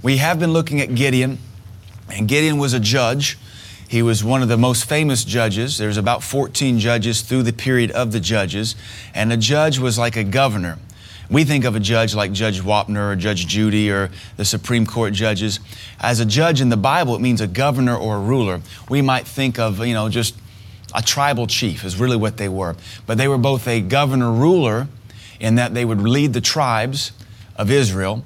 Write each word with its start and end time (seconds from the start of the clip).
We 0.00 0.18
have 0.18 0.38
been 0.38 0.52
looking 0.52 0.80
at 0.80 0.94
Gideon, 0.94 1.38
and 2.08 2.28
Gideon 2.28 2.58
was 2.58 2.72
a 2.72 2.78
judge. 2.78 3.36
He 3.88 4.00
was 4.00 4.22
one 4.22 4.42
of 4.42 4.48
the 4.48 4.56
most 4.56 4.84
famous 4.84 5.24
judges. 5.24 5.76
There's 5.76 5.96
about 5.96 6.22
14 6.22 6.78
judges 6.78 7.22
through 7.22 7.42
the 7.42 7.52
period 7.52 7.90
of 7.90 8.12
the 8.12 8.20
judges, 8.20 8.76
and 9.12 9.32
a 9.32 9.36
judge 9.36 9.80
was 9.80 9.98
like 9.98 10.14
a 10.14 10.22
governor. 10.22 10.78
We 11.30 11.44
think 11.44 11.64
of 11.64 11.74
a 11.74 11.80
judge 11.80 12.14
like 12.14 12.32
Judge 12.32 12.60
Wapner 12.60 13.12
or 13.12 13.16
Judge 13.16 13.46
Judy 13.48 13.90
or 13.90 14.10
the 14.36 14.44
Supreme 14.44 14.86
Court 14.86 15.12
judges. 15.12 15.58
As 16.00 16.20
a 16.20 16.24
judge 16.24 16.60
in 16.60 16.68
the 16.68 16.76
Bible, 16.76 17.16
it 17.16 17.20
means 17.20 17.40
a 17.40 17.46
governor 17.46 17.96
or 17.96 18.16
a 18.16 18.20
ruler. 18.20 18.62
We 18.88 19.02
might 19.02 19.26
think 19.26 19.58
of, 19.58 19.84
you 19.84 19.94
know, 19.94 20.08
just 20.08 20.36
a 20.94 21.02
tribal 21.02 21.46
chief 21.46 21.84
is 21.84 22.00
really 22.00 22.16
what 22.16 22.38
they 22.38 22.48
were. 22.48 22.76
But 23.06 23.18
they 23.18 23.28
were 23.28 23.36
both 23.36 23.68
a 23.68 23.80
governor 23.80 24.32
ruler 24.32 24.88
in 25.38 25.56
that 25.56 25.74
they 25.74 25.84
would 25.84 26.00
lead 26.00 26.32
the 26.32 26.40
tribes 26.40 27.12
of 27.56 27.70
Israel. 27.70 28.24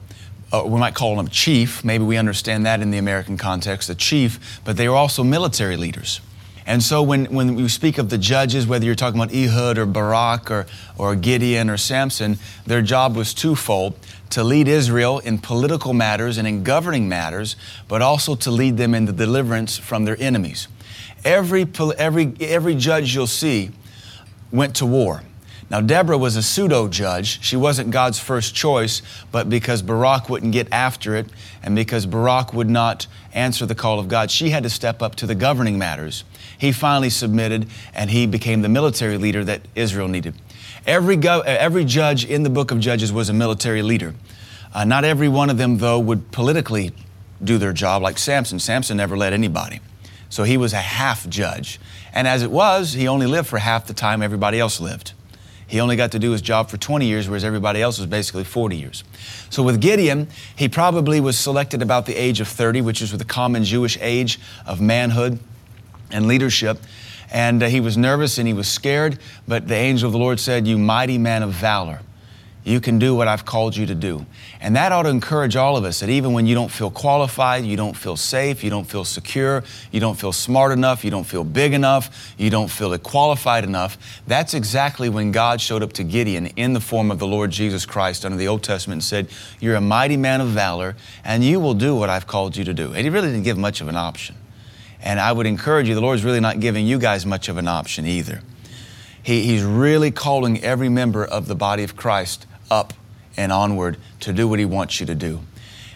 Uh, 0.53 0.63
we 0.67 0.79
might 0.79 0.95
call 0.95 1.17
them 1.17 1.29
chief. 1.29 1.83
Maybe 1.83 2.05
we 2.05 2.19
understand 2.19 2.67
that 2.67 2.81
in 2.83 2.91
the 2.91 2.99
American 2.99 3.39
context, 3.39 3.89
a 3.89 3.95
chief, 3.95 4.61
but 4.65 4.77
they 4.77 4.89
were 4.89 4.95
also 4.95 5.25
military 5.25 5.77
leaders. 5.77 6.21
And 6.67 6.83
so 6.83 7.03
when, 7.03 7.25
when 7.27 7.57
we 7.57 7.69
speak 7.69 7.99
of 7.99 8.11
the 8.11 8.19
judges, 8.19 8.67
whether 8.67 8.85
you're 8.85 8.95
talking 8.95 9.21
about 9.21 9.35
Ehud 9.35 9.79
or 9.79 9.87
Barak 9.87 10.51
or, 10.51 10.67
or 10.97 11.17
Gideon 11.17 11.69
or 11.69 11.77
Samson, 11.77 12.39
their 12.67 12.83
job 12.83 13.17
was 13.17 13.35
twofold 13.35 13.99
to 14.31 14.45
lead 14.45 14.69
Israel 14.69 15.19
in 15.19 15.39
political 15.39 15.93
matters 15.93 16.39
and 16.39 16.47
in 16.47 16.63
governing 16.63 17.09
matters, 17.09 17.57
but 17.89 18.01
also 18.01 18.35
to 18.37 18.51
lead 18.51 18.77
them 18.77 18.95
in 18.95 19.07
the 19.07 19.13
deliverance 19.13 19.77
from 19.77 20.05
their 20.05 20.21
enemies. 20.21 20.69
Every, 21.25 21.67
every, 21.99 22.35
every 22.41 22.75
judge 22.75 23.15
you'll 23.15 23.27
see 23.27 23.71
went 24.53 24.77
to 24.77 24.87
war. 24.87 25.23
Now, 25.73 25.81
Deborah 25.81 26.19
was 26.19 26.37
a 26.37 26.43
pseudo 26.43 26.87
judge. 26.87 27.43
She 27.43 27.57
wasn't 27.57 27.93
God's 27.93 28.19
first 28.19 28.55
choice, 28.55 29.01
but 29.31 29.49
because 29.49 29.81
Barak 29.81 30.29
wouldn't 30.29 30.53
get 30.53 30.69
after 30.71 31.17
it 31.17 31.31
and 31.63 31.75
because 31.75 32.05
Barak 32.05 32.53
would 32.53 32.69
not 32.69 33.07
answer 33.33 33.65
the 33.65 33.75
call 33.75 33.99
of 33.99 34.07
God, 34.07 34.31
she 34.31 34.51
had 34.51 34.65
to 34.65 34.69
step 34.69 35.01
up 35.01 35.15
to 35.15 35.27
the 35.27 35.35
governing 35.35 35.79
matters. 35.79 36.25
He 36.59 36.73
finally 36.73 37.09
submitted 37.09 37.69
and 37.95 38.11
he 38.11 38.27
became 38.27 38.61
the 38.61 38.69
military 38.69 39.17
leader 39.17 39.45
that 39.45 39.63
Israel 39.75 40.09
needed. 40.09 40.35
Every, 40.87 41.17
go- 41.17 41.41
every 41.41 41.87
judge 41.87 42.27
in 42.27 42.43
the 42.43 42.51
book 42.51 42.71
of 42.71 42.79
Judges 42.79 43.11
was 43.11 43.31
a 43.31 43.33
military 43.33 43.81
leader. 43.81 44.15
Uh, 44.75 44.85
not 44.85 45.07
every 45.07 45.29
one 45.31 45.49
of 45.49 45.57
them, 45.57 45.79
though, 45.79 45.99
would 45.99 46.33
politically 46.33 46.93
do 47.43 47.57
their 47.57 47.73
job 47.73 48.03
like 48.03 48.19
Samson. 48.19 48.59
Samson 48.59 48.99
never 48.99 49.17
led 49.17 49.33
anybody. 49.33 49.81
So 50.29 50.45
he 50.45 50.59
was 50.59 50.75
a 50.75 50.83
half 50.83 51.27
judge. 51.31 51.81
And 52.13 52.29
as 52.29 52.43
it 52.43 52.51
was, 52.51 52.93
he 52.93 53.09
only 53.09 53.27
lived 53.27 53.49
for 53.49 53.59
half 53.59 53.87
the 53.87 53.95
time 53.95 54.21
everybody 54.21 54.61
else 54.61 54.79
lived. 54.79 55.15
He 55.73 55.81
only 55.81 55.97
got 55.97 56.13
to 56.13 56.19
do 56.19 56.33
his 56.33 56.43
job 56.43 56.69
for 56.69 56.77
20 56.77 57.07
years, 57.07 57.31
whereas 57.31 57.45
everybody 57.45 57.81
else 57.81 57.97
was 57.97 58.07
basically 58.07 58.45
40 58.45 58.77
years. 58.77 59.05
So 59.49 59.63
with 59.63 59.81
Gideon, 59.81 60.29
he 60.55 60.69
probably 60.69 61.19
was 61.19 61.39
selected 61.39 61.81
about 61.81 62.05
the 62.05 62.15
age 62.15 62.41
of 62.41 62.49
30, 62.49 62.83
which 62.83 63.01
is 63.01 63.11
the 63.17 63.25
common 63.25 63.65
Jewish 63.65 63.97
age 64.03 64.39
of 64.67 64.83
manhood 64.83 65.39
and 66.11 66.27
leadership. 66.29 66.77
And 67.31 67.63
uh, 67.63 67.69
he 67.69 67.81
was 67.81 67.97
nervous 67.97 68.37
and 68.37 68.47
he 68.47 68.53
was 68.53 68.69
scared, 68.69 69.19
but 69.49 69.67
the 69.67 69.75
angel 69.75 70.09
of 70.09 70.13
the 70.13 70.19
Lord 70.19 70.41
said, 70.41 70.69
You 70.69 70.77
mighty 70.77 71.17
man 71.17 71.43
of 71.43 71.53
valor. 71.53 72.01
You 72.65 72.81
can 72.81 73.01
do 73.01 73.13
what 73.17 73.27
I've 73.27 73.45
called 73.45 73.77
you 73.77 73.87
to 73.87 73.95
do. 73.95 74.25
And 74.61 74.77
that 74.77 74.93
ought 74.93 75.03
to 75.03 75.09
encourage 75.09 75.57
all 75.57 75.77
of 75.77 75.85
us 75.85 75.99
that 75.99 76.09
even 76.09 76.33
when 76.33 76.47
you 76.47 76.55
don't 76.55 76.71
feel 76.71 76.93
qualified, 76.93 77.65
you 77.65 77.77
don't 77.77 77.97
feel 77.97 78.17
safe, 78.17 78.63
you 78.63 78.71
don't 78.71 78.85
feel 78.85 79.05
secure, 79.05 79.65
you 79.91 79.99
don't 79.99 80.17
feel 80.17 80.33
smart 80.33 80.71
enough, 80.71 81.05
you 81.05 81.11
don't 81.11 81.25
feel 81.25 81.43
big 81.43 81.73
enough, 81.73 82.35
you 82.39 82.51
don't 82.51 82.71
feel 82.71 82.97
qualified 82.99 83.65
enough, 83.65 84.23
that's 84.29 84.55
exactly 84.55 85.09
when 85.09 85.33
God 85.33 85.61
showed 85.61 85.83
up 85.83 85.93
to 85.95 86.05
Gideon 86.05 86.47
in 86.55 86.73
the 86.73 86.81
form 86.81 87.11
of 87.11 87.19
the 87.19 87.27
Lord 87.27 87.51
Jesus 87.51 87.85
Christ 87.85 88.25
under 88.25 88.39
the 88.39 88.47
Old 88.47 88.63
Testament 88.63 88.99
and 88.99 89.05
said, 89.05 89.29
You're 89.59 89.75
a 89.75 89.81
mighty 89.81 90.17
man 90.17 90.41
of 90.41 90.49
valor, 90.49 90.95
and 91.25 91.43
you 91.43 91.59
will 91.59 91.75
do 91.75 91.97
what 91.97 92.11
I've 92.11 92.29
called 92.29 92.57
you 92.57 92.63
to 92.65 92.75
do. 92.75 92.93
And 92.93 92.99
he 92.99 93.11
really 93.11 93.29
didn't 93.29 93.43
give 93.43 93.59
much 93.59 93.81
of 93.81 93.89
an 93.89 93.97
option. 93.97 94.37
And 95.01 95.19
I 95.19 95.33
would 95.33 95.47
encourage 95.47 95.89
you, 95.89 95.97
the 95.97 96.01
Lord's 96.01 96.23
really 96.23 96.39
not 96.39 96.61
giving 96.61 96.87
you 96.87 97.01
guys 97.01 97.27
much 97.27 97.49
of 97.49 97.57
an 97.59 97.67
option 97.67 98.07
either. 98.07 98.41
He, 99.21 99.43
he's 99.43 99.65
really 99.65 100.13
calling 100.13 100.63
every 100.63 100.89
member 100.89 101.25
of 101.25 101.49
the 101.49 101.57
body 101.57 101.83
of 101.83 101.97
Christ 101.97 102.47
up 102.73 102.95
and 103.37 103.53
onward 103.53 103.99
to 104.21 104.33
do 104.33 104.49
what 104.49 104.59
He 104.59 104.65
wants 104.65 104.99
you 104.99 105.07
to 105.07 105.15
do. 105.15 105.41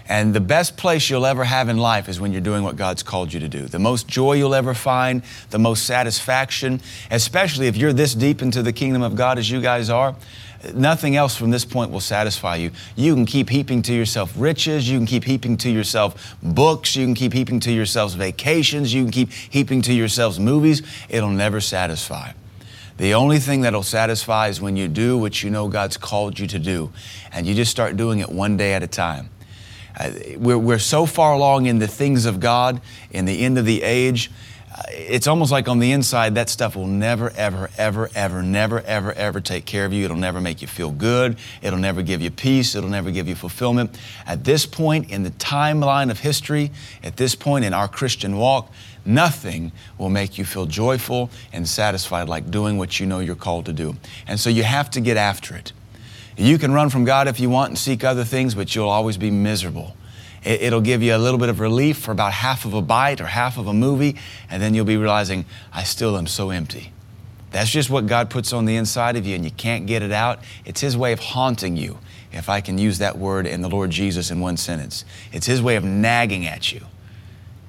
And 0.08 0.32
the 0.32 0.40
best 0.40 0.76
place 0.76 1.10
you'll 1.10 1.26
ever 1.26 1.42
have 1.42 1.68
in 1.68 1.78
life 1.78 2.08
is 2.08 2.20
when 2.20 2.30
you're 2.30 2.40
doing 2.40 2.62
what 2.62 2.76
God's 2.76 3.02
called 3.02 3.32
you 3.32 3.40
to 3.40 3.48
do. 3.48 3.62
The 3.62 3.80
most 3.80 4.06
joy 4.06 4.34
you'll 4.34 4.54
ever 4.54 4.72
find, 4.72 5.22
the 5.50 5.58
most 5.58 5.84
satisfaction, 5.84 6.80
especially 7.10 7.66
if 7.66 7.76
you're 7.76 7.92
this 7.92 8.14
deep 8.14 8.40
into 8.40 8.62
the 8.62 8.72
kingdom 8.72 9.02
of 9.02 9.16
God 9.16 9.36
as 9.36 9.50
you 9.50 9.60
guys 9.60 9.90
are, 9.90 10.14
nothing 10.74 11.16
else 11.16 11.34
from 11.36 11.50
this 11.50 11.64
point 11.64 11.90
will 11.90 12.00
satisfy 12.00 12.54
you. 12.56 12.70
You 12.94 13.14
can 13.14 13.26
keep 13.26 13.50
heaping 13.50 13.82
to 13.82 13.92
yourself 13.92 14.32
riches, 14.36 14.88
you 14.88 14.98
can 14.98 15.06
keep 15.06 15.24
heaping 15.24 15.56
to 15.58 15.70
yourself 15.70 16.36
books, 16.40 16.94
you 16.94 17.04
can 17.04 17.14
keep 17.14 17.32
heaping 17.32 17.58
to 17.60 17.72
yourselves 17.72 18.14
vacations, 18.14 18.94
you 18.94 19.02
can 19.02 19.10
keep 19.10 19.32
heaping 19.32 19.82
to 19.82 19.92
yourselves 19.92 20.38
movies. 20.38 20.82
It'll 21.08 21.30
never 21.30 21.60
satisfy. 21.60 22.32
The 22.96 23.14
only 23.14 23.38
thing 23.38 23.60
that'll 23.60 23.82
satisfy 23.82 24.48
is 24.48 24.60
when 24.60 24.76
you 24.76 24.88
do 24.88 25.18
what 25.18 25.42
you 25.42 25.50
know 25.50 25.68
God's 25.68 25.96
called 25.96 26.38
you 26.38 26.46
to 26.46 26.58
do, 26.58 26.92
and 27.32 27.46
you 27.46 27.54
just 27.54 27.70
start 27.70 27.96
doing 27.96 28.20
it 28.20 28.30
one 28.30 28.56
day 28.56 28.72
at 28.72 28.82
a 28.82 28.86
time. 28.86 29.30
Uh, 29.98 30.10
we're, 30.36 30.58
we're 30.58 30.78
so 30.78 31.06
far 31.06 31.32
along 31.34 31.66
in 31.66 31.78
the 31.78 31.86
things 31.86 32.26
of 32.26 32.40
God, 32.40 32.80
in 33.10 33.24
the 33.24 33.42
end 33.42 33.58
of 33.58 33.64
the 33.64 33.82
age, 33.82 34.30
it's 34.90 35.26
almost 35.26 35.52
like 35.52 35.68
on 35.68 35.78
the 35.78 35.92
inside, 35.92 36.34
that 36.36 36.48
stuff 36.48 36.76
will 36.76 36.86
never, 36.86 37.30
ever, 37.36 37.70
ever, 37.76 38.10
ever, 38.14 38.42
never, 38.42 38.80
ever, 38.82 39.12
ever 39.12 39.40
take 39.40 39.64
care 39.64 39.84
of 39.84 39.92
you. 39.92 40.04
It'll 40.04 40.16
never 40.16 40.40
make 40.40 40.62
you 40.62 40.68
feel 40.68 40.90
good. 40.90 41.38
It'll 41.62 41.78
never 41.78 42.02
give 42.02 42.20
you 42.20 42.30
peace. 42.30 42.74
It'll 42.74 42.90
never 42.90 43.10
give 43.10 43.28
you 43.28 43.34
fulfillment. 43.34 43.98
At 44.26 44.44
this 44.44 44.66
point 44.66 45.10
in 45.10 45.22
the 45.22 45.30
timeline 45.32 46.10
of 46.10 46.20
history, 46.20 46.70
at 47.02 47.16
this 47.16 47.34
point 47.34 47.64
in 47.64 47.74
our 47.74 47.88
Christian 47.88 48.36
walk, 48.36 48.70
Nothing 49.06 49.70
will 49.98 50.10
make 50.10 50.36
you 50.36 50.44
feel 50.44 50.66
joyful 50.66 51.30
and 51.52 51.66
satisfied 51.66 52.28
like 52.28 52.50
doing 52.50 52.76
what 52.76 52.98
you 52.98 53.06
know 53.06 53.20
you're 53.20 53.36
called 53.36 53.66
to 53.66 53.72
do. 53.72 53.94
And 54.26 54.38
so 54.38 54.50
you 54.50 54.64
have 54.64 54.90
to 54.90 55.00
get 55.00 55.16
after 55.16 55.54
it. 55.54 55.72
You 56.36 56.58
can 56.58 56.72
run 56.72 56.90
from 56.90 57.04
God 57.04 57.28
if 57.28 57.38
you 57.38 57.48
want 57.48 57.70
and 57.70 57.78
seek 57.78 58.02
other 58.02 58.24
things, 58.24 58.54
but 58.56 58.74
you'll 58.74 58.88
always 58.88 59.16
be 59.16 59.30
miserable. 59.30 59.96
It'll 60.46 60.80
give 60.80 61.02
you 61.02 61.16
a 61.16 61.18
little 61.18 61.38
bit 61.38 61.48
of 61.48 61.58
relief 61.58 61.98
for 61.98 62.12
about 62.12 62.32
half 62.32 62.64
of 62.64 62.72
a 62.72 62.80
bite 62.80 63.20
or 63.20 63.26
half 63.26 63.58
of 63.58 63.66
a 63.66 63.74
movie, 63.74 64.16
and 64.48 64.62
then 64.62 64.74
you'll 64.74 64.84
be 64.84 64.96
realizing, 64.96 65.44
I 65.72 65.82
still 65.82 66.16
am 66.16 66.28
so 66.28 66.50
empty. 66.50 66.92
That's 67.50 67.68
just 67.68 67.90
what 67.90 68.06
God 68.06 68.30
puts 68.30 68.52
on 68.52 68.64
the 68.64 68.76
inside 68.76 69.16
of 69.16 69.26
you, 69.26 69.34
and 69.34 69.44
you 69.44 69.50
can't 69.50 69.86
get 69.86 70.02
it 70.02 70.12
out. 70.12 70.38
It's 70.64 70.80
His 70.80 70.96
way 70.96 71.12
of 71.12 71.18
haunting 71.18 71.76
you, 71.76 71.98
if 72.30 72.48
I 72.48 72.60
can 72.60 72.78
use 72.78 72.98
that 72.98 73.18
word 73.18 73.46
in 73.46 73.60
the 73.60 73.68
Lord 73.68 73.90
Jesus 73.90 74.30
in 74.30 74.38
one 74.38 74.56
sentence. 74.56 75.04
It's 75.32 75.46
His 75.46 75.60
way 75.60 75.74
of 75.74 75.82
nagging 75.82 76.46
at 76.46 76.72
you. 76.72 76.86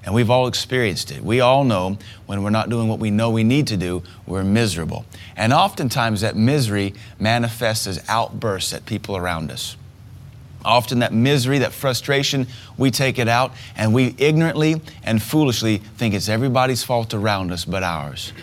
And 0.03 0.13
we've 0.13 0.29
all 0.29 0.47
experienced 0.47 1.11
it. 1.11 1.23
We 1.23 1.41
all 1.41 1.63
know 1.63 1.97
when 2.27 2.43
we're 2.43 2.51
not 2.51 2.69
doing 2.69 2.87
what 2.87 2.99
we 2.99 3.09
know 3.09 3.31
we 3.31 3.43
need 3.43 3.65
to 3.67 3.77
do, 3.77 4.03
we're 4.27 4.43
miserable. 4.43 5.05
And 5.35 5.51
oftentimes 5.51 6.21
that 6.21 6.35
misery 6.35 6.93
manifests 7.19 7.87
as 7.87 8.03
outbursts 8.07 8.71
at 8.71 8.85
people 8.85 9.17
around 9.17 9.51
us. 9.51 9.75
Often 10.67 10.99
that 10.99 11.13
misery, 11.13 11.59
that 11.59 11.71
frustration, 11.71 12.45
we 12.77 12.91
take 12.91 13.19
it 13.19 13.27
out 13.27 13.53
and 13.77 13.93
we 13.93 14.13
ignorantly 14.17 14.81
and 15.03 15.23
foolishly 15.23 15.77
think 15.77 16.13
it's 16.13 16.27
everybody's 16.27 16.83
fault 16.83 17.13
around 17.13 17.51
us 17.51 17.63
but 17.65 17.83
ours. 17.83 18.33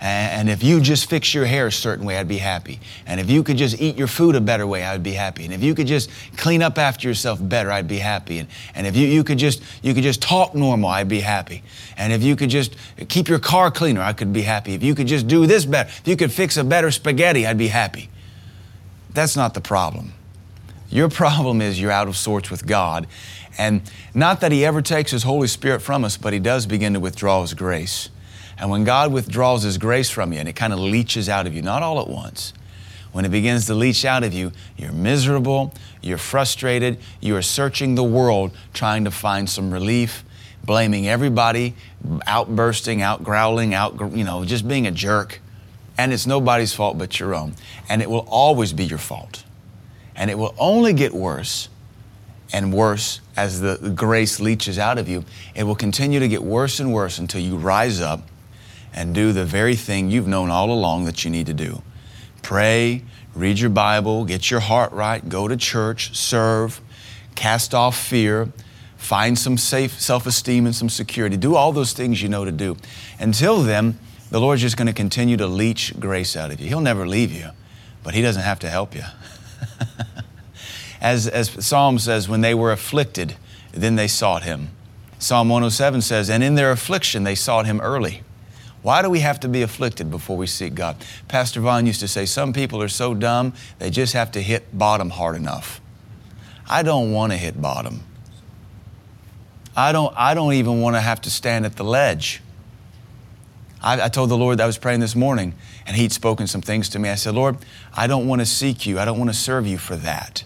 And 0.00 0.50
if 0.50 0.62
you 0.62 0.82
just 0.82 1.08
fix 1.08 1.32
your 1.32 1.46
hair 1.46 1.68
a 1.68 1.72
certain 1.72 2.04
way, 2.04 2.18
I'd 2.18 2.28
be 2.28 2.36
happy. 2.36 2.78
And 3.06 3.18
if 3.18 3.30
you 3.30 3.42
could 3.42 3.56
just 3.56 3.80
eat 3.80 3.96
your 3.96 4.06
food 4.06 4.34
a 4.34 4.40
better 4.40 4.66
way, 4.66 4.84
I'd 4.84 5.02
be 5.02 5.12
happy. 5.12 5.46
And 5.46 5.54
if 5.54 5.62
you 5.62 5.74
could 5.74 5.86
just 5.86 6.10
clean 6.36 6.62
up 6.62 6.76
after 6.76 7.08
yourself 7.08 7.38
better, 7.40 7.72
I'd 7.72 7.88
be 7.88 7.98
happy. 7.98 8.38
And, 8.38 8.48
and 8.74 8.86
if 8.86 8.96
you, 8.96 9.06
you 9.06 9.24
could 9.24 9.38
just 9.38 9.62
you 9.82 9.94
could 9.94 10.02
just 10.02 10.20
talk 10.20 10.54
normal, 10.54 10.90
I'd 10.90 11.08
be 11.08 11.20
happy. 11.20 11.62
And 11.96 12.12
if 12.12 12.22
you 12.22 12.36
could 12.36 12.50
just 12.50 12.76
keep 13.08 13.28
your 13.28 13.38
car 13.38 13.70
cleaner, 13.70 14.02
I 14.02 14.12
could 14.12 14.30
be 14.30 14.42
happy. 14.42 14.74
If 14.74 14.82
you 14.82 14.94
could 14.94 15.06
just 15.06 15.26
do 15.26 15.46
this 15.46 15.64
better, 15.64 15.88
if 15.88 16.06
you 16.06 16.16
could 16.16 16.32
fix 16.32 16.58
a 16.58 16.64
better 16.64 16.90
spaghetti, 16.90 17.46
I'd 17.46 17.56
be 17.56 17.68
happy. 17.68 18.10
That's 19.14 19.36
not 19.36 19.54
the 19.54 19.62
problem. 19.62 20.12
Your 20.90 21.08
problem 21.08 21.60
is 21.60 21.80
you're 21.80 21.90
out 21.90 22.08
of 22.08 22.16
sorts 22.16 22.50
with 22.50 22.66
God. 22.66 23.06
And 23.58 23.82
not 24.14 24.40
that 24.40 24.52
He 24.52 24.64
ever 24.64 24.82
takes 24.82 25.10
His 25.10 25.22
Holy 25.22 25.48
Spirit 25.48 25.80
from 25.80 26.04
us, 26.04 26.16
but 26.16 26.32
He 26.32 26.38
does 26.38 26.66
begin 26.66 26.92
to 26.94 27.00
withdraw 27.00 27.42
His 27.42 27.54
grace. 27.54 28.10
And 28.58 28.70
when 28.70 28.84
God 28.84 29.12
withdraws 29.12 29.62
His 29.62 29.78
grace 29.78 30.10
from 30.10 30.32
you 30.32 30.38
and 30.38 30.48
it 30.48 30.54
kind 30.54 30.72
of 30.72 30.78
leaches 30.78 31.28
out 31.28 31.46
of 31.46 31.54
you, 31.54 31.62
not 31.62 31.82
all 31.82 32.00
at 32.00 32.08
once, 32.08 32.52
when 33.12 33.24
it 33.24 33.30
begins 33.30 33.66
to 33.66 33.74
leach 33.74 34.04
out 34.04 34.24
of 34.24 34.32
you, 34.32 34.50
you're 34.76 34.92
miserable, 34.92 35.72
you're 36.02 36.18
frustrated, 36.18 36.98
you 37.20 37.36
are 37.36 37.42
searching 37.42 37.94
the 37.94 38.02
world 38.02 38.50
trying 38.72 39.04
to 39.04 39.10
find 39.10 39.48
some 39.48 39.72
relief, 39.72 40.24
blaming 40.64 41.06
everybody, 41.06 41.74
outbursting, 42.26 43.02
out 43.02 43.22
growling, 43.22 43.72
out, 43.72 44.12
you 44.12 44.24
know, 44.24 44.44
just 44.44 44.66
being 44.66 44.86
a 44.88 44.90
jerk. 44.90 45.40
And 45.96 46.12
it's 46.12 46.26
nobody's 46.26 46.74
fault 46.74 46.98
but 46.98 47.20
your 47.20 47.36
own. 47.36 47.54
And 47.88 48.02
it 48.02 48.10
will 48.10 48.26
always 48.28 48.72
be 48.72 48.84
your 48.84 48.98
fault. 48.98 49.44
And 50.16 50.30
it 50.30 50.38
will 50.38 50.54
only 50.58 50.92
get 50.92 51.12
worse 51.12 51.68
and 52.52 52.72
worse 52.72 53.20
as 53.36 53.60
the 53.60 53.92
grace 53.94 54.38
leaches 54.38 54.78
out 54.78 54.98
of 54.98 55.08
you. 55.08 55.24
It 55.54 55.64
will 55.64 55.74
continue 55.74 56.20
to 56.20 56.28
get 56.28 56.42
worse 56.42 56.78
and 56.78 56.92
worse 56.92 57.18
until 57.18 57.40
you 57.40 57.56
rise 57.56 58.00
up 58.00 58.28
and 58.92 59.14
do 59.14 59.32
the 59.32 59.44
very 59.44 59.74
thing 59.74 60.10
you've 60.10 60.28
known 60.28 60.50
all 60.50 60.70
along 60.70 61.04
that 61.06 61.24
you 61.24 61.30
need 61.30 61.46
to 61.46 61.54
do. 61.54 61.82
Pray, 62.42 63.02
read 63.34 63.58
your 63.58 63.70
Bible, 63.70 64.24
get 64.24 64.50
your 64.50 64.60
heart 64.60 64.92
right, 64.92 65.28
go 65.28 65.48
to 65.48 65.56
church, 65.56 66.16
serve, 66.16 66.80
cast 67.34 67.74
off 67.74 67.98
fear, 67.98 68.52
find 68.96 69.36
some 69.36 69.58
safe 69.58 70.00
self-esteem 70.00 70.64
and 70.64 70.74
some 70.74 70.88
security. 70.88 71.36
Do 71.36 71.56
all 71.56 71.72
those 71.72 71.92
things 71.92 72.22
you 72.22 72.28
know 72.28 72.44
to 72.44 72.52
do. 72.52 72.76
Until 73.18 73.62
then, 73.62 73.98
the 74.30 74.40
Lord's 74.40 74.62
just 74.62 74.76
going 74.76 74.86
to 74.86 74.92
continue 74.92 75.36
to 75.36 75.46
leech 75.46 75.98
grace 75.98 76.36
out 76.36 76.52
of 76.52 76.60
you. 76.60 76.68
He'll 76.68 76.80
never 76.80 77.06
leave 77.06 77.32
you, 77.32 77.50
but 78.02 78.14
He 78.14 78.22
doesn't 78.22 78.42
have 78.42 78.60
to 78.60 78.70
help 78.70 78.94
you. 78.94 79.02
as, 81.00 81.26
as 81.26 81.50
Psalm 81.64 81.98
says, 81.98 82.28
when 82.28 82.40
they 82.40 82.54
were 82.54 82.72
afflicted, 82.72 83.36
then 83.72 83.96
they 83.96 84.08
sought 84.08 84.42
Him. 84.42 84.70
Psalm 85.18 85.48
107 85.48 86.02
says, 86.02 86.28
and 86.28 86.42
in 86.42 86.54
their 86.54 86.70
affliction 86.70 87.24
they 87.24 87.34
sought 87.34 87.66
Him 87.66 87.80
early. 87.80 88.22
Why 88.82 89.00
do 89.00 89.08
we 89.08 89.20
have 89.20 89.40
to 89.40 89.48
be 89.48 89.62
afflicted 89.62 90.10
before 90.10 90.36
we 90.36 90.46
seek 90.46 90.74
God? 90.74 90.96
Pastor 91.26 91.60
Vaughn 91.60 91.86
used 91.86 92.00
to 92.00 92.08
say, 92.08 92.26
some 92.26 92.52
people 92.52 92.82
are 92.82 92.88
so 92.88 93.14
dumb, 93.14 93.54
they 93.78 93.88
just 93.88 94.12
have 94.12 94.30
to 94.32 94.42
hit 94.42 94.76
bottom 94.76 95.08
hard 95.08 95.36
enough. 95.36 95.80
I 96.68 96.82
don't 96.82 97.10
want 97.10 97.32
to 97.32 97.38
hit 97.38 97.60
bottom. 97.60 98.02
I 99.74 99.92
don't, 99.92 100.14
I 100.16 100.34
don't 100.34 100.52
even 100.52 100.82
want 100.82 100.96
to 100.96 101.00
have 101.00 101.22
to 101.22 101.30
stand 101.30 101.64
at 101.64 101.76
the 101.76 101.84
ledge. 101.84 102.42
I, 103.82 104.02
I 104.02 104.08
told 104.08 104.30
the 104.30 104.36
Lord 104.36 104.60
I 104.60 104.66
was 104.66 104.78
praying 104.78 105.00
this 105.00 105.16
morning, 105.16 105.54
and 105.86 105.96
He'd 105.96 106.12
spoken 106.12 106.46
some 106.46 106.62
things 106.62 106.88
to 106.90 106.98
me. 106.98 107.08
I 107.08 107.14
said, 107.14 107.34
Lord, 107.34 107.58
I 107.94 108.06
don't 108.06 108.26
want 108.26 108.40
to 108.40 108.46
seek 108.46 108.86
you. 108.86 108.98
I 108.98 109.04
don't 109.04 109.18
want 109.18 109.30
to 109.30 109.36
serve 109.36 109.66
you 109.66 109.78
for 109.78 109.96
that. 109.96 110.44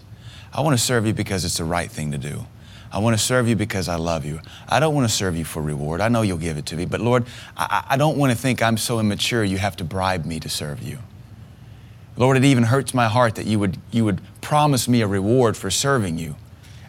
I 0.53 0.61
want 0.61 0.77
to 0.77 0.83
serve 0.83 1.05
you 1.05 1.13
because 1.13 1.45
it's 1.45 1.57
the 1.57 1.63
right 1.63 1.89
thing 1.89 2.11
to 2.11 2.17
do. 2.17 2.45
I 2.91 2.97
want 2.99 3.17
to 3.17 3.23
serve 3.23 3.47
you 3.47 3.55
because 3.55 3.87
I 3.87 3.97
love 3.97 4.25
you. 4.25 4.39
I 4.67 4.79
don't 4.79 4.95
want 4.95 5.07
to 5.07 5.13
serve 5.13 5.37
you 5.37 5.45
for 5.45 5.61
reward. 5.61 6.01
I 6.01 6.09
know 6.09 6.23
you'll 6.23 6.39
give 6.39 6.57
it 6.57 6.65
to 6.67 6.75
me. 6.75 6.85
But 6.85 7.01
Lord, 7.01 7.25
I, 7.55 7.85
I 7.89 7.97
don't 7.97 8.17
want 8.17 8.31
to 8.31 8.37
think 8.37 8.63
I'm 8.63 8.77
so 8.77 8.99
immature 8.99 9.43
you 9.43 9.59
have 9.59 9.77
to 9.77 9.83
bribe 9.83 10.25
me 10.25 10.39
to 10.39 10.49
serve 10.49 10.81
you. 10.81 10.97
Lord, 12.17 12.35
it 12.35 12.43
even 12.43 12.63
hurts 12.63 12.93
my 12.93 13.07
heart 13.07 13.35
that 13.35 13.45
you 13.45 13.59
would, 13.59 13.77
you 13.91 14.05
would 14.05 14.21
promise 14.41 14.87
me 14.87 15.01
a 15.01 15.07
reward 15.07 15.55
for 15.55 15.69
serving 15.69 16.17
you 16.17 16.35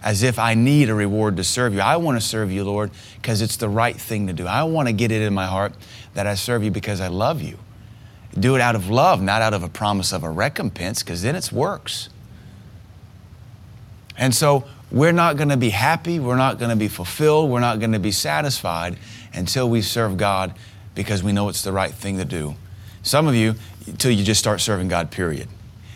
as 0.03 0.23
if 0.23 0.39
I 0.39 0.55
need 0.55 0.89
a 0.89 0.95
reward 0.95 1.37
to 1.37 1.45
serve 1.45 1.75
you. 1.75 1.81
I 1.81 1.97
want 1.97 2.19
to 2.19 2.27
serve 2.27 2.51
you, 2.51 2.65
Lord, 2.65 2.91
because 3.17 3.43
it's 3.43 3.57
the 3.57 3.69
right 3.69 3.97
thing 3.97 4.27
to 4.29 4.33
do. 4.33 4.47
I 4.47 4.63
want 4.63 4.89
to 4.89 4.93
get 4.93 5.13
it 5.13 5.21
in 5.21 5.35
my 5.35 5.47
heart 5.47 5.75
that 6.15 6.27
I 6.27 6.35
serve 6.35 6.65
you 6.65 6.71
because 6.71 7.01
I 7.01 7.09
love 7.09 7.43
you. 7.43 7.59
Do 8.39 8.55
it 8.55 8.61
out 8.61 8.77
of 8.77 8.89
love, 8.89 9.21
not 9.21 9.43
out 9.43 9.55
of 9.55 9.63
a 9.63 9.69
promise 9.69 10.13
of 10.13 10.23
a 10.23 10.31
recompense, 10.31 11.03
because 11.03 11.23
then 11.23 11.35
it's 11.35 11.51
works. 11.51 12.09
And 14.17 14.35
so 14.35 14.65
we're 14.91 15.13
not 15.13 15.37
going 15.37 15.49
to 15.49 15.57
be 15.57 15.71
happy, 15.71 16.21
we're 16.21 16.37
not 16.37 16.59
going 16.59 16.71
to 16.71 16.77
be 16.77 16.89
fulfilled, 16.89 17.51
we're 17.51 17.61
not 17.61 17.81
going 17.81 17.93
to 17.93 17.99
be 17.99 18.13
satisfied 18.13 18.97
until 19.33 19.69
we 19.69 19.83
serve 19.83 20.17
God 20.17 20.55
because 20.95 21.23
we 21.23 21.33
know 21.33 21.49
it's 21.49 21.63
the 21.63 21.73
right 21.73 21.93
thing 21.93 22.19
to 22.19 22.25
do. 22.25 22.55
Some 23.03 23.27
of 23.27 23.35
you, 23.35 23.55
until 23.87 24.11
you 24.11 24.25
just 24.25 24.41
start 24.41 24.61
serving 24.61 24.89
God, 24.89 25.11
period. 25.11 25.49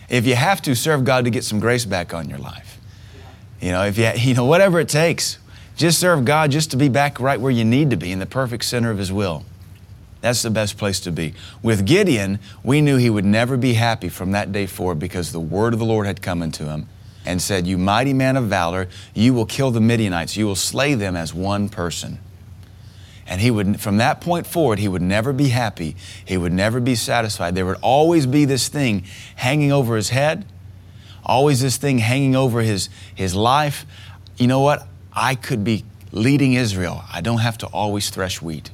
If 0.09 0.27
you 0.27 0.35
have 0.35 0.63
to, 0.63 0.75
serve 0.75 1.05
God 1.05 1.25
to 1.25 1.31
get 1.31 1.45
some 1.45 1.61
grace 1.61 1.85
back 1.85 2.15
on 2.15 2.29
your 2.29 2.39
life. 2.39 2.79
You 3.61 3.73
know, 3.73 3.85
if 3.85 3.99
you, 3.99 4.11
you 4.17 4.35
know, 4.35 4.45
whatever 4.45 4.81
it 4.81 4.89
takes, 4.89 5.39
just 5.77 5.99
serve 5.99 6.25
God 6.25 6.51
just 6.51 6.71
to 6.71 6.77
be 6.77 6.89
back 6.89 7.19
right 7.19 7.41
where 7.41 7.51
you 7.51 7.65
need 7.65 7.91
to 7.91 7.97
be 7.97 8.13
in 8.13 8.21
the 8.21 8.27
perfect 8.27 8.65
center 8.65 8.91
of 8.91 8.99
His 8.99 9.13
will. 9.13 9.45
That's 10.25 10.41
the 10.41 10.49
best 10.49 10.79
place 10.79 11.01
to 11.01 11.13
be. 11.13 11.35
With 11.63 11.85
Gideon, 11.85 12.39
we 12.63 12.81
knew 12.81 12.97
he 12.97 13.11
would 13.11 13.27
never 13.27 13.59
be 13.59 13.75
happy 13.75 14.09
from 14.09 14.33
that 14.33 14.53
day 14.53 14.65
forward 14.65 14.99
because 14.99 15.33
the 15.33 15.39
word 15.39 15.75
of 15.75 15.79
the 15.79 15.85
Lord 15.85 16.07
had 16.07 16.23
come 16.23 16.41
unto 16.41 16.65
him 16.65 16.89
and 17.27 17.43
said, 17.43 17.67
You 17.67 17.77
mighty 17.77 18.15
man 18.15 18.39
of 18.39 18.45
valor, 18.45 18.89
you 19.13 19.35
will 19.35 19.45
kill 19.45 19.71
the 19.71 19.83
Midianites, 19.83 20.35
you 20.35 20.47
will 20.47 20.57
slay 20.57 20.95
them 20.95 21.15
as 21.15 21.35
one 21.35 21.69
person. 21.69 22.21
And 23.27 23.43
he 23.43 23.51
would, 23.51 23.79
from 23.83 23.99
that 23.99 24.23
point 24.23 24.47
forward, 24.47 24.79
he 24.79 24.89
would 24.89 25.03
never 25.03 25.35
be 25.35 25.51
happy. 25.51 25.95
He 26.25 26.39
would 26.39 26.55
never 26.55 26.81
be 26.81 26.95
satisfied. 26.95 27.55
There 27.55 27.67
would 27.67 27.77
always 27.83 28.25
be 28.25 28.47
this 28.47 28.69
thing 28.69 29.05
hanging 29.37 29.73
over 29.73 29.95
his 29.95 30.09
head, 30.09 30.47
always 31.23 31.61
this 31.61 31.77
thing 31.77 31.99
hanging 31.99 32.35
over 32.35 32.63
his, 32.63 32.89
his 33.15 33.35
life. 33.35 33.85
You 34.39 34.47
know 34.47 34.61
what? 34.61 34.89
I 35.13 35.35
could 35.35 35.65
be 35.65 35.85
leading 36.13 36.55
Israel. 36.55 37.05
I 37.13 37.21
don't 37.21 37.41
have 37.41 37.59
to 37.59 37.67
always 37.67 38.09
thresh 38.09 38.41
wheat. 38.41 38.71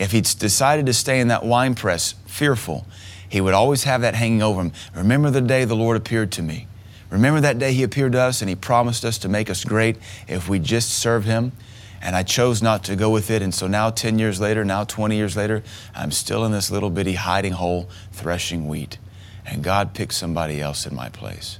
If 0.00 0.10
he'd 0.10 0.24
decided 0.24 0.86
to 0.86 0.92
stay 0.92 1.20
in 1.20 1.28
that 1.28 1.44
wine 1.44 1.76
press, 1.76 2.14
fearful, 2.26 2.86
he 3.28 3.40
would 3.40 3.54
always 3.54 3.84
have 3.84 4.00
that 4.00 4.16
hanging 4.16 4.42
over 4.42 4.60
him. 4.60 4.72
Remember 4.96 5.30
the 5.30 5.40
day 5.40 5.64
the 5.64 5.76
Lord 5.76 5.96
appeared 5.96 6.32
to 6.32 6.42
me. 6.42 6.66
Remember 7.10 7.40
that 7.40 7.58
day 7.58 7.72
He 7.72 7.82
appeared 7.82 8.12
to 8.12 8.20
us 8.20 8.40
and 8.40 8.48
He 8.48 8.56
promised 8.56 9.04
us 9.04 9.18
to 9.18 9.28
make 9.28 9.50
us 9.50 9.64
great 9.64 9.96
if 10.28 10.48
we 10.48 10.58
just 10.58 10.90
serve 10.90 11.24
Him? 11.24 11.52
And 12.00 12.16
I 12.16 12.22
chose 12.22 12.62
not 12.62 12.84
to 12.84 12.96
go 12.96 13.10
with 13.10 13.30
it. 13.30 13.42
And 13.42 13.52
so 13.52 13.66
now, 13.66 13.90
10 13.90 14.18
years 14.18 14.40
later, 14.40 14.64
now 14.64 14.84
20 14.84 15.16
years 15.16 15.36
later, 15.36 15.62
I'm 15.94 16.12
still 16.12 16.46
in 16.46 16.52
this 16.52 16.70
little 16.70 16.88
bitty 16.88 17.14
hiding 17.14 17.52
hole 17.52 17.90
threshing 18.12 18.68
wheat. 18.68 18.96
And 19.44 19.62
God 19.62 19.92
picked 19.92 20.14
somebody 20.14 20.62
else 20.62 20.86
in 20.86 20.94
my 20.94 21.10
place. 21.10 21.58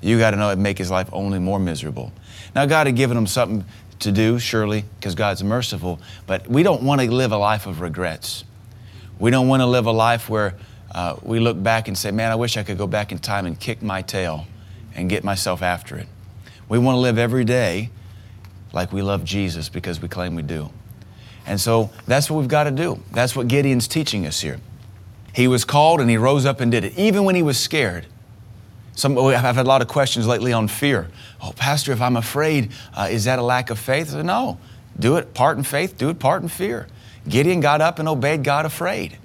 You 0.00 0.18
got 0.18 0.30
to 0.30 0.36
know 0.36 0.48
it'd 0.48 0.58
make 0.58 0.78
his 0.78 0.90
life 0.90 1.08
only 1.12 1.38
more 1.38 1.58
miserable. 1.58 2.12
Now, 2.54 2.66
God 2.66 2.86
had 2.86 2.96
given 2.96 3.16
him 3.16 3.26
something 3.26 3.64
to 4.04 4.12
do, 4.12 4.38
surely, 4.38 4.84
because 4.98 5.14
God's 5.14 5.44
merciful, 5.44 6.00
but 6.26 6.48
we 6.48 6.62
don't 6.62 6.82
want 6.82 7.00
to 7.00 7.10
live 7.10 7.32
a 7.32 7.36
life 7.36 7.66
of 7.66 7.80
regrets. 7.80 8.44
We 9.18 9.30
don't 9.30 9.48
want 9.48 9.60
to 9.60 9.66
live 9.66 9.86
a 9.86 9.92
life 9.92 10.28
where 10.30 10.54
uh, 10.94 11.16
we 11.22 11.40
look 11.40 11.60
back 11.62 11.88
and 11.88 11.98
say, 11.98 12.10
Man, 12.10 12.30
I 12.30 12.36
wish 12.36 12.56
I 12.56 12.62
could 12.62 12.78
go 12.78 12.86
back 12.86 13.12
in 13.12 13.18
time 13.18 13.46
and 13.46 13.58
kick 13.58 13.82
my 13.82 14.02
tail 14.02 14.46
and 14.94 15.10
get 15.10 15.24
myself 15.24 15.62
after 15.62 15.96
it. 15.96 16.06
We 16.68 16.78
want 16.78 16.96
to 16.96 17.00
live 17.00 17.18
every 17.18 17.44
day 17.44 17.90
like 18.72 18.92
we 18.92 19.02
love 19.02 19.24
Jesus 19.24 19.68
because 19.68 20.00
we 20.00 20.08
claim 20.08 20.34
we 20.34 20.42
do. 20.42 20.70
And 21.46 21.60
so 21.60 21.90
that's 22.06 22.30
what 22.30 22.38
we've 22.38 22.48
got 22.48 22.64
to 22.64 22.70
do. 22.70 23.02
That's 23.12 23.36
what 23.36 23.48
Gideon's 23.48 23.86
teaching 23.86 24.26
us 24.26 24.40
here. 24.40 24.60
He 25.34 25.48
was 25.48 25.64
called 25.64 26.00
and 26.00 26.08
he 26.08 26.16
rose 26.16 26.46
up 26.46 26.60
and 26.60 26.70
did 26.70 26.84
it, 26.84 26.96
even 26.96 27.24
when 27.24 27.34
he 27.34 27.42
was 27.42 27.58
scared. 27.58 28.06
Some, 28.94 29.18
I've 29.18 29.56
had 29.56 29.58
a 29.58 29.68
lot 29.68 29.82
of 29.82 29.88
questions 29.88 30.26
lately 30.26 30.52
on 30.52 30.68
fear. 30.68 31.08
Oh, 31.42 31.52
Pastor, 31.56 31.92
if 31.92 32.00
I'm 32.00 32.16
afraid, 32.16 32.70
uh, 32.94 33.08
is 33.10 33.24
that 33.24 33.38
a 33.38 33.42
lack 33.42 33.70
of 33.70 33.78
faith? 33.78 34.10
Said, 34.10 34.24
no. 34.24 34.58
Do 34.98 35.16
it 35.16 35.34
part 35.34 35.58
in 35.58 35.64
faith, 35.64 35.98
do 35.98 36.08
it 36.10 36.20
part 36.20 36.42
in 36.42 36.48
fear. 36.48 36.86
Gideon 37.28 37.60
got 37.60 37.80
up 37.80 37.98
and 37.98 38.08
obeyed 38.08 38.44
God 38.44 38.66
afraid 38.66 39.18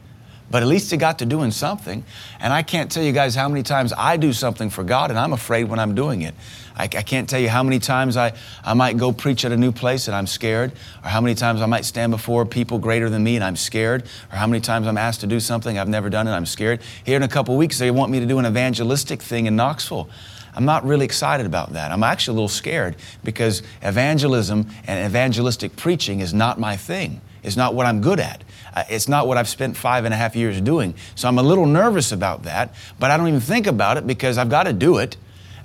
but 0.51 0.63
at 0.63 0.68
least 0.68 0.92
he 0.92 0.98
got 0.98 1.19
to 1.19 1.25
doing 1.25 1.51
something. 1.51 2.04
And 2.39 2.51
I 2.51 2.63
can't 2.63 2.92
tell 2.92 3.04
you 3.04 3.12
guys 3.12 3.36
how 3.36 3.48
many 3.48 3.63
times 3.63 3.94
I 3.95 4.18
do 4.18 4.33
something 4.33 4.69
for 4.69 4.83
God 4.83 5.10
and 5.10 5.19
I'm 5.19 5.33
afraid 5.33 5.66
when 5.66 5.80
I'm 5.80 5.95
doing 5.95 6.21
it. 6.21 6.33
I, 6.80 6.84
I, 6.84 7.04
can't 7.04 7.30
tell 7.30 7.42
you 7.42 7.50
how 7.50 7.62
many 7.62 7.78
times 7.78 8.16
I, 8.16 8.34
I 8.64 8.74
might 8.74 8.98
go 8.98 9.12
preach 9.12 9.44
at 9.44 9.52
a 9.52 9.58
new 9.58 9.74
place 9.74 10.08
and 10.08 10.16
I'm 10.16 10.28
scared, 10.28 10.72
or 11.04 11.10
how 11.10 11.20
many 11.20 11.36
times 11.36 11.62
I 11.62 11.66
might 11.66 11.84
stand 11.84 12.12
before 12.12 12.46
people 12.46 12.80
greater 12.80 13.10
than 13.10 13.22
me 13.22 13.36
and 13.36 13.44
I'm 13.44 13.58
scared, 13.58 14.04
or 14.31 14.38
how 14.38 14.48
many 14.48 14.62
times 14.62 14.88
I'm 14.88 14.98
asked 14.98 15.20
to 15.22 15.28
do 15.28 15.42
something 15.42 15.78
I've 15.78 15.90
never 15.90 16.10
done 16.10 16.26
and 16.26 16.36
I'm 16.36 16.46
scared. 16.46 16.81
Here 17.04 17.18
in 17.18 17.24
a 17.24 17.28
couple 17.28 17.58
weeks, 17.58 17.78
they 17.80 17.92
want 17.92 18.12
me 18.12 18.22
to 18.22 18.26
do 18.26 18.40
an 18.40 18.46
evangelistic 18.46 19.22
thing 19.22 19.46
in 19.46 19.58
Knoxville. 19.58 20.10
I'm 20.56 20.66
not 20.66 20.86
really 20.86 21.06
excited 21.06 21.46
about 21.46 21.74
that. 21.74 21.92
I'm 21.92 22.04
actually 22.04 22.34
a 22.34 22.36
little 22.36 22.50
scared 22.50 22.96
because 23.26 23.62
evangelism 23.81 24.68
and 24.88 25.06
evangelistic 25.06 25.76
preaching 25.76 26.22
is 26.22 26.34
not 26.34 26.60
my 26.60 26.78
thing. 26.78 27.21
It's 27.44 27.57
not 27.57 27.74
what 27.74 27.86
I'm 27.86 28.02
good 28.02 28.19
at. 28.19 28.44
Uh, 28.74 28.83
it's 28.90 29.07
not 29.07 29.28
what 29.28 29.38
I've 29.38 29.48
spent 29.50 29.76
five 29.76 30.06
and 30.06 30.14
a 30.14 30.18
half 30.18 30.36
years 30.36 30.59
doing. 30.62 30.94
So 31.16 31.28
I'm 31.28 31.38
a 31.38 31.44
little 31.44 31.66
nervous 31.66 32.12
about 32.12 32.44
that, 32.44 32.74
but 33.00 33.12
I 33.12 33.18
don't 33.18 33.28
even 33.28 33.40
think 33.40 33.68
about 33.68 33.98
it 33.98 34.07
because 34.07 34.38
I've 34.38 34.50
got 34.50 34.64
to 34.64 34.74
do 34.74 34.98
it. 34.98 35.18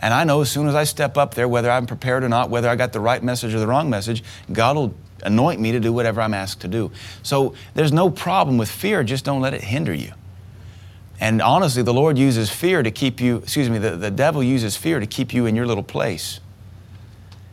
And 0.05 0.13
I 0.13 0.25
know 0.25 0.43
as 0.43 0.51
soon 0.51 0.69
as 0.69 0.75
I 0.75 0.85
step 0.85 1.17
up 1.17 1.33
there, 1.33 1.49
whether 1.49 1.71
I'm 1.71 1.87
prepared 1.87 2.25
or 2.25 2.29
not, 2.29 2.51
whether 2.51 2.69
I 2.69 2.77
got 2.77 2.93
the 2.93 3.01
right 3.01 3.23
message 3.23 3.55
or 3.55 3.59
the 3.59 3.67
wrong 3.67 3.89
message, 3.89 4.23
God 4.53 4.77
will 4.77 4.95
anoint 5.23 5.63
me 5.63 5.73
to 5.73 5.81
do 5.81 5.95
whatever 5.95 6.21
I'm 6.21 6.35
asked 6.35 6.61
to 6.61 6.69
do. 6.69 6.91
So 7.23 7.55
there's 7.73 7.91
no 7.91 8.11
problem 8.11 8.59
with 8.59 8.71
fear, 8.71 9.03
just 9.03 9.25
don't 9.25 9.41
let 9.41 9.55
it 9.55 9.63
hinder 9.63 9.95
you. 9.95 10.13
And 11.21 11.41
honestly, 11.41 11.83
the 11.83 11.95
Lord 11.95 12.19
uses 12.19 12.51
fear 12.51 12.83
to 12.83 12.91
keep 12.91 13.19
you, 13.19 13.39
excuse 13.39 13.71
me, 13.71 13.79
the, 13.79 13.97
the 13.97 14.11
devil 14.11 14.43
uses 14.43 14.77
fear 14.77 15.01
to 15.01 15.07
keep 15.07 15.33
you 15.33 15.47
in 15.47 15.57
your 15.57 15.67
little 15.67 15.83
place. 15.83 16.39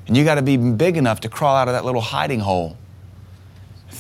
And 0.08 0.18
you 0.18 0.26
got 0.26 0.36
to 0.36 0.42
be 0.42 0.58
big 0.58 0.98
enough 0.98 1.22
to 1.22 1.30
crawl 1.30 1.56
out 1.56 1.70
of 1.70 1.74
that 1.74 1.86
little 1.86 2.02
hiding 2.02 2.42
hole 2.42 2.76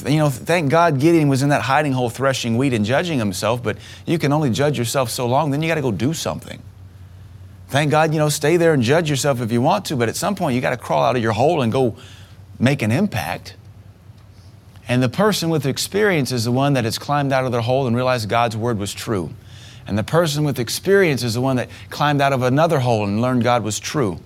you 0.07 0.17
know, 0.17 0.29
thank 0.29 0.71
God 0.71 0.99
Gideon 0.99 1.27
was 1.27 1.43
in 1.43 1.49
that 1.49 1.61
hiding 1.61 1.91
hole 1.91 2.09
threshing 2.09 2.57
wheat 2.57 2.73
and 2.73 2.85
judging 2.85 3.19
himself, 3.19 3.61
but 3.61 3.77
you 4.05 4.17
can 4.17 4.31
only 4.33 4.49
judge 4.49 4.77
yourself 4.77 5.09
so 5.09 5.27
long, 5.27 5.51
then 5.51 5.61
you 5.61 5.67
got 5.67 5.75
to 5.75 5.81
go 5.81 5.91
do 5.91 6.13
something. 6.13 6.61
Thank 7.71 7.89
God, 7.89 8.11
you 8.11 8.19
know, 8.19 8.27
stay 8.27 8.57
there 8.57 8.73
and 8.73 8.83
judge 8.83 9.09
yourself 9.09 9.39
if 9.39 9.49
you 9.49 9.61
want 9.61 9.85
to, 9.85 9.95
but 9.95 10.09
at 10.09 10.17
some 10.17 10.35
point 10.35 10.55
you 10.55 10.61
got 10.61 10.71
to 10.71 10.77
crawl 10.77 11.05
out 11.05 11.15
of 11.15 11.23
your 11.23 11.31
hole 11.31 11.61
and 11.61 11.71
go 11.71 11.95
make 12.59 12.81
an 12.81 12.91
impact. 12.91 13.55
And 14.89 15.01
the 15.01 15.07
person 15.07 15.49
with 15.49 15.65
experience 15.65 16.33
is 16.33 16.43
the 16.43 16.51
one 16.51 16.73
that 16.73 16.83
has 16.83 16.99
climbed 16.99 17.31
out 17.31 17.45
of 17.45 17.53
their 17.53 17.61
hole 17.61 17.87
and 17.87 17.95
realized 17.95 18.27
God's 18.27 18.57
word 18.57 18.77
was 18.77 18.93
true. 18.93 19.33
And 19.87 19.97
the 19.97 20.03
person 20.03 20.43
with 20.43 20.59
experience 20.59 21.23
is 21.23 21.33
the 21.33 21.39
one 21.39 21.55
that 21.55 21.69
climbed 21.89 22.19
out 22.19 22.33
of 22.33 22.43
another 22.43 22.81
hole 22.81 23.05
and 23.05 23.21
learned 23.21 23.43
God 23.43 23.63
was 23.63 23.79
true. 23.79 24.19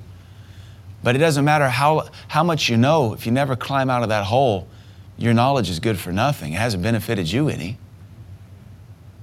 But 1.04 1.16
it 1.16 1.20
doesn't 1.20 1.46
matter 1.46 1.70
how, 1.70 2.10
how 2.28 2.44
much 2.44 2.68
you 2.68 2.78
know, 2.78 3.14
if 3.14 3.28
you 3.28 3.32
never 3.32 3.56
climb 3.56 3.92
out 3.92 4.02
of 4.02 4.10
that 4.10 4.26
hole, 4.26 4.68
your 5.18 5.36
knowledge 5.36 5.70
is 5.70 5.80
good 5.80 6.00
for 6.00 6.12
nothing. 6.12 6.54
It 6.54 6.60
hasn't 6.60 6.82
benefited 6.82 7.32
you 7.32 7.48
any. 7.48 7.78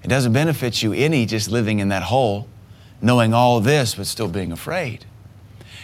It 0.05 0.07
doesn't 0.07 0.33
benefit 0.33 0.81
you 0.81 0.93
any 0.93 1.26
just 1.26 1.50
living 1.50 1.81
in 1.81 1.88
that 1.88 2.05
hole, 2.05 2.47
knowing 3.02 3.35
all 3.35 3.61
this, 3.61 3.97
but 3.97 4.06
still 4.06 4.28
being 4.28 4.52
afraid. 4.52 5.04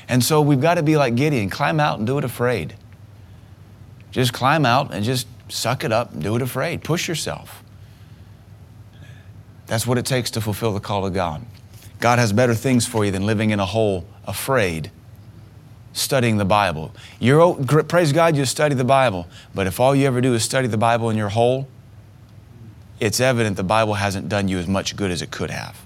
And 0.09 0.25
so 0.25 0.41
we've 0.41 0.61
got 0.61 0.75
to 0.75 0.83
be 0.83 0.97
like 0.97 1.15
Gideon 1.17 1.51
climb 1.51 1.81
out 1.81 1.99
and 1.99 2.07
do 2.07 2.17
it 2.17 2.25
afraid. 2.25 2.75
Just 4.11 4.33
climb 4.33 4.65
out 4.65 4.95
and 4.95 5.05
just 5.05 5.27
suck 5.49 5.85
it 5.85 5.93
up 5.93 6.13
and 6.13 6.23
do 6.23 6.35
it 6.37 6.43
afraid. 6.43 6.83
Push 6.83 7.09
yourself. 7.09 7.63
That's 9.67 9.87
what 9.87 9.99
it 9.99 10.07
takes 10.07 10.31
to 10.33 10.41
fulfill 10.41 10.73
the 10.73 10.81
call 10.81 11.05
of 11.05 11.13
God. 11.13 11.45
God 12.01 12.19
has 12.19 12.33
better 12.33 12.55
things 12.55 12.87
for 12.87 13.05
you 13.05 13.11
than 13.11 13.27
living 13.27 13.51
in 13.51 13.61
a 13.61 13.67
hole 13.67 14.07
afraid 14.27 14.91
studying 15.93 16.37
the 16.37 16.45
Bible. 16.45 16.95
You're, 17.19 17.55
praise 17.85 18.13
God, 18.13 18.37
you 18.37 18.45
study 18.45 18.75
the 18.75 18.85
Bible. 18.85 19.27
But 19.55 19.67
if 19.67 19.81
all 19.81 19.95
you 19.95 20.07
ever 20.07 20.21
do 20.21 20.35
is 20.35 20.45
study 20.45 20.69
the 20.69 20.79
Bible 20.79 21.11
in 21.11 21.17
your 21.17 21.29
hole, 21.29 21.69
it's 23.01 23.21
evident 23.21 23.57
the 23.57 23.65
Bible 23.65 23.95
hasn't 23.95 24.29
done 24.29 24.49
you 24.49 24.59
as 24.59 24.67
much 24.67 24.97
good 24.97 25.11
as 25.11 25.23
it 25.23 25.31
could 25.31 25.51
have. 25.51 25.77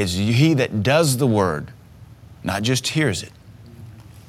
It's 0.00 0.14
he 0.14 0.54
that 0.54 0.82
does 0.82 1.16
the 1.16 1.26
word, 1.26 1.72
not 2.44 2.62
just 2.62 2.88
hears 2.88 3.22
it. 3.22 3.32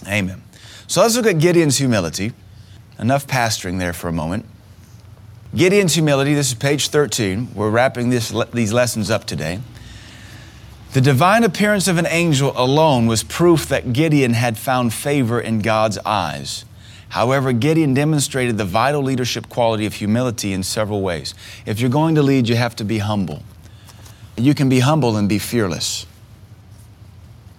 Amen. 0.07 0.41
So 0.87 1.01
let's 1.01 1.15
look 1.15 1.27
at 1.27 1.39
Gideon's 1.39 1.77
humility. 1.77 2.33
Enough 2.97 3.27
pastoring 3.27 3.79
there 3.79 3.93
for 3.93 4.07
a 4.07 4.13
moment. 4.13 4.45
Gideon's 5.55 5.93
humility, 5.93 6.33
this 6.33 6.49
is 6.49 6.53
page 6.53 6.89
13. 6.89 7.49
We're 7.53 7.69
wrapping 7.69 8.09
this, 8.09 8.33
these 8.53 8.73
lessons 8.73 9.09
up 9.09 9.25
today. 9.25 9.59
The 10.93 11.01
divine 11.01 11.43
appearance 11.43 11.87
of 11.87 11.97
an 11.97 12.07
angel 12.07 12.51
alone 12.55 13.05
was 13.05 13.21
proof 13.23 13.67
that 13.67 13.93
Gideon 13.93 14.33
had 14.33 14.57
found 14.57 14.93
favor 14.93 15.39
in 15.39 15.59
God's 15.59 15.99
eyes. 15.99 16.65
However, 17.09 17.53
Gideon 17.53 17.93
demonstrated 17.93 18.57
the 18.57 18.65
vital 18.65 19.01
leadership 19.01 19.49
quality 19.49 19.85
of 19.85 19.93
humility 19.93 20.53
in 20.53 20.63
several 20.63 21.01
ways. 21.01 21.33
If 21.65 21.79
you're 21.79 21.89
going 21.89 22.15
to 22.15 22.23
lead, 22.23 22.49
you 22.49 22.55
have 22.55 22.75
to 22.77 22.83
be 22.83 22.99
humble. 22.99 23.43
You 24.39 24.53
can 24.53 24.69
be 24.69 24.79
humble 24.79 25.17
and 25.17 25.27
be 25.27 25.39
fearless. 25.39 26.05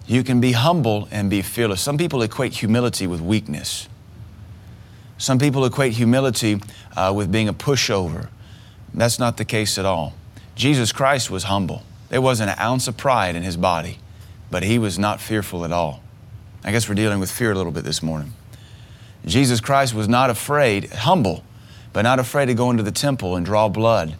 You 0.06 0.25
can 0.25 0.40
be 0.40 0.52
humble 0.52 1.08
and 1.10 1.30
be 1.30 1.42
fearless. 1.42 1.80
Some 1.80 1.99
people 1.99 2.22
equate 2.22 2.54
humility 2.54 3.06
with 3.06 3.20
weakness. 3.20 3.88
Some 5.18 5.38
people 5.38 5.64
equate 5.64 5.92
humility 5.92 6.60
uh, 6.96 7.12
with 7.14 7.30
being 7.30 7.49
a 7.49 7.54
pushover. 7.54 8.28
That's 8.94 9.18
not 9.18 9.37
the 9.37 9.44
case 9.44 9.78
at 9.78 9.84
all. 9.84 10.14
Jesus 10.54 10.92
Christ 10.92 11.30
was 11.30 11.44
humble. 11.44 11.82
There 12.08 12.20
wasn't 12.20 12.50
an 12.50 12.58
ounce 12.58 12.88
of 12.88 12.96
pride 12.96 13.37
in 13.37 13.42
his 13.42 13.56
body, 13.56 13.99
but 14.50 14.62
he 14.62 14.78
was 14.78 14.99
not 14.99 15.20
fearful 15.20 15.64
at 15.64 15.72
all. 15.72 16.02
I 16.64 16.72
guess 16.72 16.88
we're 16.88 16.94
dealing 16.94 17.20
with 17.20 17.30
fear 17.30 17.52
a 17.52 17.54
little 17.54 17.72
bit 17.72 17.84
this 17.84 18.02
morning. 18.02 18.32
Jesus 19.25 19.60
Christ 19.60 19.94
was 19.94 20.08
not 20.08 20.30
afraid, 20.30 20.90
humble, 20.90 21.44
but 21.92 22.02
not 22.02 22.18
afraid 22.18 22.46
to 22.46 22.54
go 22.54 22.70
into 22.70 22.82
the 22.82 22.92
temple 22.92 23.37
and 23.37 23.44
draw 23.44 23.68
blood 23.68 24.16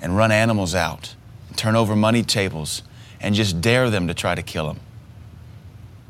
and 0.00 0.16
run 0.16 0.32
animals 0.32 0.74
out, 0.74 1.14
turn 1.60 1.76
over 1.76 1.94
money 1.94 2.22
tables, 2.22 2.82
and 3.20 3.34
just 3.34 3.60
dare 3.60 3.90
them 3.90 4.08
to 4.08 4.14
try 4.14 4.34
to 4.34 4.42
kill 4.42 4.70
him. 4.70 4.80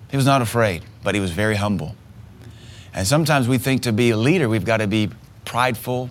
He 0.08 0.16
was 0.16 0.24
not 0.24 0.42
afraid, 0.42 0.84
but 1.02 1.16
he 1.16 1.20
was 1.20 1.32
very 1.32 1.56
humble. 1.56 1.96
And 2.94 3.04
sometimes 3.04 3.48
we 3.48 3.58
think 3.58 3.82
to 3.82 3.92
be 3.92 4.10
a 4.10 4.16
leader, 4.16 4.48
we've 4.48 4.64
got 4.64 4.76
to 4.76 4.86
be 4.86 5.10
prideful, 5.44 6.10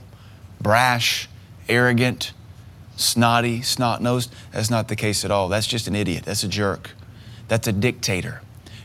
brash, 0.60 1.29
arrogant, 1.69 2.34
snotty, 2.98 3.62
snot 3.62 4.01
nosed. 4.01 4.34
That's 4.51 4.69
not 4.69 4.89
the 4.89 4.98
case 4.98 5.24
at 5.24 5.31
all. 5.31 5.48
That's 5.48 5.67
just 5.67 5.88
an 5.88 5.96
idiot. 5.96 6.25
That's 6.25 6.43
a 6.43 6.50
jerk. 6.50 6.91
That's 7.48 7.65
a 7.65 7.72
dictator. 7.72 8.41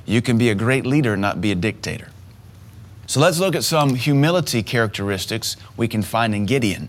You 0.06 0.23
can 0.23 0.38
be 0.38 0.50
a 0.50 0.54
great 0.54 0.87
leader 0.87 1.14
and 1.14 1.23
not 1.23 1.40
be 1.40 1.50
a 1.50 1.56
dictator. 1.56 2.11
So 3.08 3.18
let's 3.18 3.40
look 3.40 3.56
at 3.56 3.64
some 3.64 3.96
humility 3.96 4.62
characteristics 4.62 5.56
we 5.76 5.88
can 5.88 6.02
find 6.02 6.32
in 6.32 6.46
Gideon. 6.46 6.88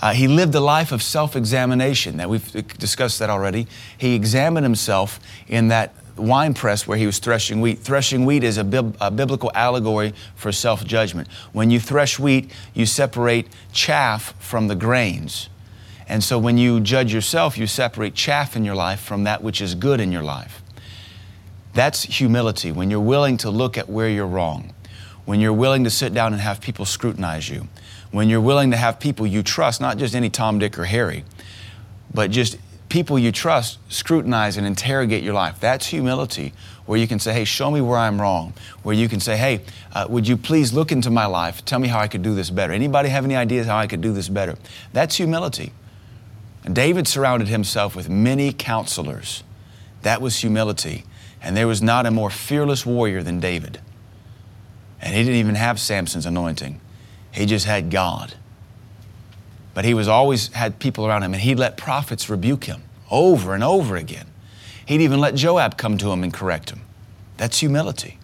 Uh, 0.00 0.12
he 0.12 0.28
lived 0.28 0.54
a 0.54 0.60
life 0.60 0.92
of 0.92 1.02
self 1.02 1.36
examination. 1.36 2.18
That 2.18 2.28
we've 2.28 2.52
discussed 2.78 3.18
that 3.18 3.30
already. 3.30 3.66
He 3.96 4.14
examined 4.14 4.64
himself 4.64 5.20
in 5.48 5.68
that 5.68 5.94
wine 6.16 6.54
press 6.54 6.86
where 6.86 6.98
he 6.98 7.06
was 7.06 7.18
threshing 7.18 7.60
wheat. 7.60 7.78
Threshing 7.78 8.24
wheat 8.24 8.44
is 8.44 8.58
a, 8.58 8.94
a 9.00 9.10
biblical 9.10 9.50
allegory 9.54 10.14
for 10.34 10.52
self 10.52 10.84
judgment. 10.84 11.28
When 11.52 11.70
you 11.70 11.80
thresh 11.80 12.18
wheat, 12.18 12.50
you 12.74 12.86
separate 12.86 13.48
chaff 13.72 14.34
from 14.38 14.68
the 14.68 14.74
grains. 14.74 15.48
And 16.08 16.22
so 16.22 16.38
when 16.38 16.56
you 16.56 16.80
judge 16.80 17.12
yourself, 17.12 17.58
you 17.58 17.66
separate 17.66 18.14
chaff 18.14 18.54
in 18.54 18.64
your 18.64 18.76
life 18.76 19.00
from 19.00 19.24
that 19.24 19.42
which 19.42 19.60
is 19.60 19.74
good 19.74 20.00
in 20.00 20.12
your 20.12 20.22
life. 20.22 20.62
That's 21.74 22.04
humility, 22.04 22.72
when 22.72 22.90
you're 22.90 23.00
willing 23.00 23.36
to 23.38 23.50
look 23.50 23.76
at 23.76 23.88
where 23.88 24.08
you're 24.08 24.26
wrong, 24.26 24.72
when 25.24 25.40
you're 25.40 25.52
willing 25.52 25.84
to 25.84 25.90
sit 25.90 26.14
down 26.14 26.32
and 26.32 26.40
have 26.40 26.60
people 26.60 26.84
scrutinize 26.84 27.50
you, 27.50 27.68
when 28.16 28.30
you're 28.30 28.40
willing 28.40 28.70
to 28.70 28.78
have 28.78 28.98
people 28.98 29.26
you 29.26 29.42
trust, 29.42 29.78
not 29.78 29.98
just 29.98 30.14
any 30.14 30.30
Tom, 30.30 30.58
Dick, 30.58 30.78
or 30.78 30.86
Harry, 30.86 31.22
but 32.14 32.30
just 32.30 32.56
people 32.88 33.18
you 33.18 33.30
trust 33.30 33.78
scrutinize 33.92 34.56
and 34.56 34.66
interrogate 34.66 35.22
your 35.22 35.34
life. 35.34 35.60
That's 35.60 35.88
humility, 35.88 36.54
where 36.86 36.98
you 36.98 37.06
can 37.06 37.18
say, 37.18 37.34
hey, 37.34 37.44
show 37.44 37.70
me 37.70 37.82
where 37.82 37.98
I'm 37.98 38.18
wrong. 38.18 38.54
Where 38.82 38.94
you 38.94 39.06
can 39.06 39.20
say, 39.20 39.36
hey, 39.36 39.60
uh, 39.92 40.06
would 40.08 40.26
you 40.26 40.38
please 40.38 40.72
look 40.72 40.90
into 40.92 41.10
my 41.10 41.26
life? 41.26 41.62
Tell 41.66 41.78
me 41.78 41.88
how 41.88 41.98
I 41.98 42.08
could 42.08 42.22
do 42.22 42.34
this 42.34 42.48
better. 42.48 42.72
Anybody 42.72 43.10
have 43.10 43.26
any 43.26 43.36
ideas 43.36 43.66
how 43.66 43.76
I 43.76 43.86
could 43.86 44.00
do 44.00 44.14
this 44.14 44.30
better? 44.30 44.56
That's 44.94 45.16
humility. 45.16 45.74
And 46.64 46.74
David 46.74 47.06
surrounded 47.06 47.48
himself 47.48 47.94
with 47.94 48.08
many 48.08 48.50
counselors. 48.50 49.44
That 50.00 50.22
was 50.22 50.38
humility. 50.38 51.04
And 51.42 51.54
there 51.54 51.66
was 51.66 51.82
not 51.82 52.06
a 52.06 52.10
more 52.10 52.30
fearless 52.30 52.86
warrior 52.86 53.22
than 53.22 53.40
David. 53.40 53.78
And 55.02 55.14
he 55.14 55.22
didn't 55.22 55.36
even 55.36 55.56
have 55.56 55.78
Samson's 55.78 56.24
anointing, 56.24 56.80
he 57.36 57.46
just 57.46 57.66
had 57.66 57.90
God. 57.90 58.34
But 59.74 59.84
he 59.84 59.92
was 59.92 60.08
always 60.08 60.48
had 60.54 60.78
people 60.78 61.06
around 61.06 61.22
him, 61.22 61.34
and 61.34 61.42
he'd 61.42 61.58
let 61.58 61.76
prophets 61.76 62.30
rebuke 62.30 62.64
him 62.64 62.82
over 63.10 63.54
and 63.54 63.62
over 63.62 63.96
again. 63.96 64.26
He'd 64.86 65.02
even 65.02 65.20
let 65.20 65.34
Joab 65.34 65.76
come 65.76 65.98
to 65.98 66.10
him 66.10 66.22
and 66.22 66.32
correct 66.32 66.70
him. 66.70 66.80
That's 67.36 67.58
humility. 67.58 68.18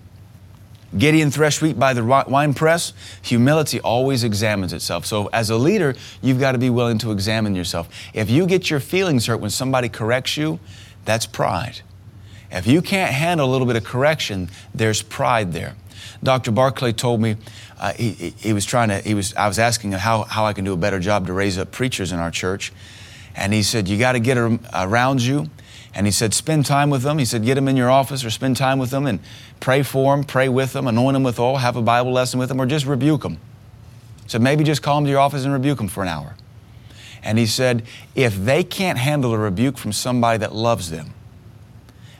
Gideon 0.97 1.31
threshed 1.31 1.61
wheat 1.61 1.78
by 1.78 1.92
the 1.92 2.04
wine 2.04 2.54
press. 2.54 2.92
Humility 3.23 3.81
always 3.81 4.25
examines 4.25 4.73
itself. 4.73 5.04
So, 5.07 5.28
as 5.33 5.50
a 5.50 5.57
leader, 5.57 5.95
you've 6.21 6.40
got 6.40 6.52
to 6.52 6.59
be 6.59 6.71
willing 6.71 6.99
to 6.99 7.12
examine 7.12 7.54
yourself. 7.54 7.88
If 8.14 8.31
you 8.31 8.47
get 8.47 8.71
your 8.71 8.81
feelings 8.81 9.26
hurt 9.26 9.40
when 9.40 9.50
somebody 9.50 9.88
corrects 9.88 10.37
you, 10.37 10.59
that's 11.04 11.26
pride. 11.26 11.81
If 12.50 12.66
you 12.66 12.83
can't 12.83 13.12
handle 13.12 13.49
a 13.49 13.50
little 13.50 13.66
bit 13.66 13.76
of 13.76 13.85
correction, 13.85 14.50
there's 14.75 15.02
pride 15.02 15.52
there. 15.52 15.75
Dr. 16.23 16.50
Barclay 16.50 16.92
told 16.92 17.21
me 17.21 17.37
uh, 17.78 17.92
he, 17.94 18.35
he, 18.38 18.52
was 18.52 18.64
trying 18.64 18.88
to, 18.88 18.99
he 18.99 19.14
was, 19.14 19.35
I 19.35 19.49
was 19.49 19.59
asking 19.59 19.92
him 19.92 19.99
how, 19.99 20.23
how 20.23 20.44
I 20.44 20.52
can 20.52 20.64
do 20.64 20.73
a 20.73 20.76
better 20.76 21.00
job 21.00 21.26
to 21.26 21.32
raise 21.32 21.59
up 21.59 21.73
preachers 21.73 22.12
in 22.12 22.18
our 22.18 22.30
church. 22.30 22.73
And 23.35 23.52
he 23.52 23.62
said, 23.62 23.88
You 23.88 23.99
got 23.99 24.12
to 24.12 24.21
get 24.21 24.37
around 24.37 25.23
you. 25.23 25.49
And 25.94 26.06
he 26.06 26.12
said, 26.12 26.35
Spend 26.35 26.66
time 26.66 26.90
with 26.90 27.02
them. 27.02 27.18
He 27.18 27.25
said, 27.25 27.44
Get 27.44 27.54
them 27.54 27.68
in 27.68 27.76
your 27.76 27.90
office 27.90 28.25
or 28.25 28.30
spend 28.30 28.56
time 28.56 28.78
with 28.78 28.90
them 28.90 29.06
and 29.06 29.21
pray 29.61 29.82
for 29.82 30.14
them, 30.14 30.25
pray 30.25 30.49
with 30.49 30.73
them, 30.73 30.87
anoint 30.87 31.14
them 31.14 31.23
with 31.23 31.38
oil, 31.38 31.56
have 31.56 31.76
a 31.76 31.82
Bible 31.82 32.12
lesson 32.12 32.38
with 32.38 32.49
them, 32.49 32.61
or 32.61 32.66
just 32.66 32.87
rebuke 32.87 33.23
them. 33.23 33.38
So 34.26 34.38
maybe 34.38 34.64
just 34.64 34.82
call 34.82 34.97
them 34.97 35.04
to 35.04 35.11
your 35.11 35.21
office 35.21 35.44
and 35.44 35.52
rebuke 35.52 35.78
them 35.78 35.88
for 35.88 36.02
an 36.02 36.09
hour. 36.09 36.35
And 37.23 37.38
he 37.38 37.47
said, 37.47 37.85
if 38.14 38.37
they 38.37 38.64
can't 38.64 38.99
handle 38.99 39.32
a 39.32 39.38
rebuke 39.38 39.78
from 39.78 39.92
somebody 39.92 40.38
that 40.38 40.54
loves 40.54 40.90
them, 40.90 41.14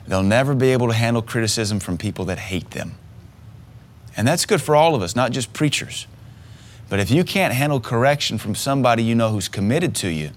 they'll 0.07 0.23
never 0.23 0.55
be 0.55 0.69
able 0.69 0.87
to 0.87 0.93
handle 0.93 1.21
criticism 1.21 1.79
from 1.79 1.97
people 1.97 2.25
that 2.25 2.39
hate 2.39 2.71
them. 2.71 2.95
And 4.15 4.27
that's 4.27 4.45
good 4.45 4.61
for 4.61 4.75
all 4.75 4.95
of 4.95 5.01
us, 5.01 5.15
not 5.15 5.31
just 5.31 5.53
preachers. 5.53 6.07
But 6.89 6.99
if 6.99 7.09
you 7.09 7.23
can't 7.23 7.53
handle 7.53 7.79
correction 7.79 8.37
from 8.37 8.55
somebody 8.55 9.03
you 9.03 9.15
know 9.15 9.29
who's 9.29 9.47
committed 9.47 9.95
to 9.95 10.09
you, 10.09 10.31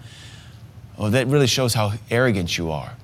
well, 0.96 1.10
that 1.10 1.26
really 1.26 1.46
shows 1.46 1.74
how 1.74 1.92
arrogant 2.10 2.56
you 2.56 2.70
are. 2.70 2.94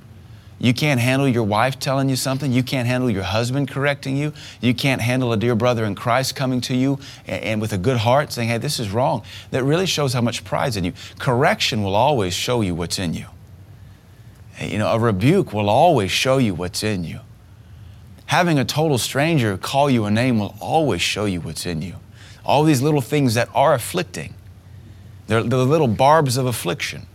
You 0.59 0.73
can't 0.73 1.01
handle 1.01 1.27
your 1.27 1.43
wife 1.43 1.81
telling 1.81 2.09
you 2.09 2.15
something. 2.15 2.53
You 2.53 2.63
can't 2.63 2.87
handle 2.87 3.11
your 3.11 3.25
husband 3.25 3.69
correcting 3.69 4.17
you. 4.17 4.33
You 4.61 4.73
can't 4.75 5.03
handle 5.03 5.33
a 5.33 5.37
dear 5.37 5.57
brother 5.57 5.85
in 5.85 5.97
Christ 5.97 6.37
coming 6.37 6.61
to 6.63 6.77
you 6.77 7.01
and, 7.27 7.43
and, 7.43 7.61
with 7.61 7.73
a 7.73 7.79
good 7.79 7.97
heart 7.97 8.33
saying, 8.33 8.49
hey, 8.49 8.59
this 8.59 8.79
is 8.79 8.91
wrong. 8.91 9.25
That 9.51 9.65
really 9.65 9.87
shows 9.87 10.13
how 10.13 10.21
much 10.21 10.45
pride's 10.45 10.77
in 10.77 10.85
you. 10.85 10.93
Correction 11.19 11.83
will 11.83 11.97
always 11.97 12.33
show 12.33 12.61
you 12.61 12.77
what's 12.77 13.01
in 13.01 13.13
you. 13.13 13.27
Eh, 14.59 14.69
you 14.69 14.79
know, 14.79 14.87
a 14.87 15.01
rebuke 15.01 15.53
will 15.53 15.69
always 15.69 16.13
show 16.13 16.39
you 16.39 16.55
what's 16.55 16.85
in 16.85 17.03
you. 17.03 17.19
Having 18.33 18.59
a 18.59 18.65
total 18.65 18.97
stranger 18.97 19.59
call 19.59 19.91
you 19.91 20.07
a 20.07 20.11
name 20.11 20.39
will 20.39 20.55
always 20.59 21.03
show 21.03 21.27
you 21.27 21.43
what's 21.43 21.67
in 21.67 21.83
you. 21.83 21.97
All 22.47 22.65
these 22.65 22.81
little 22.81 23.03
things 23.03 23.35
that 23.35 23.51
are 23.55 23.75
afflicting, 23.75 24.33
they're 25.27 25.43
the 25.43 25.67
little 25.67 25.87
barbs 25.87 26.39
of 26.39 26.47
affliction. 26.47 27.07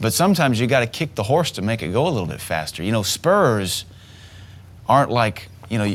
But 0.00 0.14
sometimes 0.14 0.58
you 0.58 0.68
got 0.68 0.80
to 0.80 0.86
kick 0.86 1.16
the 1.16 1.24
horse 1.24 1.50
to 1.50 1.60
make 1.60 1.82
it 1.82 1.92
go 1.92 2.08
a 2.08 2.08
little 2.08 2.26
bit 2.26 2.40
faster. 2.40 2.82
You 2.82 2.92
know, 2.92 3.02
spurs 3.02 3.84
aren't 4.88 5.10
like, 5.10 5.48
you 5.68 5.76
know, 5.76 5.94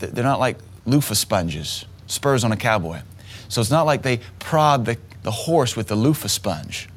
they're 0.00 0.24
not 0.24 0.40
like 0.40 0.58
loofah 0.84 1.14
sponges, 1.14 1.84
spurs 2.08 2.42
on 2.42 2.50
a 2.50 2.56
cowboy. 2.56 3.02
So 3.48 3.60
it's 3.60 3.70
not 3.70 3.86
like 3.86 4.02
they 4.02 4.18
prod 4.40 4.86
the, 4.86 4.98
the 5.22 5.30
horse 5.30 5.76
with 5.76 5.86
the 5.86 5.94
loofah 5.94 6.26
sponge. 6.26 6.88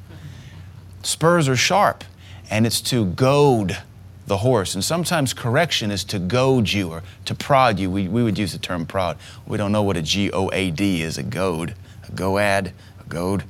Spurs 1.04 1.48
are 1.48 1.54
sharp, 1.54 2.02
and 2.50 2.66
it's 2.66 2.80
to 2.80 3.04
goad 3.04 3.78
the 4.26 4.38
horse. 4.38 4.74
And 4.74 4.84
sometimes 4.84 5.32
correction 5.32 5.90
is 5.90 6.04
to 6.04 6.18
goad 6.18 6.70
you 6.70 6.90
or 6.90 7.02
to 7.24 7.34
prod 7.34 7.78
you. 7.78 7.90
We, 7.90 8.08
we 8.08 8.22
would 8.22 8.38
use 8.38 8.52
the 8.52 8.58
term 8.58 8.86
prod. 8.86 9.16
We 9.46 9.56
don't 9.56 9.72
know 9.72 9.82
what 9.82 9.96
a 9.96 10.02
G 10.02 10.30
O 10.32 10.50
A 10.52 10.70
D 10.70 11.02
is 11.02 11.18
a 11.18 11.22
goad, 11.22 11.74
a 12.08 12.12
goad, 12.12 12.72
a 13.00 13.04
goad, 13.08 13.44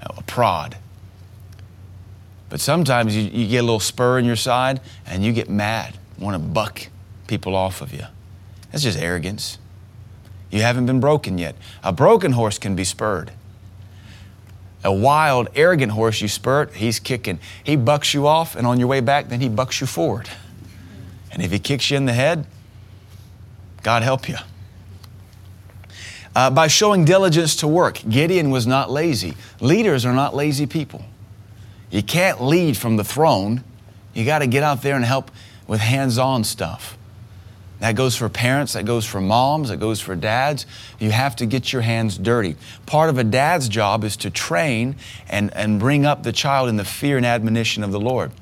a 0.00 0.22
prod. 0.22 0.78
But 2.48 2.60
sometimes 2.60 3.16
you, 3.16 3.22
you 3.22 3.48
get 3.48 3.58
a 3.58 3.62
little 3.62 3.80
spur 3.80 4.18
in 4.18 4.24
your 4.24 4.36
side 4.36 4.80
and 5.04 5.24
you 5.24 5.32
get 5.32 5.50
mad, 5.50 5.98
want 6.18 6.34
to 6.34 6.38
buck 6.38 6.88
people 7.26 7.54
off 7.54 7.82
of 7.82 7.92
you. 7.92 8.04
That's 8.70 8.84
just 8.84 8.98
arrogance. 8.98 9.58
You 10.50 10.62
haven't 10.62 10.86
been 10.86 11.00
broken 11.00 11.38
yet. 11.38 11.56
A 11.82 11.92
broken 11.92 12.32
horse 12.32 12.58
can 12.58 12.76
be 12.76 12.84
spurred. 12.84 13.32
A 14.86 14.92
wild, 14.92 15.48
arrogant 15.56 15.90
horse 15.90 16.20
you 16.20 16.28
spurt, 16.28 16.72
he's 16.74 17.00
kicking. 17.00 17.40
He 17.64 17.74
bucks 17.74 18.14
you 18.14 18.28
off, 18.28 18.54
and 18.54 18.68
on 18.68 18.78
your 18.78 18.86
way 18.86 19.00
back, 19.00 19.28
then 19.28 19.40
he 19.40 19.48
bucks 19.48 19.80
you 19.80 19.86
forward. 19.88 20.30
And 21.32 21.42
if 21.42 21.50
he 21.50 21.58
kicks 21.58 21.90
you 21.90 21.96
in 21.96 22.06
the 22.06 22.12
head, 22.12 22.46
God 23.82 24.04
help 24.04 24.28
you. 24.28 24.36
Uh, 26.36 26.50
by 26.50 26.68
showing 26.68 27.04
diligence 27.04 27.56
to 27.56 27.66
work. 27.66 28.00
Gideon 28.08 28.50
was 28.50 28.64
not 28.64 28.88
lazy. 28.88 29.34
Leaders 29.60 30.06
are 30.06 30.12
not 30.12 30.36
lazy 30.36 30.66
people. 30.66 31.04
You 31.90 32.04
can't 32.04 32.40
lead 32.40 32.76
from 32.76 32.96
the 32.96 33.04
throne. 33.04 33.64
You 34.14 34.24
got 34.24 34.38
to 34.38 34.46
get 34.46 34.62
out 34.62 34.82
there 34.82 34.94
and 34.94 35.04
help 35.04 35.32
with 35.66 35.80
hands 35.80 36.16
on 36.16 36.44
stuff. 36.44 36.95
That 37.78 37.94
goes 37.94 38.16
for 38.16 38.28
parents, 38.30 38.72
that 38.72 38.86
goes 38.86 39.04
for 39.04 39.20
moms, 39.20 39.68
that 39.68 39.78
goes 39.78 40.00
for 40.00 40.16
dads. 40.16 40.64
You 40.98 41.10
have 41.10 41.36
to 41.36 41.46
get 41.46 41.74
your 41.74 41.82
hands 41.82 42.16
dirty. 42.16 42.56
Part 42.86 43.10
of 43.10 43.18
a 43.18 43.24
dad's 43.24 43.68
job 43.68 44.02
is 44.02 44.16
to 44.18 44.30
train 44.30 44.96
and, 45.28 45.54
and 45.54 45.78
bring 45.78 46.06
up 46.06 46.22
the 46.22 46.32
child 46.32 46.70
in 46.70 46.76
the 46.76 46.84
fear 46.84 47.18
and 47.18 47.26
admonition 47.26 47.84
of 47.84 47.92
the 47.92 48.00
Lord. 48.00 48.32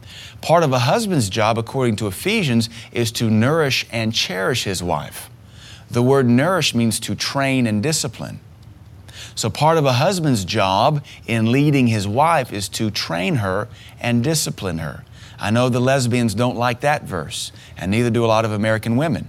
Part 0.41 0.63
of 0.63 0.73
a 0.73 0.81
husband's 0.81 1.29
job, 1.29 1.59
according 1.59 1.97
to 1.97 2.07
Ephesians, 2.07 2.71
is 2.93 3.11
to 3.13 3.29
nourish 3.29 3.87
and 3.91 4.15
cherish 4.15 4.65
his 4.65 4.83
wife. 4.83 5.29
The 5.91 6.03
word 6.03 6.29
nourish 6.29 6.75
means 6.75 7.01
to 7.01 7.17
train 7.17 7.67
and 7.67 7.83
discipline. 7.83 8.39
So, 9.35 9.51
part 9.51 9.79
of 9.79 9.85
a 9.85 9.95
husband's 9.95 10.45
job 10.45 11.05
in 11.27 11.51
leading 11.51 11.89
his 11.89 12.07
wife 12.07 12.53
is 12.53 12.69
to 12.71 12.91
train 12.91 13.37
her 13.37 13.69
and 14.01 14.23
discipline 14.23 14.79
her. 14.79 15.05
I 15.39 15.51
know 15.51 15.69
the 15.69 15.81
lesbians 15.81 16.35
don't 16.35 16.57
like 16.57 16.81
that 16.81 17.05
verse, 17.05 17.53
and 17.77 17.91
neither 17.91 18.11
do 18.11 18.25
a 18.25 18.27
lot 18.27 18.45
of 18.45 18.53
American 18.53 18.97
women. 18.97 19.29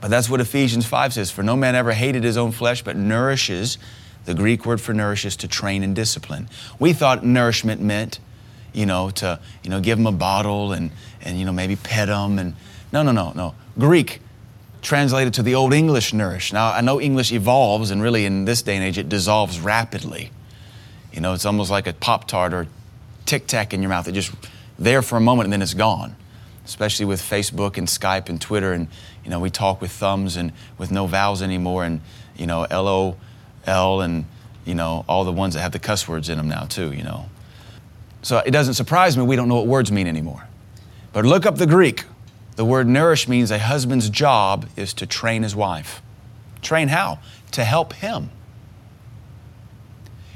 But 0.00 0.08
that's 0.08 0.30
what 0.30 0.40
Ephesians 0.40 0.86
5 0.86 1.14
says 1.14 1.30
For 1.30 1.42
no 1.42 1.56
man 1.56 1.74
ever 1.74 1.92
hated 1.92 2.24
his 2.24 2.36
own 2.36 2.52
flesh, 2.52 2.82
but 2.82 2.96
nourishes, 2.96 3.78
the 4.24 4.34
Greek 4.34 4.64
word 4.64 4.80
for 4.80 4.92
nourish 4.92 5.24
is 5.24 5.36
to 5.36 5.48
train 5.48 5.82
and 5.82 5.94
discipline. 5.94 6.48
We 6.78 6.92
thought 6.92 7.24
nourishment 7.24 7.80
meant, 7.80 8.20
you 8.72 8.86
know, 8.86 9.10
to, 9.10 9.40
you 9.62 9.70
know, 9.70 9.80
give 9.80 9.98
them 9.98 10.06
a 10.06 10.12
bottle 10.12 10.72
and, 10.72 10.90
and, 11.22 11.38
you 11.38 11.44
know, 11.44 11.52
maybe 11.52 11.76
pet 11.76 12.08
them. 12.08 12.38
And 12.38 12.54
no, 12.92 13.02
no, 13.02 13.12
no, 13.12 13.32
no. 13.32 13.54
Greek 13.78 14.20
translated 14.82 15.34
to 15.34 15.42
the 15.42 15.54
Old 15.54 15.72
English 15.72 16.12
nourish. 16.12 16.52
Now, 16.52 16.72
I 16.72 16.80
know 16.80 17.00
English 17.00 17.32
evolves, 17.32 17.90
and 17.90 18.02
really 18.02 18.24
in 18.24 18.44
this 18.44 18.62
day 18.62 18.76
and 18.76 18.84
age, 18.84 18.98
it 18.98 19.08
dissolves 19.08 19.60
rapidly. 19.60 20.30
You 21.12 21.20
know, 21.20 21.34
it's 21.34 21.44
almost 21.44 21.70
like 21.70 21.86
a 21.86 21.92
Pop 21.92 22.26
Tart 22.26 22.54
or 22.54 22.66
Tic 23.26 23.46
Tac 23.46 23.74
in 23.74 23.82
your 23.82 23.88
mouth. 23.88 24.08
It 24.08 24.12
just 24.12 24.32
there 24.80 25.02
for 25.02 25.16
a 25.16 25.20
moment 25.20 25.46
and 25.46 25.52
then 25.52 25.62
it's 25.62 25.74
gone. 25.74 26.16
Especially 26.64 27.04
with 27.04 27.20
Facebook 27.20 27.78
and 27.78 27.86
Skype 27.86 28.28
and 28.28 28.40
Twitter, 28.40 28.72
and 28.72 28.86
you 29.24 29.30
know, 29.30 29.40
we 29.40 29.50
talk 29.50 29.80
with 29.80 29.90
thumbs 29.90 30.36
and 30.36 30.52
with 30.78 30.90
no 30.90 31.06
vowels 31.06 31.42
anymore, 31.42 31.84
and 31.84 32.00
you 32.36 32.46
know, 32.46 32.64
L 32.70 32.86
O 32.86 33.16
L 33.66 34.00
and 34.00 34.24
you 34.64 34.74
know, 34.74 35.04
all 35.08 35.24
the 35.24 35.32
ones 35.32 35.54
that 35.54 35.60
have 35.60 35.72
the 35.72 35.78
cuss 35.78 36.06
words 36.06 36.28
in 36.28 36.36
them 36.36 36.48
now, 36.48 36.64
too, 36.64 36.92
you 36.92 37.02
know. 37.02 37.26
So 38.22 38.38
it 38.38 38.50
doesn't 38.50 38.74
surprise 38.74 39.16
me 39.16 39.24
we 39.24 39.34
don't 39.34 39.48
know 39.48 39.56
what 39.56 39.66
words 39.66 39.90
mean 39.90 40.06
anymore. 40.06 40.46
But 41.12 41.24
look 41.24 41.46
up 41.46 41.56
the 41.56 41.66
Greek. 41.66 42.04
The 42.56 42.64
word 42.64 42.86
nourish 42.86 43.26
means 43.26 43.50
a 43.50 43.58
husband's 43.58 44.10
job 44.10 44.68
is 44.76 44.92
to 44.94 45.06
train 45.06 45.42
his 45.42 45.56
wife. 45.56 46.02
Train 46.62 46.88
how? 46.88 47.18
To 47.52 47.64
help 47.64 47.94
him. 47.94 48.30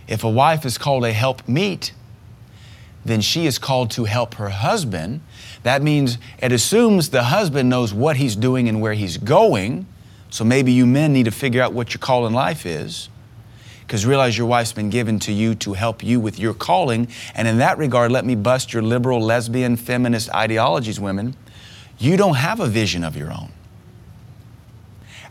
If 0.08 0.24
a 0.24 0.30
wife 0.30 0.64
is 0.64 0.78
called 0.78 1.04
a 1.04 1.12
help 1.12 1.46
meet, 1.46 1.92
then 3.04 3.20
she 3.20 3.46
is 3.46 3.58
called 3.58 3.90
to 3.92 4.04
help 4.04 4.34
her 4.34 4.48
husband. 4.48 5.20
That 5.62 5.82
means 5.82 6.18
it 6.38 6.52
assumes 6.52 7.10
the 7.10 7.24
husband 7.24 7.68
knows 7.68 7.92
what 7.92 8.16
he's 8.16 8.34
doing 8.34 8.68
and 8.68 8.80
where 8.80 8.94
he's 8.94 9.18
going. 9.18 9.86
So 10.30 10.44
maybe 10.44 10.72
you 10.72 10.86
men 10.86 11.12
need 11.12 11.24
to 11.24 11.30
figure 11.30 11.62
out 11.62 11.72
what 11.72 11.92
your 11.92 12.00
call 12.00 12.26
in 12.26 12.32
life 12.32 12.66
is. 12.66 13.08
Because 13.86 14.06
realize 14.06 14.38
your 14.38 14.46
wife's 14.46 14.72
been 14.72 14.88
given 14.88 15.18
to 15.20 15.32
you 15.32 15.54
to 15.56 15.74
help 15.74 16.02
you 16.02 16.18
with 16.18 16.38
your 16.38 16.54
calling. 16.54 17.08
And 17.34 17.46
in 17.46 17.58
that 17.58 17.76
regard, 17.76 18.10
let 18.10 18.24
me 18.24 18.34
bust 18.34 18.72
your 18.72 18.82
liberal, 18.82 19.20
lesbian, 19.20 19.76
feminist 19.76 20.30
ideologies, 20.34 20.98
women. 20.98 21.36
You 21.98 22.16
don't 22.16 22.36
have 22.36 22.60
a 22.60 22.66
vision 22.66 23.04
of 23.04 23.16
your 23.16 23.30
own. 23.30 23.52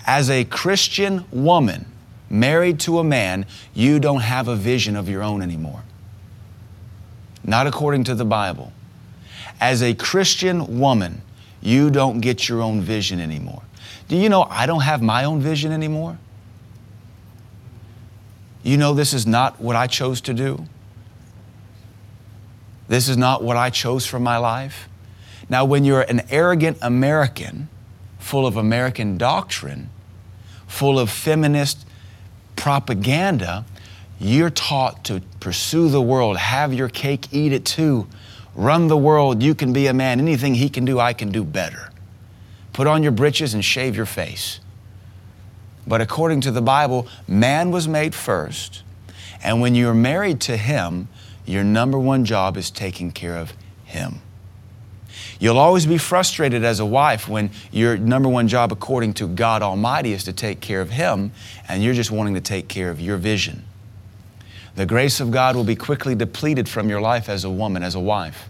As 0.05 0.29
a 0.29 0.43
Christian 0.45 1.25
woman 1.31 1.85
married 2.29 2.79
to 2.81 2.99
a 2.99 3.03
man, 3.03 3.45
you 3.73 3.99
don't 3.99 4.21
have 4.21 4.47
a 4.47 4.55
vision 4.55 4.95
of 4.95 5.09
your 5.09 5.23
own 5.23 5.41
anymore. 5.41 5.83
Not 7.43 7.67
according 7.67 8.05
to 8.05 8.15
the 8.15 8.25
Bible. 8.25 8.71
As 9.59 9.81
a 9.81 9.93
Christian 9.93 10.79
woman, 10.79 11.21
you 11.61 11.89
don't 11.89 12.19
get 12.19 12.47
your 12.49 12.61
own 12.61 12.81
vision 12.81 13.19
anymore. 13.19 13.63
Do 14.07 14.17
you 14.17 14.29
know 14.29 14.43
I 14.43 14.65
don't 14.65 14.81
have 14.81 15.01
my 15.01 15.23
own 15.23 15.39
vision 15.39 15.71
anymore? 15.71 16.17
You 18.63 18.77
know, 18.77 18.93
this 18.93 19.13
is 19.13 19.27
not 19.27 19.59
what 19.59 19.75
I 19.75 19.87
chose 19.87 20.21
to 20.21 20.33
do. 20.33 20.65
This 22.87 23.09
is 23.09 23.17
not 23.17 23.43
what 23.43 23.57
I 23.57 23.69
chose 23.69 24.05
for 24.05 24.19
my 24.19 24.37
life. 24.37 24.87
Now, 25.49 25.65
when 25.65 25.83
you're 25.83 26.01
an 26.01 26.21
arrogant 26.29 26.77
American, 26.81 27.67
full 28.19 28.47
of 28.47 28.55
American 28.55 29.17
doctrine, 29.17 29.89
full 30.67 30.97
of 30.97 31.09
feminist 31.09 31.85
propaganda, 32.55 33.65
you're 34.19 34.49
taught 34.49 35.03
to 35.05 35.21
pursue 35.39 35.89
the 35.89 36.01
world, 36.01 36.37
have 36.37 36.73
your 36.73 36.89
cake, 36.89 37.27
eat 37.31 37.51
it 37.51 37.65
too. 37.65 38.07
Run 38.55 38.87
the 38.87 38.97
world, 38.97 39.41
you 39.41 39.55
can 39.55 39.73
be 39.73 39.87
a 39.87 39.93
man. 39.93 40.19
Anything 40.19 40.55
he 40.55 40.69
can 40.69 40.85
do, 40.85 40.99
I 40.99 41.13
can 41.13 41.31
do 41.31 41.43
better. 41.43 41.89
Put 42.71 42.87
on 42.87 43.03
your 43.03 43.11
breeches 43.11 43.53
and 43.53 43.63
shave 43.63 43.95
your 43.95 44.05
face. 44.05 44.59
But 45.85 46.01
according 46.01 46.41
to 46.41 46.51
the 46.51 46.61
Bible, 46.61 47.07
man 47.27 47.71
was 47.71 47.87
made 47.87 48.15
first. 48.15 48.83
And 49.43 49.59
when 49.59 49.75
you're 49.75 49.93
married 49.93 50.39
to 50.41 50.55
him, 50.55 51.09
your 51.45 51.63
number 51.63 51.99
one 51.99 52.23
job 52.25 52.55
is 52.55 52.71
taking 52.71 53.11
care 53.11 53.37
of 53.37 53.53
him. 53.85 54.21
You'll 55.39 55.59
always 55.59 55.85
be 55.85 55.97
frustrated 55.97 56.63
as 56.63 56.79
a 56.79 56.85
wife 56.85 57.27
when 57.27 57.51
your 57.71 57.97
number 57.97 58.29
one 58.29 58.47
job, 58.47 58.71
according 58.71 59.13
to 59.15 59.27
God 59.27 59.61
Almighty, 59.61 60.13
is 60.13 60.23
to 60.23 60.33
take 60.33 60.61
care 60.61 60.81
of 60.81 60.91
Him, 60.91 61.31
and 61.67 61.83
you're 61.83 61.93
just 61.93 62.11
wanting 62.11 62.33
to 62.35 62.41
take 62.41 62.67
care 62.67 62.89
of 62.89 63.01
your 63.01 63.17
vision. 63.17 63.63
The 64.75 64.85
grace 64.85 65.19
of 65.19 65.29
God 65.29 65.55
will 65.55 65.63
be 65.63 65.75
quickly 65.75 66.15
depleted 66.15 66.67
from 66.67 66.89
your 66.89 66.99
life 66.99 67.29
as 67.29 67.43
a 67.43 67.49
woman, 67.49 67.83
as 67.83 67.93
a 67.93 67.99
wife. 67.99 68.49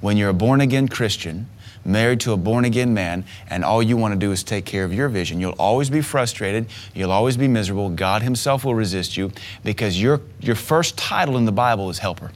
When 0.00 0.16
you're 0.16 0.30
a 0.30 0.34
born 0.34 0.60
again 0.60 0.88
Christian, 0.88 1.48
married 1.84 2.20
to 2.20 2.32
a 2.32 2.36
born 2.36 2.64
again 2.64 2.94
man, 2.94 3.24
and 3.48 3.64
all 3.64 3.82
you 3.82 3.96
want 3.96 4.14
to 4.14 4.18
do 4.18 4.32
is 4.32 4.42
take 4.42 4.64
care 4.64 4.84
of 4.84 4.94
your 4.94 5.08
vision. 5.08 5.40
You'll 5.40 5.52
always 5.58 5.90
be 5.90 6.00
frustrated. 6.00 6.68
You'll 6.94 7.12
always 7.12 7.36
be 7.36 7.48
miserable. 7.48 7.90
God 7.90 8.22
Himself 8.22 8.64
will 8.64 8.74
resist 8.74 9.16
you 9.16 9.30
because 9.62 10.00
your, 10.00 10.22
your 10.40 10.54
first 10.54 10.96
title 10.96 11.36
in 11.36 11.44
the 11.44 11.52
Bible 11.52 11.90
is 11.90 11.98
helper. 11.98 12.32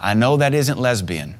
I 0.00 0.14
know 0.14 0.36
that 0.38 0.54
isn't 0.54 0.78
lesbian. 0.78 1.34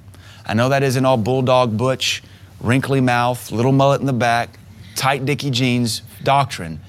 I 0.45 0.55
know 0.55 0.69
that 0.69 0.83
isn't 0.83 1.05
all 1.05 1.17
bulldog 1.17 1.77
butch, 1.77 2.23
wrinkly 2.61 3.01
mouth, 3.01 3.53
little 3.53 3.73
mullet 3.73 4.01
in 4.01 4.07
the 4.07 4.13
back, 4.13 4.59
tight 4.97 5.25
dicky 5.25 5.51
jeans 5.51 6.03
doctrine, 6.25 6.81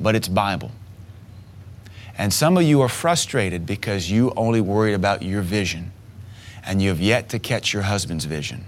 but 0.00 0.14
it's 0.14 0.28
Bible. 0.28 0.70
And 2.18 2.32
some 2.32 2.56
of 2.56 2.64
you 2.64 2.80
are 2.80 2.88
frustrated 2.88 3.64
because 3.64 4.10
you 4.10 4.32
only 4.36 4.60
worried 4.60 4.94
about 4.94 5.22
your 5.22 5.40
vision 5.40 5.92
and 6.66 6.82
you 6.82 6.88
have 6.88 7.00
yet 7.00 7.28
to 7.30 7.38
catch 7.38 7.72
your 7.72 7.82
husband's 7.82 8.24
vision. 8.24 8.64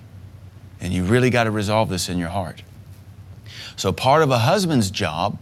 And 0.81 0.93
you 0.95 1.05
really 1.05 1.29
got 1.29 1.45
to 1.45 1.51
resolve 1.51 1.89
this 1.89 2.09
in 2.09 2.17
your 2.17 2.29
heart. 2.31 2.63
So, 3.77 3.93
part 3.93 4.23
of 4.23 4.31
a 4.31 4.39
husband's 4.39 4.91
job 4.91 5.39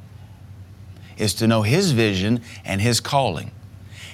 is 1.18 1.34
to 1.34 1.46
know 1.46 1.62
his 1.62 1.92
vision 1.92 2.42
and 2.64 2.80
his 2.80 2.98
calling. 3.00 3.52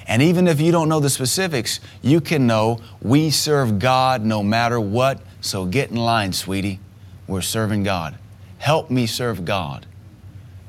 And 0.06 0.20
even 0.22 0.46
if 0.48 0.60
you 0.60 0.72
don't 0.72 0.88
know 0.88 1.00
the 1.00 1.10
specifics, 1.10 1.80
you 2.02 2.20
can 2.20 2.46
know 2.46 2.78
we 3.00 3.30
serve 3.30 3.78
God 3.78 4.22
no 4.24 4.42
matter 4.42 4.78
what. 4.78 5.20
So 5.40 5.64
get 5.64 5.90
in 5.90 5.96
line, 5.96 6.32
sweetie. 6.32 6.80
We're 7.26 7.40
serving 7.40 7.84
God. 7.84 8.18
Help 8.58 8.90
me 8.90 9.06
serve 9.06 9.44
God. 9.44 9.86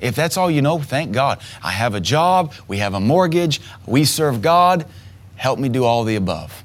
If 0.06 0.16
that's 0.16 0.38
all 0.38 0.52
you 0.52 0.62
know, 0.62 0.80
thank 0.80 1.12
God. 1.12 1.40
I 1.64 1.72
have 1.72 1.96
a 1.96 2.00
job, 2.00 2.54
we 2.68 2.78
have 2.78 2.94
a 2.94 3.00
mortgage, 3.00 3.60
we 3.88 4.06
serve 4.06 4.42
God. 4.42 4.86
Help 5.36 5.58
me 5.58 5.68
do 5.68 5.84
all 5.84 6.04
the 6.04 6.16
above. 6.16 6.64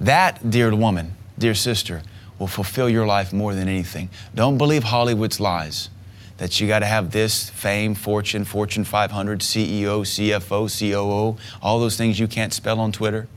That, 0.00 0.50
dear 0.50 0.74
woman, 0.74 1.14
dear 1.38 1.54
sister, 1.54 2.02
will 2.38 2.46
fulfill 2.46 2.88
your 2.88 3.06
life 3.06 3.32
more 3.32 3.54
than 3.54 3.68
anything. 3.68 4.08
Don't 4.34 4.56
believe 4.56 4.84
Hollywood's 4.84 5.38
lies 5.38 5.90
that 6.38 6.58
you 6.58 6.66
got 6.66 6.78
to 6.78 6.86
have 6.86 7.10
this 7.10 7.50
fame, 7.50 7.94
fortune, 7.94 8.44
Fortune 8.44 8.84
500, 8.84 9.40
CEO, 9.40 10.00
CFO, 10.00 10.68
COO, 10.78 11.38
all 11.62 11.78
those 11.78 11.96
things 11.96 12.18
you 12.18 12.26
can't 12.26 12.52
spell 12.52 12.80
on 12.80 12.90
Twitter. 12.90 13.28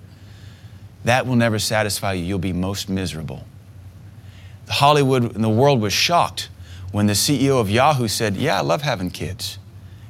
That 1.03 1.25
will 1.25 1.35
never 1.35 1.59
satisfy 1.59 2.13
you. 2.13 2.23
You'll 2.23 2.39
be 2.39 2.53
most 2.53 2.89
miserable. 2.89 3.45
Hollywood 4.69 5.35
and 5.35 5.43
the 5.43 5.49
world 5.49 5.81
was 5.81 5.91
shocked 5.91 6.49
when 6.91 7.07
the 7.07 7.13
CEO 7.13 7.59
of 7.59 7.69
Yahoo 7.69 8.07
said, 8.07 8.35
Yeah, 8.35 8.57
I 8.57 8.61
love 8.61 8.81
having 8.81 9.11
kids. 9.11 9.57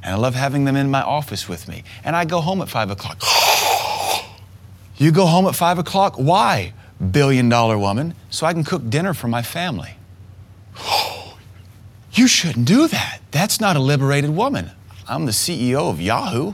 And 0.01 0.15
I 0.15 0.17
love 0.17 0.33
having 0.35 0.63
them 0.65 0.75
in 0.75 0.89
my 0.89 1.01
office 1.01 1.49
with 1.49 1.67
me. 1.67 1.83
And 2.03 2.15
I 2.15 2.23
go 2.25 2.39
home 2.39 2.61
at 2.61 2.69
five 2.69 2.89
o'clock. 2.89 3.21
you 4.97 5.11
go 5.11 5.25
home 5.25 5.45
at 5.45 5.55
five 5.55 5.77
o'clock? 5.77 6.15
Why? 6.15 6.73
Billion 7.11 7.49
dollar 7.49 7.77
woman, 7.77 8.15
so 8.29 8.45
I 8.45 8.53
can 8.53 8.63
cook 8.63 8.89
dinner 8.89 9.13
for 9.13 9.27
my 9.27 9.41
family. 9.41 9.95
You 12.11 12.27
shouldn't 12.27 12.65
do 12.65 12.87
that. 12.87 13.19
That's 13.29 13.61
not 13.61 13.75
a 13.75 13.79
liberated 13.79 14.31
woman. 14.31 14.71
I'm 15.07 15.25
the 15.25 15.31
CEO 15.31 15.89
of 15.89 16.01
Yahoo. 16.01 16.53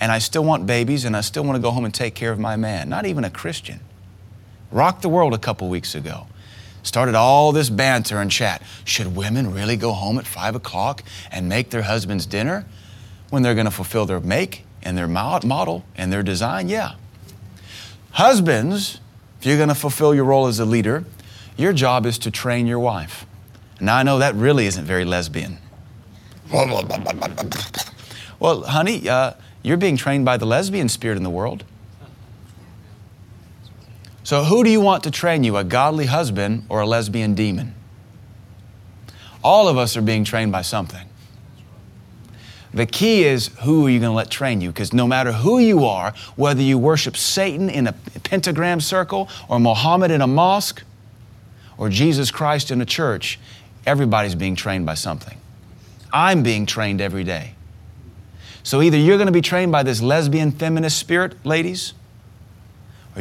And 0.00 0.12
I 0.12 0.18
still 0.18 0.44
want 0.44 0.66
babies 0.66 1.04
and 1.04 1.16
I 1.16 1.20
still 1.22 1.44
want 1.44 1.56
to 1.56 1.62
go 1.62 1.70
home 1.70 1.84
and 1.84 1.94
take 1.94 2.14
care 2.14 2.30
of 2.30 2.38
my 2.38 2.56
man. 2.56 2.88
Not 2.88 3.06
even 3.06 3.24
a 3.24 3.30
Christian. 3.30 3.80
Rocked 4.70 5.02
the 5.02 5.08
world 5.08 5.34
a 5.34 5.38
couple 5.38 5.68
weeks 5.68 5.94
ago. 5.94 6.26
Started 6.82 7.14
all 7.14 7.52
this 7.52 7.70
banter 7.70 8.18
and 8.18 8.30
chat. 8.30 8.62
Should 8.84 9.14
women 9.16 9.52
really 9.52 9.76
go 9.76 9.92
home 9.92 10.18
at 10.18 10.26
five 10.26 10.54
o'clock 10.54 11.02
and 11.30 11.48
make 11.48 11.70
their 11.70 11.82
husband's 11.82 12.26
dinner 12.26 12.64
when 13.30 13.42
they're 13.42 13.54
going 13.54 13.66
to 13.66 13.70
fulfill 13.70 14.06
their 14.06 14.20
make 14.20 14.64
and 14.82 14.96
their 14.96 15.08
model 15.08 15.84
and 15.96 16.12
their 16.12 16.22
design? 16.22 16.68
Yeah. 16.68 16.94
Husbands, 18.12 19.00
if 19.38 19.46
you're 19.46 19.56
going 19.56 19.68
to 19.68 19.74
fulfill 19.74 20.14
your 20.14 20.24
role 20.24 20.46
as 20.46 20.58
a 20.58 20.64
leader, 20.64 21.04
your 21.56 21.72
job 21.72 22.06
is 22.06 22.18
to 22.18 22.30
train 22.30 22.66
your 22.66 22.78
wife. 22.78 23.26
Now, 23.80 23.96
I 23.96 24.02
know 24.02 24.18
that 24.18 24.34
really 24.34 24.66
isn't 24.66 24.84
very 24.84 25.04
lesbian. 25.04 25.58
Well, 28.40 28.62
honey, 28.62 29.08
uh, 29.08 29.32
you're 29.62 29.76
being 29.76 29.96
trained 29.96 30.24
by 30.24 30.36
the 30.36 30.46
lesbian 30.46 30.88
spirit 30.88 31.16
in 31.16 31.22
the 31.22 31.30
world. 31.30 31.64
So, 34.28 34.44
who 34.44 34.62
do 34.62 34.68
you 34.68 34.82
want 34.82 35.04
to 35.04 35.10
train 35.10 35.42
you, 35.42 35.56
a 35.56 35.64
godly 35.64 36.04
husband 36.04 36.66
or 36.68 36.80
a 36.80 36.86
lesbian 36.86 37.32
demon? 37.32 37.74
All 39.42 39.68
of 39.68 39.78
us 39.78 39.96
are 39.96 40.02
being 40.02 40.22
trained 40.22 40.52
by 40.52 40.60
something. 40.60 41.08
The 42.74 42.84
key 42.84 43.24
is 43.24 43.46
who 43.62 43.86
are 43.86 43.88
you 43.88 44.00
going 44.00 44.10
to 44.10 44.14
let 44.14 44.30
train 44.30 44.60
you? 44.60 44.68
Because 44.68 44.92
no 44.92 45.06
matter 45.06 45.32
who 45.32 45.58
you 45.58 45.86
are, 45.86 46.12
whether 46.36 46.60
you 46.60 46.76
worship 46.76 47.16
Satan 47.16 47.70
in 47.70 47.86
a 47.86 47.94
pentagram 47.94 48.82
circle, 48.82 49.30
or 49.48 49.58
Muhammad 49.58 50.10
in 50.10 50.20
a 50.20 50.26
mosque, 50.26 50.82
or 51.78 51.88
Jesus 51.88 52.30
Christ 52.30 52.70
in 52.70 52.82
a 52.82 52.84
church, 52.84 53.40
everybody's 53.86 54.34
being 54.34 54.56
trained 54.56 54.84
by 54.84 54.92
something. 54.92 55.40
I'm 56.12 56.42
being 56.42 56.66
trained 56.66 57.00
every 57.00 57.24
day. 57.24 57.54
So 58.62 58.82
either 58.82 58.98
you're 58.98 59.16
going 59.16 59.24
to 59.24 59.32
be 59.32 59.40
trained 59.40 59.72
by 59.72 59.84
this 59.84 60.02
lesbian 60.02 60.52
feminist 60.52 60.98
spirit, 60.98 61.46
ladies, 61.46 61.94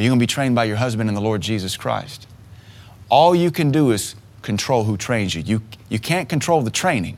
you're 0.01 0.09
going 0.09 0.19
to 0.19 0.23
be 0.23 0.27
trained 0.27 0.55
by 0.55 0.65
your 0.65 0.77
husband 0.77 1.09
in 1.09 1.15
the 1.15 1.21
Lord 1.21 1.41
Jesus 1.41 1.77
Christ. 1.77 2.27
All 3.09 3.35
you 3.35 3.51
can 3.51 3.71
do 3.71 3.91
is 3.91 4.15
control 4.41 4.83
who 4.83 4.97
trains 4.97 5.33
you. 5.33 5.41
You, 5.41 5.61
you 5.89 5.99
can't 5.99 6.29
control 6.29 6.61
the 6.61 6.71
training 6.71 7.17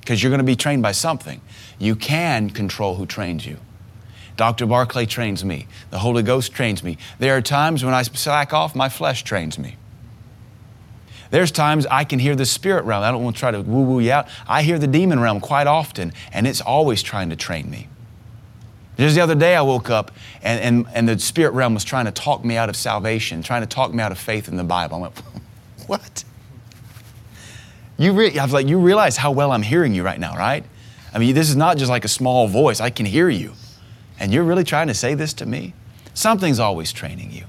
because 0.00 0.22
you're 0.22 0.30
going 0.30 0.38
to 0.38 0.44
be 0.44 0.56
trained 0.56 0.82
by 0.82 0.92
something. 0.92 1.40
You 1.78 1.96
can 1.96 2.50
control 2.50 2.94
who 2.94 3.06
trains 3.06 3.44
you. 3.44 3.58
Dr. 4.36 4.66
Barclay 4.66 5.06
trains 5.06 5.44
me. 5.44 5.66
The 5.90 5.98
Holy 5.98 6.22
Ghost 6.22 6.52
trains 6.52 6.82
me. 6.82 6.98
There 7.18 7.36
are 7.36 7.42
times 7.42 7.82
when 7.82 7.94
I 7.94 8.02
slack 8.02 8.52
off, 8.52 8.76
my 8.76 8.88
flesh 8.88 9.24
trains 9.24 9.58
me. 9.58 9.76
There's 11.30 11.50
times 11.50 11.86
I 11.86 12.04
can 12.04 12.18
hear 12.18 12.36
the 12.36 12.46
spirit 12.46 12.84
realm. 12.84 13.02
I 13.02 13.10
don't 13.10 13.24
want 13.24 13.36
to 13.36 13.40
try 13.40 13.50
to 13.50 13.62
woo 13.62 13.82
woo 13.82 14.00
you 14.00 14.12
out. 14.12 14.28
I 14.46 14.62
hear 14.62 14.78
the 14.78 14.86
demon 14.86 15.18
realm 15.18 15.40
quite 15.40 15.66
often, 15.66 16.12
and 16.32 16.46
it's 16.46 16.60
always 16.60 17.02
trying 17.02 17.30
to 17.30 17.36
train 17.36 17.68
me. 17.70 17.88
Just 18.96 19.14
the 19.14 19.20
other 19.20 19.34
day, 19.34 19.54
I 19.54 19.62
woke 19.62 19.90
up 19.90 20.10
and, 20.42 20.60
and, 20.60 20.86
and 20.94 21.08
the 21.08 21.18
spirit 21.18 21.52
realm 21.52 21.74
was 21.74 21.84
trying 21.84 22.06
to 22.06 22.12
talk 22.12 22.44
me 22.44 22.56
out 22.56 22.68
of 22.68 22.76
salvation, 22.76 23.42
trying 23.42 23.60
to 23.60 23.66
talk 23.66 23.92
me 23.92 24.02
out 24.02 24.10
of 24.10 24.18
faith 24.18 24.48
in 24.48 24.56
the 24.56 24.64
Bible. 24.64 24.96
I 24.96 25.00
went, 25.00 25.22
What? 25.86 26.24
You 27.98 28.12
re- 28.12 28.38
I 28.38 28.44
was 28.44 28.52
like, 28.52 28.66
You 28.66 28.78
realize 28.78 29.16
how 29.16 29.32
well 29.32 29.52
I'm 29.52 29.62
hearing 29.62 29.94
you 29.94 30.02
right 30.02 30.18
now, 30.18 30.34
right? 30.36 30.64
I 31.12 31.18
mean, 31.18 31.34
this 31.34 31.48
is 31.48 31.56
not 31.56 31.76
just 31.76 31.90
like 31.90 32.04
a 32.04 32.08
small 32.08 32.48
voice. 32.48 32.80
I 32.80 32.90
can 32.90 33.06
hear 33.06 33.28
you. 33.28 33.52
And 34.18 34.32
you're 34.32 34.44
really 34.44 34.64
trying 34.64 34.88
to 34.88 34.94
say 34.94 35.14
this 35.14 35.32
to 35.34 35.46
me? 35.46 35.74
Something's 36.14 36.58
always 36.58 36.92
training 36.92 37.30
you. 37.30 37.44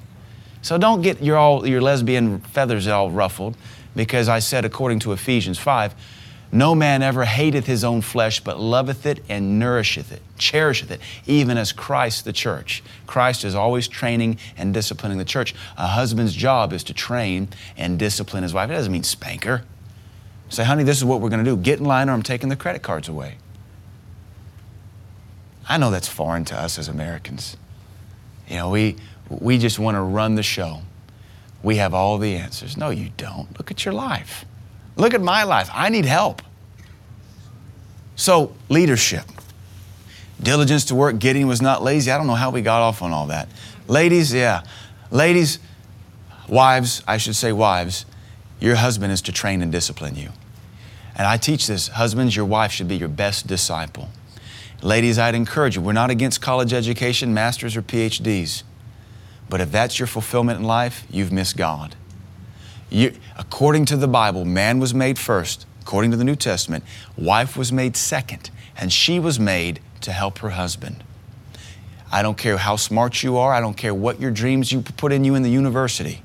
So 0.62 0.78
don't 0.78 1.02
get 1.02 1.24
your, 1.24 1.38
all, 1.38 1.66
your 1.66 1.82
lesbian 1.82 2.40
feathers 2.40 2.88
all 2.88 3.10
ruffled 3.10 3.56
because 3.96 4.28
I 4.28 4.40
said, 4.40 4.66
according 4.66 5.00
to 5.00 5.14
Ephesians 5.14 5.58
5, 5.58 5.96
no 6.52 6.74
man 6.74 7.02
ever 7.02 7.26
hateth 7.26 7.66
his 7.66 7.84
own 7.84 8.02
flesh, 8.02 8.40
but 8.40 8.60
loveth 8.60 9.06
it 9.06 9.24
and 9.28 9.60
nourisheth 9.60 10.12
it, 10.12 10.22
cherisheth 10.38 10.92
it, 10.92 11.02
even 11.26 11.58
as 11.58 11.74
Christ 11.74 12.24
the 12.26 12.34
church. 12.34 12.84
Christ 13.06 13.44
is 13.44 13.54
always 13.54 13.88
training 13.88 14.38
and 14.56 14.74
disciplining 14.74 15.18
the 15.18 15.26
church. 15.26 15.54
A 15.78 15.88
husband's 15.88 16.34
job 16.34 16.72
is 16.72 16.84
to 16.86 16.94
train 16.94 17.50
and 17.76 18.00
discipline 18.00 18.44
his 18.44 18.54
wife. 18.54 18.70
It 18.70 18.74
doesn't 18.74 18.92
mean 18.92 19.04
spank 19.04 19.44
her. 19.44 19.64
Say, 20.50 20.64
honey, 20.64 20.84
this 20.84 20.98
is 20.98 21.04
what 21.04 21.20
we're 21.20 21.30
going 21.30 21.44
to 21.44 21.50
do. 21.50 21.58
Get 21.58 21.80
in 21.80 21.86
line 21.86 22.10
or 22.10 22.14
I'm 22.14 22.24
taking 22.24 22.48
the 22.48 22.56
credit 22.56 22.82
cards 22.82 23.10
away. 23.10 23.36
I 25.68 25.78
know 25.78 25.92
that's 25.92 26.08
foreign 26.08 26.46
to 26.46 26.58
us 26.58 26.80
as 26.80 26.88
Americans. 26.88 27.58
You 28.48 28.56
know, 28.56 28.70
we, 28.70 28.96
we 29.30 29.58
just 29.58 29.80
want 29.80 29.96
to 29.96 30.02
run 30.02 30.36
the 30.36 30.44
show. 30.44 30.82
We 31.62 31.76
have 31.78 31.94
all 31.94 32.18
the 32.18 32.36
answers. 32.36 32.78
No, 32.78 32.90
you 32.90 33.12
don't. 33.18 33.58
Look 33.58 33.72
at 33.72 33.84
your 33.84 33.94
life. 33.94 34.46
Look 34.98 35.14
at 35.14 35.22
my 35.22 35.44
life. 35.44 35.70
I 35.74 35.90
need 35.90 36.06
help. 36.06 36.42
So, 38.16 38.56
leadership. 38.68 39.26
Diligence 40.42 40.86
to 40.86 40.96
work. 40.96 41.20
Gideon 41.20 41.48
was 41.48 41.62
not 41.62 41.84
lazy. 41.84 42.12
I 42.12 42.18
don't 42.18 42.28
know 42.28 42.36
how 42.36 42.50
we 42.50 42.62
got 42.62 42.82
off 42.82 43.02
on 43.02 43.12
all 43.12 43.28
that. 43.28 43.48
Ladies, 43.88 44.34
yeah. 44.34 44.64
Ladies, 45.12 45.60
wives, 46.50 47.04
I 47.08 47.18
should 47.18 47.36
say 47.36 47.52
wives, 47.52 48.06
your 48.60 48.76
husband 48.76 49.14
is 49.14 49.22
to 49.24 49.32
train 49.32 49.62
and 49.62 49.72
discipline 49.72 50.16
you. 50.16 50.30
And 51.16 51.26
I 51.26 51.38
teach 51.38 51.68
this 51.68 51.88
husbands, 51.90 52.36
your 52.36 52.46
wife 52.46 52.72
should 52.72 52.88
be 52.88 52.98
your 52.98 53.08
best 53.08 53.48
disciple. 53.48 54.10
Ladies, 54.82 55.18
I'd 55.18 55.34
encourage 55.34 55.76
you, 55.76 55.82
we're 55.82 55.94
not 55.94 56.10
against 56.12 56.42
college 56.42 56.74
education, 56.74 57.34
masters 57.34 57.76
or 57.76 57.82
PhDs. 57.82 58.64
But 59.50 59.62
if 59.62 59.72
that's 59.72 59.98
your 59.98 60.08
fulfillment 60.08 60.60
in 60.60 60.66
life, 60.66 61.06
you've 61.10 61.32
missed 61.32 61.58
God. 61.58 61.96
You, 62.90 63.14
according 63.38 63.86
to 63.86 63.98
the 63.98 64.08
Bible, 64.08 64.46
man 64.46 64.80
was 64.80 64.94
made 64.94 65.20
first. 65.20 65.66
According 65.82 66.12
to 66.12 66.18
the 66.18 66.24
New 66.24 66.36
Testament, 66.36 66.84
wife 67.18 67.56
was 67.56 67.72
made 67.72 67.96
second, 67.96 68.50
and 68.78 68.92
she 68.92 69.20
was 69.20 69.40
made 69.40 69.80
to 70.02 70.12
help 70.12 70.40
her 70.40 70.50
husband. 70.52 71.04
I 72.12 72.22
don't 72.22 72.38
care 72.38 72.58
how 72.58 72.76
smart 72.76 73.24
you 73.24 73.38
are, 73.38 73.54
I 73.54 73.62
don't 73.62 73.76
care 73.78 73.94
what 73.94 74.20
your 74.20 74.32
dreams 74.32 74.72
you 74.72 74.82
put 74.82 75.12
in 75.12 75.24
you 75.24 75.36
in 75.36 75.44
the 75.44 75.50
university. 75.50 76.24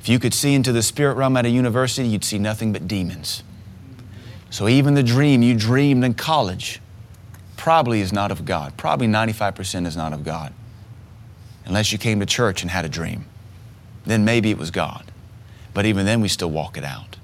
If 0.00 0.08
you 0.08 0.18
could 0.18 0.34
see 0.34 0.54
into 0.54 0.72
the 0.72 0.82
spirit 0.82 1.14
realm 1.14 1.36
at 1.36 1.46
a 1.46 1.50
university, 1.50 2.08
you'd 2.08 2.24
see 2.24 2.38
nothing 2.38 2.72
but 2.72 2.86
demons. 2.86 3.42
So 4.50 4.68
even 4.68 4.94
the 4.94 5.02
dream 5.02 5.42
you 5.42 5.54
dreamed 5.54 6.04
in 6.04 6.14
college 6.14 6.80
probably 7.56 8.00
is 8.00 8.12
not 8.12 8.30
of 8.30 8.44
God. 8.44 8.76
Probably 8.76 9.06
95% 9.06 9.86
is 9.86 9.96
not 9.96 10.12
of 10.12 10.24
God 10.24 10.52
unless 11.66 11.92
you 11.92 11.98
came 11.98 12.18
to 12.20 12.26
church 12.26 12.62
and 12.62 12.70
had 12.70 12.84
a 12.84 12.88
dream. 12.88 13.26
Then 14.06 14.24
maybe 14.24 14.50
it 14.50 14.58
was 14.58 14.70
God. 14.70 15.07
But 15.74 15.86
even 15.86 16.06
then, 16.06 16.20
we 16.20 16.28
still 16.28 16.50
walk 16.50 16.76
it 16.76 16.84
out. 16.84 17.16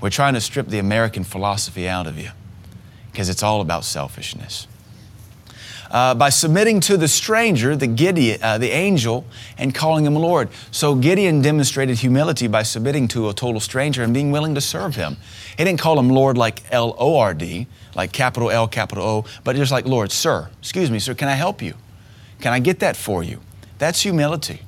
We're 0.00 0.10
trying 0.10 0.34
to 0.34 0.40
strip 0.40 0.68
the 0.68 0.78
American 0.78 1.24
philosophy 1.24 1.88
out 1.88 2.06
of 2.06 2.18
you 2.18 2.30
because 3.10 3.28
it's 3.28 3.42
all 3.42 3.60
about 3.60 3.84
selfishness. 3.84 4.66
Uh, 5.90 6.12
by 6.12 6.28
submitting 6.28 6.80
to 6.80 6.96
the 6.96 7.06
stranger, 7.06 7.76
the 7.76 7.86
Gideon, 7.86 8.42
uh, 8.42 8.58
the 8.58 8.70
angel, 8.70 9.24
and 9.56 9.72
calling 9.72 10.04
him 10.04 10.16
Lord. 10.16 10.48
So 10.72 10.96
Gideon 10.96 11.40
demonstrated 11.40 11.98
humility 11.98 12.48
by 12.48 12.64
submitting 12.64 13.06
to 13.08 13.28
a 13.28 13.32
total 13.32 13.60
stranger 13.60 14.02
and 14.02 14.12
being 14.12 14.32
willing 14.32 14.56
to 14.56 14.60
serve 14.60 14.96
him. 14.96 15.16
He 15.56 15.62
didn't 15.62 15.78
call 15.78 15.96
him 15.96 16.08
Lord 16.08 16.36
like 16.36 16.62
L 16.72 16.96
O 16.98 17.16
R 17.18 17.32
D, 17.32 17.68
like 17.94 18.12
capital 18.12 18.50
L, 18.50 18.66
capital 18.66 19.04
O, 19.04 19.24
but 19.44 19.54
just 19.54 19.70
like 19.70 19.86
Lord, 19.86 20.10
Sir. 20.10 20.50
Excuse 20.58 20.90
me, 20.90 20.98
sir, 20.98 21.14
can 21.14 21.28
I 21.28 21.34
help 21.34 21.62
you? 21.62 21.74
Can 22.40 22.52
I 22.52 22.58
get 22.58 22.80
that 22.80 22.96
for 22.96 23.22
you? 23.22 23.40
That's 23.78 24.00
humility. 24.00 24.62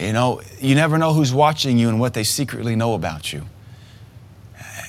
You 0.00 0.14
know, 0.14 0.40
you 0.58 0.74
never 0.74 0.96
know 0.96 1.12
who's 1.12 1.32
watching 1.32 1.78
you 1.78 1.90
and 1.90 2.00
what 2.00 2.14
they 2.14 2.24
secretly 2.24 2.74
know 2.74 2.94
about 2.94 3.32
you. 3.32 3.44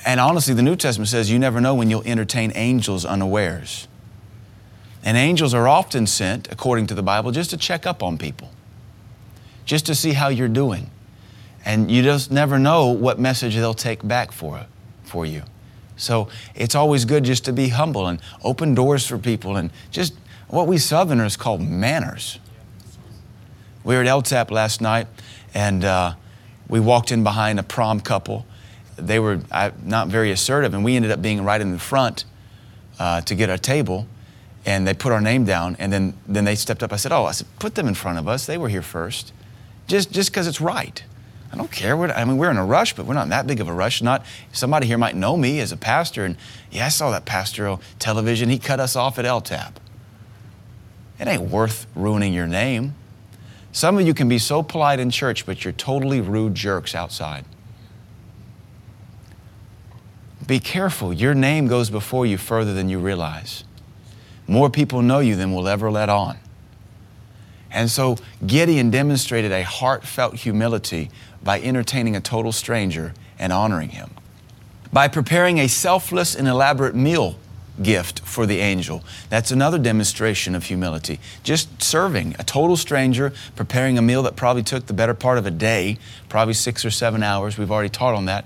And 0.06 0.18
honestly, 0.18 0.54
the 0.54 0.62
New 0.62 0.74
Testament 0.74 1.08
says 1.10 1.30
you 1.30 1.38
never 1.38 1.60
know 1.60 1.74
when 1.74 1.90
you'll 1.90 2.02
entertain 2.04 2.50
angels 2.54 3.04
unawares. 3.04 3.86
And 5.04 5.16
angels 5.16 5.52
are 5.52 5.68
often 5.68 6.06
sent, 6.06 6.50
according 6.50 6.86
to 6.88 6.94
the 6.94 7.02
Bible, 7.02 7.30
just 7.30 7.50
to 7.50 7.56
check 7.56 7.86
up 7.86 8.02
on 8.02 8.16
people, 8.16 8.50
just 9.66 9.84
to 9.86 9.94
see 9.94 10.12
how 10.12 10.28
you're 10.28 10.48
doing. 10.48 10.90
And 11.64 11.90
you 11.90 12.02
just 12.02 12.30
never 12.30 12.58
know 12.58 12.88
what 12.88 13.20
message 13.20 13.54
they'll 13.54 13.74
take 13.74 14.06
back 14.06 14.32
for, 14.32 14.66
for 15.04 15.26
you. 15.26 15.42
So 15.96 16.28
it's 16.54 16.74
always 16.74 17.04
good 17.04 17.24
just 17.24 17.44
to 17.44 17.52
be 17.52 17.68
humble 17.68 18.06
and 18.06 18.20
open 18.42 18.74
doors 18.74 19.06
for 19.06 19.18
people 19.18 19.56
and 19.56 19.70
just 19.90 20.14
what 20.48 20.66
we 20.66 20.78
Southerners 20.78 21.36
call 21.36 21.58
manners. 21.58 22.38
We 23.84 23.94
were 23.94 24.02
at 24.02 24.06
LTAP 24.06 24.50
last 24.50 24.80
night 24.80 25.06
and 25.54 25.84
uh, 25.84 26.14
we 26.68 26.80
walked 26.80 27.12
in 27.12 27.22
behind 27.22 27.58
a 27.58 27.62
prom 27.62 28.00
couple. 28.00 28.46
They 28.96 29.18
were 29.18 29.40
not 29.82 30.08
very 30.08 30.30
assertive, 30.30 30.74
and 30.74 30.84
we 30.84 30.96
ended 30.96 31.10
up 31.10 31.20
being 31.20 31.44
right 31.44 31.60
in 31.60 31.72
the 31.72 31.78
front 31.78 32.24
uh, 32.98 33.20
to 33.22 33.34
get 33.34 33.50
our 33.50 33.58
table. 33.58 34.06
And 34.64 34.86
they 34.86 34.94
put 34.94 35.12
our 35.12 35.20
name 35.20 35.44
down, 35.44 35.76
and 35.80 35.92
then, 35.92 36.14
then 36.26 36.44
they 36.44 36.54
stepped 36.54 36.82
up. 36.82 36.92
I 36.92 36.96
said, 36.96 37.10
Oh, 37.10 37.24
I 37.24 37.32
said, 37.32 37.48
put 37.58 37.74
them 37.74 37.88
in 37.88 37.94
front 37.94 38.18
of 38.18 38.28
us. 38.28 38.46
They 38.46 38.56
were 38.56 38.68
here 38.68 38.82
first. 38.82 39.32
Just 39.88 40.12
because 40.12 40.46
it's 40.46 40.60
right. 40.60 41.02
I 41.52 41.56
don't 41.56 41.70
care. 41.70 42.00
I 42.00 42.24
mean, 42.24 42.38
we're 42.38 42.50
in 42.50 42.56
a 42.56 42.64
rush, 42.64 42.94
but 42.94 43.04
we're 43.04 43.14
not 43.14 43.24
in 43.24 43.28
that 43.30 43.46
big 43.46 43.60
of 43.60 43.68
a 43.68 43.72
rush. 43.72 44.00
Not 44.00 44.24
somebody 44.52 44.86
here 44.86 44.96
might 44.96 45.16
know 45.16 45.36
me 45.36 45.60
as 45.60 45.72
a 45.72 45.76
pastor, 45.76 46.24
and 46.24 46.36
yeah, 46.70 46.86
I 46.86 46.88
saw 46.88 47.10
that 47.10 47.26
pastor 47.26 47.66
on 47.66 47.80
television. 47.98 48.48
He 48.48 48.58
cut 48.58 48.80
us 48.80 48.96
off 48.96 49.18
at 49.18 49.26
LTAP. 49.26 49.72
It 51.18 51.28
ain't 51.28 51.50
worth 51.50 51.86
ruining 51.94 52.32
your 52.32 52.46
name. 52.46 52.94
Some 53.72 53.98
of 53.98 54.06
you 54.06 54.12
can 54.12 54.28
be 54.28 54.38
so 54.38 54.62
polite 54.62 55.00
in 55.00 55.10
church, 55.10 55.46
but 55.46 55.64
you're 55.64 55.72
totally 55.72 56.20
rude 56.20 56.54
jerks 56.54 56.94
outside. 56.94 57.44
Be 60.46 60.60
careful. 60.60 61.12
Your 61.12 61.34
name 61.34 61.68
goes 61.68 61.88
before 61.88 62.26
you 62.26 62.36
further 62.36 62.74
than 62.74 62.90
you 62.90 62.98
realize. 62.98 63.64
More 64.46 64.68
people 64.68 65.00
know 65.00 65.20
you 65.20 65.36
than 65.36 65.54
will 65.54 65.68
ever 65.68 65.90
let 65.90 66.10
on. 66.10 66.38
And 67.70 67.90
so 67.90 68.18
Gideon 68.46 68.90
demonstrated 68.90 69.50
a 69.50 69.62
heartfelt 69.62 70.34
humility 70.34 71.10
by 71.42 71.60
entertaining 71.60 72.14
a 72.14 72.20
total 72.20 72.52
stranger 72.52 73.14
and 73.38 73.52
honoring 73.52 73.90
him. 73.90 74.10
By 74.92 75.08
preparing 75.08 75.58
a 75.58 75.68
selfless 75.68 76.34
and 76.34 76.46
elaborate 76.46 76.94
meal 76.94 77.38
gift 77.80 78.20
for 78.20 78.44
the 78.44 78.58
angel. 78.58 79.02
That's 79.28 79.50
another 79.50 79.78
demonstration 79.78 80.54
of 80.54 80.64
humility. 80.64 81.20
Just 81.42 81.82
serving 81.82 82.34
a 82.38 82.44
total 82.44 82.76
stranger, 82.76 83.32
preparing 83.56 83.96
a 83.96 84.02
meal 84.02 84.22
that 84.24 84.36
probably 84.36 84.62
took 84.62 84.86
the 84.86 84.92
better 84.92 85.14
part 85.14 85.38
of 85.38 85.46
a 85.46 85.50
day, 85.50 85.98
probably 86.28 86.54
six 86.54 86.84
or 86.84 86.90
seven 86.90 87.22
hours. 87.22 87.56
We've 87.56 87.70
already 87.70 87.88
taught 87.88 88.14
on 88.14 88.26
that. 88.26 88.44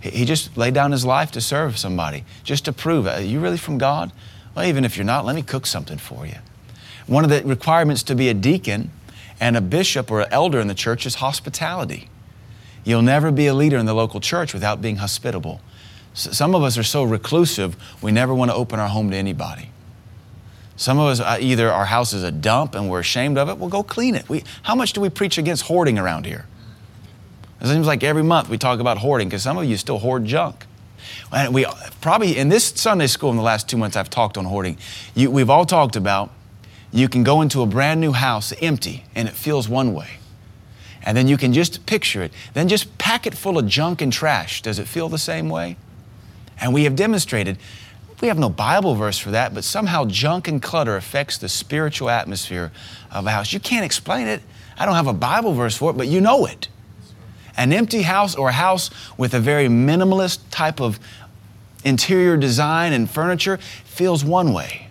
He 0.00 0.24
just 0.24 0.56
laid 0.56 0.74
down 0.74 0.92
his 0.92 1.04
life 1.04 1.30
to 1.32 1.40
serve 1.40 1.78
somebody, 1.78 2.24
just 2.42 2.64
to 2.66 2.72
prove, 2.72 3.06
are 3.06 3.20
you 3.20 3.40
really 3.40 3.56
from 3.56 3.78
God? 3.78 4.12
Well, 4.54 4.66
even 4.66 4.84
if 4.84 4.96
you're 4.96 5.04
not, 5.04 5.24
let 5.24 5.34
me 5.34 5.42
cook 5.42 5.66
something 5.66 5.98
for 5.98 6.26
you. 6.26 6.36
One 7.06 7.24
of 7.24 7.30
the 7.30 7.42
requirements 7.44 8.02
to 8.04 8.14
be 8.14 8.28
a 8.28 8.34
deacon 8.34 8.90
and 9.40 9.56
a 9.56 9.60
bishop 9.60 10.10
or 10.10 10.20
an 10.20 10.28
elder 10.30 10.60
in 10.60 10.68
the 10.68 10.74
church 10.74 11.06
is 11.06 11.16
hospitality. 11.16 12.08
You'll 12.84 13.02
never 13.02 13.30
be 13.30 13.46
a 13.46 13.54
leader 13.54 13.78
in 13.78 13.86
the 13.86 13.94
local 13.94 14.20
church 14.20 14.52
without 14.52 14.82
being 14.82 14.96
hospitable. 14.96 15.60
Some 16.14 16.54
of 16.54 16.62
us 16.62 16.78
are 16.78 16.84
so 16.84 17.02
reclusive, 17.02 17.76
we 18.00 18.12
never 18.12 18.32
want 18.32 18.50
to 18.50 18.54
open 18.54 18.78
our 18.78 18.88
home 18.88 19.10
to 19.10 19.16
anybody. 19.16 19.70
Some 20.76 20.98
of 20.98 21.08
us, 21.08 21.20
uh, 21.20 21.38
either 21.40 21.70
our 21.70 21.84
house 21.84 22.12
is 22.12 22.22
a 22.22 22.30
dump 22.30 22.74
and 22.74 22.88
we're 22.88 23.00
ashamed 23.00 23.36
of 23.36 23.48
it, 23.48 23.58
well, 23.58 23.68
go 23.68 23.82
clean 23.82 24.14
it. 24.14 24.28
We, 24.28 24.44
how 24.62 24.74
much 24.74 24.92
do 24.92 25.00
we 25.00 25.08
preach 25.08 25.38
against 25.38 25.64
hoarding 25.64 25.98
around 25.98 26.26
here? 26.26 26.46
It 27.60 27.66
seems 27.66 27.86
like 27.86 28.02
every 28.02 28.22
month 28.22 28.48
we 28.48 28.58
talk 28.58 28.80
about 28.80 28.98
hoarding 28.98 29.28
because 29.28 29.42
some 29.42 29.58
of 29.58 29.64
you 29.64 29.76
still 29.76 29.98
hoard 29.98 30.24
junk. 30.24 30.66
And 31.32 31.52
we 31.52 31.66
probably, 32.00 32.36
in 32.36 32.48
this 32.48 32.64
Sunday 32.64 33.06
school 33.06 33.30
in 33.30 33.36
the 33.36 33.42
last 33.42 33.68
two 33.68 33.76
months, 33.76 33.96
I've 33.96 34.10
talked 34.10 34.38
on 34.38 34.44
hoarding. 34.44 34.78
You, 35.14 35.30
we've 35.30 35.50
all 35.50 35.64
talked 35.64 35.96
about 35.96 36.30
you 36.92 37.08
can 37.08 37.24
go 37.24 37.40
into 37.40 37.60
a 37.60 37.66
brand 37.66 38.00
new 38.00 38.12
house 38.12 38.52
empty 38.60 39.04
and 39.16 39.26
it 39.26 39.34
feels 39.34 39.68
one 39.68 39.94
way. 39.94 40.18
And 41.02 41.16
then 41.16 41.26
you 41.26 41.36
can 41.36 41.52
just 41.52 41.86
picture 41.86 42.22
it. 42.22 42.32
Then 42.54 42.68
just 42.68 42.96
pack 42.98 43.26
it 43.26 43.34
full 43.34 43.58
of 43.58 43.66
junk 43.66 44.00
and 44.00 44.12
trash. 44.12 44.62
Does 44.62 44.78
it 44.78 44.86
feel 44.86 45.08
the 45.08 45.18
same 45.18 45.48
way? 45.48 45.76
And 46.60 46.72
we 46.72 46.84
have 46.84 46.96
demonstrated, 46.96 47.58
we 48.20 48.28
have 48.28 48.38
no 48.38 48.48
Bible 48.48 48.94
verse 48.94 49.18
for 49.18 49.30
that, 49.32 49.54
but 49.54 49.64
somehow 49.64 50.04
junk 50.04 50.48
and 50.48 50.62
clutter 50.62 50.96
affects 50.96 51.38
the 51.38 51.48
spiritual 51.48 52.10
atmosphere 52.10 52.72
of 53.10 53.26
a 53.26 53.30
house. 53.30 53.52
You 53.52 53.60
can't 53.60 53.84
explain 53.84 54.26
it. 54.26 54.42
I 54.78 54.86
don't 54.86 54.94
have 54.94 55.06
a 55.06 55.12
Bible 55.12 55.52
verse 55.52 55.76
for 55.76 55.90
it, 55.90 55.96
but 55.96 56.08
you 56.08 56.20
know 56.20 56.46
it. 56.46 56.68
An 57.56 57.72
empty 57.72 58.02
house 58.02 58.34
or 58.34 58.48
a 58.48 58.52
house 58.52 58.90
with 59.16 59.34
a 59.34 59.40
very 59.40 59.68
minimalist 59.68 60.40
type 60.50 60.80
of 60.80 60.98
interior 61.84 62.36
design 62.36 62.92
and 62.92 63.08
furniture 63.08 63.58
feels 63.84 64.24
one 64.24 64.52
way, 64.52 64.88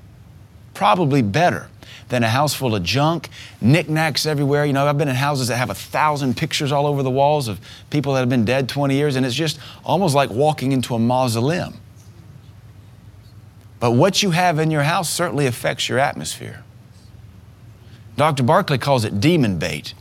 probably 0.73 1.21
better 1.21 1.69
than 2.09 2.23
a 2.23 2.29
house 2.29 2.53
full 2.53 2.75
of 2.75 2.83
junk, 2.83 3.29
knickknacks 3.61 4.25
everywhere. 4.25 4.65
You 4.65 4.73
know, 4.73 4.85
I've 4.85 4.97
been 4.97 5.07
in 5.07 5.15
houses 5.15 5.47
that 5.47 5.57
have 5.57 5.69
a 5.69 5.75
thousand 5.75 6.37
pictures 6.37 6.71
all 6.71 6.87
over 6.87 7.03
the 7.03 7.11
walls 7.11 7.47
of 7.47 7.59
people 7.89 8.13
that 8.13 8.19
have 8.19 8.29
been 8.29 8.45
dead 8.45 8.69
20 8.69 8.95
years, 8.95 9.15
and 9.15 9.25
it's 9.25 9.35
just 9.35 9.59
almost 9.83 10.15
like 10.15 10.29
walking 10.29 10.71
into 10.71 10.95
a 10.95 10.99
mausoleum. 10.99 11.75
But 13.79 13.91
what 13.91 14.23
you 14.23 14.31
have 14.31 14.59
in 14.59 14.71
your 14.71 14.83
house 14.83 15.09
certainly 15.09 15.45
affects 15.45 15.89
your 15.89 15.99
atmosphere. 15.99 16.63
Dr. 18.15 18.43
Barclay 18.43 18.77
calls 18.77 19.03
it 19.03 19.19
demon 19.19 19.57
bait. 19.57 19.93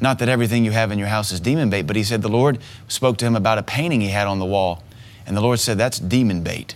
Not 0.00 0.18
that 0.18 0.28
everything 0.28 0.64
you 0.64 0.72
have 0.72 0.90
in 0.90 0.98
your 0.98 1.06
house 1.06 1.30
is 1.30 1.38
demon 1.38 1.70
bait, 1.70 1.82
but 1.82 1.94
he 1.94 2.02
said 2.02 2.22
the 2.22 2.28
Lord 2.28 2.58
spoke 2.88 3.18
to 3.18 3.24
him 3.24 3.36
about 3.36 3.58
a 3.58 3.62
painting 3.62 4.00
he 4.00 4.08
had 4.08 4.26
on 4.26 4.40
the 4.40 4.44
wall. 4.44 4.82
And 5.24 5.36
the 5.36 5.40
Lord 5.40 5.60
said, 5.60 5.78
That's 5.78 6.00
demon 6.00 6.42
bait. 6.42 6.74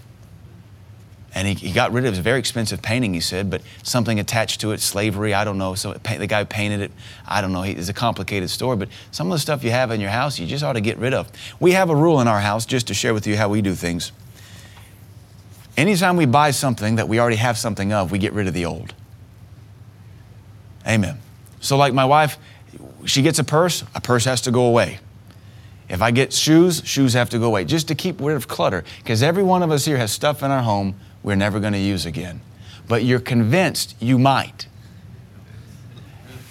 And 1.36 1.46
he, 1.46 1.52
he 1.52 1.70
got 1.70 1.92
rid 1.92 2.06
of 2.06 2.14
his 2.14 2.20
very 2.20 2.38
expensive 2.38 2.80
painting, 2.80 3.12
he 3.12 3.20
said, 3.20 3.50
but 3.50 3.60
something 3.82 4.18
attached 4.18 4.62
to 4.62 4.72
it, 4.72 4.80
slavery, 4.80 5.34
I 5.34 5.44
don't 5.44 5.58
know. 5.58 5.74
So 5.74 5.92
the 5.92 6.26
guy 6.26 6.44
painted 6.44 6.80
it, 6.80 6.92
I 7.28 7.42
don't 7.42 7.52
know. 7.52 7.62
It's 7.62 7.90
a 7.90 7.92
complicated 7.92 8.48
story, 8.48 8.78
but 8.78 8.88
some 9.10 9.26
of 9.26 9.32
the 9.32 9.38
stuff 9.38 9.62
you 9.62 9.70
have 9.70 9.90
in 9.90 10.00
your 10.00 10.08
house, 10.08 10.38
you 10.38 10.46
just 10.46 10.64
ought 10.64 10.72
to 10.72 10.80
get 10.80 10.96
rid 10.96 11.12
of. 11.12 11.30
We 11.60 11.72
have 11.72 11.90
a 11.90 11.94
rule 11.94 12.22
in 12.22 12.26
our 12.26 12.40
house, 12.40 12.64
just 12.64 12.86
to 12.86 12.94
share 12.94 13.12
with 13.12 13.26
you 13.26 13.36
how 13.36 13.50
we 13.50 13.60
do 13.60 13.74
things. 13.74 14.12
Anytime 15.76 16.16
we 16.16 16.24
buy 16.24 16.52
something 16.52 16.96
that 16.96 17.06
we 17.06 17.20
already 17.20 17.36
have 17.36 17.58
something 17.58 17.92
of, 17.92 18.10
we 18.10 18.18
get 18.18 18.32
rid 18.32 18.46
of 18.46 18.54
the 18.54 18.64
old. 18.64 18.94
Amen. 20.88 21.18
So, 21.60 21.76
like 21.76 21.92
my 21.92 22.06
wife, 22.06 22.38
she 23.04 23.20
gets 23.20 23.38
a 23.38 23.44
purse, 23.44 23.84
a 23.94 24.00
purse 24.00 24.24
has 24.24 24.40
to 24.40 24.50
go 24.50 24.64
away. 24.64 25.00
If 25.90 26.00
I 26.00 26.12
get 26.12 26.32
shoes, 26.32 26.80
shoes 26.86 27.12
have 27.12 27.28
to 27.30 27.38
go 27.38 27.44
away, 27.44 27.66
just 27.66 27.88
to 27.88 27.94
keep 27.94 28.22
rid 28.22 28.36
of 28.36 28.48
clutter. 28.48 28.84
Because 29.02 29.22
every 29.22 29.42
one 29.42 29.62
of 29.62 29.70
us 29.70 29.84
here 29.84 29.98
has 29.98 30.10
stuff 30.10 30.42
in 30.42 30.50
our 30.50 30.62
home 30.62 30.96
we're 31.26 31.34
never 31.34 31.58
going 31.58 31.72
to 31.72 31.78
use 31.78 32.06
again. 32.06 32.40
But 32.86 33.02
you're 33.02 33.18
convinced 33.18 33.96
you 33.98 34.16
might. 34.16 34.68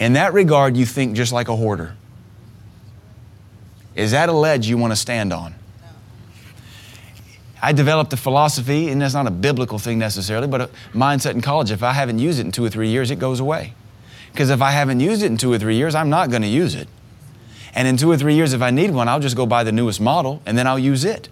In 0.02 0.14
that 0.14 0.34
regard, 0.34 0.76
you 0.76 0.86
think 0.86 1.16
just 1.16 1.32
like 1.32 1.48
a 1.48 1.56
hoarder. 1.56 1.96
Is 3.96 4.12
that 4.12 4.28
a 4.28 4.34
ledge 4.34 4.68
you 4.68 4.78
want 4.78 4.92
to 4.92 4.98
stand 4.98 5.32
on? 5.32 5.56
I 7.62 7.72
developed 7.72 8.12
a 8.12 8.18
philosophy, 8.18 8.90
and 8.90 9.02
that's 9.02 9.14
not 9.14 9.28
a 9.28 9.32
biblical 9.32 9.80
thing 9.80 9.98
necessarily, 9.98 10.48
but 10.48 10.60
a 10.60 10.70
mindset 10.94 11.36
in 11.36 11.42
college. 11.42 11.72
If 11.72 11.82
I 11.82 11.94
haven't 11.94 12.20
used 12.20 12.40
it 12.40 12.46
in 12.46 12.52
two 12.52 12.66
or 12.66 12.70
three 12.70 12.90
years, 12.90 13.12
it 13.12 13.16
goes 13.16 13.40
away. 13.40 13.74
Because 14.34 14.50
if 14.50 14.62
I 14.62 14.72
haven't 14.72 15.00
used 15.00 15.24
it 15.24 15.28
in 15.28 15.38
two 15.38 15.54
or 15.54 15.58
three 15.58 15.78
years, 15.78 15.96
I'm 15.96 16.10
not 16.10 16.30
going 16.30 16.42
to 16.42 16.50
use 16.50 16.76
it. 16.76 16.90
And 17.74 17.88
in 17.88 17.96
two 17.96 18.12
or 18.12 18.18
three 18.18 18.36
years, 18.36 18.52
if 18.52 18.62
I 18.62 18.72
need 18.72 18.92
one, 18.92 19.08
I'll 19.08 19.22
just 19.22 19.38
go 19.38 19.46
buy 19.46 19.64
the 19.64 19.72
newest 19.72 20.02
model 20.02 20.42
and 20.46 20.58
then 20.58 20.68
I'll 20.68 20.78
use 20.78 21.06
it. 21.06 21.30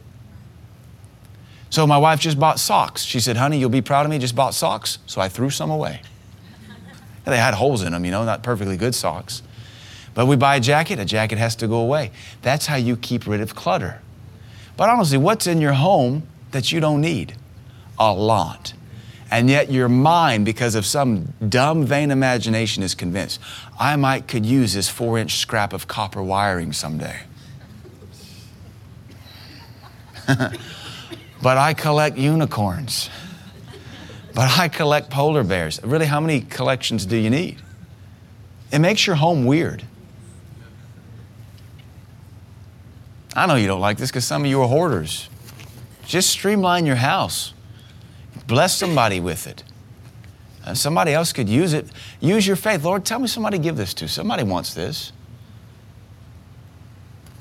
So 1.73 1.87
my 1.87 1.97
wife 1.97 2.19
just 2.19 2.39
bought 2.39 2.59
socks. 2.59 3.01
She 3.01 3.19
said, 3.19 3.35
honey, 3.35 3.57
you'll 3.57 3.67
be 3.67 3.81
proud 3.81 4.05
of 4.05 4.11
me, 4.11 4.19
just 4.19 4.35
bought 4.35 4.53
socks. 4.53 4.99
So 5.07 5.19
I 5.19 5.27
threw 5.27 5.49
some 5.49 5.71
away. 5.71 6.01
they 7.25 7.37
had 7.37 7.55
holes 7.55 7.81
in 7.81 7.93
them, 7.93 8.05
you 8.05 8.11
know, 8.11 8.23
not 8.23 8.43
perfectly 8.43 8.77
good 8.77 8.93
socks. 8.93 9.41
But 10.13 10.27
we 10.27 10.35
buy 10.35 10.57
a 10.57 10.59
jacket, 10.59 10.99
a 10.99 11.05
jacket 11.05 11.39
has 11.39 11.55
to 11.55 11.67
go 11.67 11.77
away. 11.77 12.11
That's 12.43 12.67
how 12.67 12.75
you 12.75 12.95
keep 12.95 13.25
rid 13.25 13.41
of 13.41 13.55
clutter. 13.55 14.01
But 14.77 14.89
honestly, 14.89 15.17
what's 15.17 15.47
in 15.47 15.59
your 15.61 15.73
home 15.73 16.27
that 16.51 16.71
you 16.71 16.79
don't 16.79 17.01
need? 17.01 17.33
A 17.97 18.13
lot. 18.13 18.73
And 19.31 19.49
yet 19.49 19.71
your 19.71 19.89
mind, 19.89 20.45
because 20.45 20.75
of 20.75 20.85
some 20.85 21.33
dumb, 21.49 21.87
vain 21.87 22.11
imagination, 22.11 22.83
is 22.83 22.93
convinced, 22.93 23.41
I 23.79 23.95
might 23.95 24.27
could 24.27 24.45
use 24.45 24.75
this 24.75 24.89
four 24.89 25.17
inch 25.17 25.37
scrap 25.37 25.73
of 25.73 25.87
copper 25.87 26.21
wiring 26.21 26.71
someday. 26.71 27.21
But 31.43 31.57
I 31.57 31.73
collect 31.73 32.17
unicorns. 32.17 33.09
But 34.33 34.57
I 34.57 34.69
collect 34.69 35.09
polar 35.09 35.43
bears. 35.43 35.83
Really, 35.83 36.05
how 36.05 36.21
many 36.21 36.39
collections 36.39 37.05
do 37.05 37.17
you 37.17 37.29
need? 37.29 37.61
It 38.71 38.79
makes 38.79 39.05
your 39.05 39.17
home 39.17 39.45
weird. 39.45 39.83
I 43.35 43.45
know 43.45 43.55
you 43.55 43.67
don't 43.67 43.81
like 43.81 43.97
this 43.97 44.09
because 44.09 44.23
some 44.23 44.45
of 44.45 44.49
you 44.49 44.61
are 44.61 44.67
hoarders. 44.69 45.29
Just 46.05 46.29
streamline 46.29 46.85
your 46.85 46.95
house. 46.95 47.53
Bless 48.47 48.77
somebody 48.77 49.19
with 49.19 49.45
it. 49.45 49.63
Uh, 50.65 50.73
somebody 50.73 51.11
else 51.11 51.33
could 51.33 51.49
use 51.49 51.73
it. 51.73 51.87
Use 52.21 52.47
your 52.47 52.55
faith. 52.55 52.85
Lord, 52.85 53.03
tell 53.03 53.19
me 53.19 53.27
somebody 53.27 53.57
give 53.57 53.75
this 53.75 53.93
to. 53.95 54.07
Somebody 54.07 54.43
wants 54.43 54.73
this. 54.73 55.11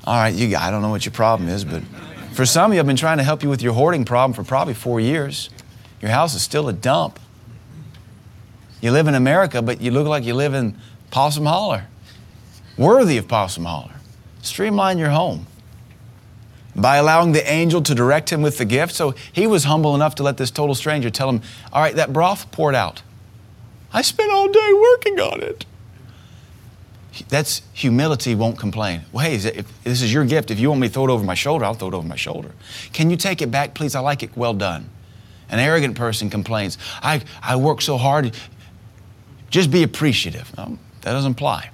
All 0.05 0.17
right, 0.17 0.35
you, 0.35 0.57
I 0.57 0.73
don't 0.73 0.83
know 0.83 0.91
what 0.91 1.07
your 1.07 1.13
problem 1.13 1.49
is, 1.49 1.65
but 1.65 1.83
for 2.33 2.47
some 2.47 2.71
of 2.71 2.75
you, 2.75 2.81
I've 2.81 2.87
been 2.87 2.97
trying 2.97 3.19
to 3.19 3.25
help 3.25 3.43
you 3.43 3.49
with 3.49 3.63
your 3.63 3.73
hoarding 3.73 4.05
problem 4.05 4.33
for 4.33 4.45
probably 4.45 4.75
four 4.75 5.01
years. 5.01 5.51
Your 6.01 6.11
house 6.11 6.35
is 6.35 6.43
still 6.43 6.69
a 6.69 6.73
dump. 6.73 7.19
You 8.81 8.91
live 8.91 9.07
in 9.07 9.15
America, 9.15 9.63
but 9.63 9.81
you 9.81 9.91
look 9.91 10.07
like 10.07 10.25
you 10.25 10.35
live 10.35 10.55
in 10.55 10.77
Possum 11.11 11.47
Holler. 11.47 11.87
Worthy 12.77 13.17
of 13.17 13.29
Possum 13.29 13.65
Holler. 13.65 13.95
Streamline 14.43 14.99
your 14.99 15.11
home 15.11 15.47
by 16.75 16.97
allowing 16.97 17.33
the 17.33 17.49
angel 17.51 17.83
to 17.83 17.95
direct 17.95 18.31
him 18.31 18.43
with 18.43 18.59
the 18.59 18.65
gift. 18.65 18.95
So 18.95 19.15
he 19.33 19.47
was 19.47 19.65
humble 19.65 19.95
enough 19.95 20.15
to 20.17 20.23
let 20.23 20.37
this 20.37 20.51
total 20.51 20.75
stranger 20.75 21.11
tell 21.11 21.29
him, 21.29 21.43
All 21.73 21.83
right, 21.83 21.95
that 21.95 22.13
broth 22.13 22.51
poured 22.51 22.75
out. 22.75 23.03
I 23.93 24.03
spent 24.03 24.33
all 24.33 24.49
day 24.49 24.73
working 24.73 25.21
on 25.21 25.43
it. 25.43 25.67
That's 27.29 27.63
humility 27.73 28.35
won't 28.35 28.59
complain. 28.59 29.03
Well, 29.13 29.25
hey, 29.25 29.35
if 29.35 29.85
this 29.85 30.01
is 30.03 30.13
your 30.13 30.25
gift. 30.25 30.51
If 30.51 30.59
you 30.59 30.71
want 30.71 30.81
me 30.81 30.89
to 30.89 30.93
throw 30.95 31.05
it 31.05 31.11
over 31.11 31.25
my 31.25 31.35
shoulder, 31.35 31.65
I'll 31.65 31.75
throw 31.75 31.89
it 31.89 31.95
over 31.95 32.07
my 32.07 32.17
shoulder. 32.17 32.53
Can 32.93 33.11
you 33.11 33.17
take 33.17 33.43
it 33.43 33.51
back, 33.51 33.75
please? 33.75 33.95
I 33.95 34.01
like 34.01 34.23
it. 34.23 34.37
Well 34.37 34.55
done. 34.55 34.89
An 35.51 35.59
arrogant 35.59 35.97
person 35.97 36.31
complains, 36.31 36.79
I, 37.03 37.23
I 37.43 37.57
work 37.57 37.83
so 37.83 37.99
hard. 37.99 38.35
Just 39.51 39.71
be 39.71 39.83
appreciative. 39.83 40.57
No, 40.57 40.79
that 41.03 41.13
doesn't 41.13 41.33
apply. 41.33 41.71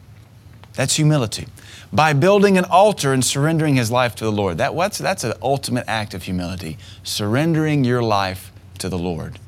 That's 0.74 0.96
humility. 0.96 1.46
By 1.92 2.12
building 2.12 2.58
an 2.58 2.64
altar 2.64 3.12
and 3.12 3.24
surrendering 3.24 3.76
his 3.76 3.90
life 3.90 4.16
to 4.16 4.24
the 4.24 4.32
Lord. 4.32 4.58
That, 4.58 4.74
what's, 4.74 4.98
that's 4.98 5.22
an 5.22 5.34
ultimate 5.40 5.84
act 5.86 6.12
of 6.12 6.24
humility. 6.24 6.76
Surrendering 7.04 7.84
your 7.84 8.02
life 8.02 8.52
to 8.78 8.88
the 8.88 8.98
Lord. 8.98 9.38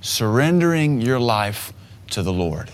Surrendering 0.00 1.00
your 1.00 1.18
life 1.18 1.72
to 2.10 2.22
the 2.22 2.32
Lord. 2.32 2.70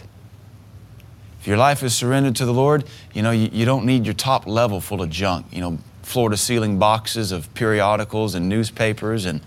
If 1.44 1.48
your 1.48 1.58
life 1.58 1.82
is 1.82 1.94
surrendered 1.94 2.36
to 2.36 2.46
the 2.46 2.54
Lord, 2.54 2.84
you 3.12 3.20
know, 3.20 3.30
you, 3.30 3.50
you 3.52 3.66
don't 3.66 3.84
need 3.84 4.06
your 4.06 4.14
top 4.14 4.46
level 4.46 4.80
full 4.80 5.02
of 5.02 5.10
junk, 5.10 5.44
you 5.50 5.60
know, 5.60 5.76
floor 6.00 6.30
to 6.30 6.38
ceiling 6.38 6.78
boxes 6.78 7.32
of 7.32 7.52
periodicals 7.52 8.34
and 8.34 8.48
newspapers 8.48 9.26
and 9.26 9.42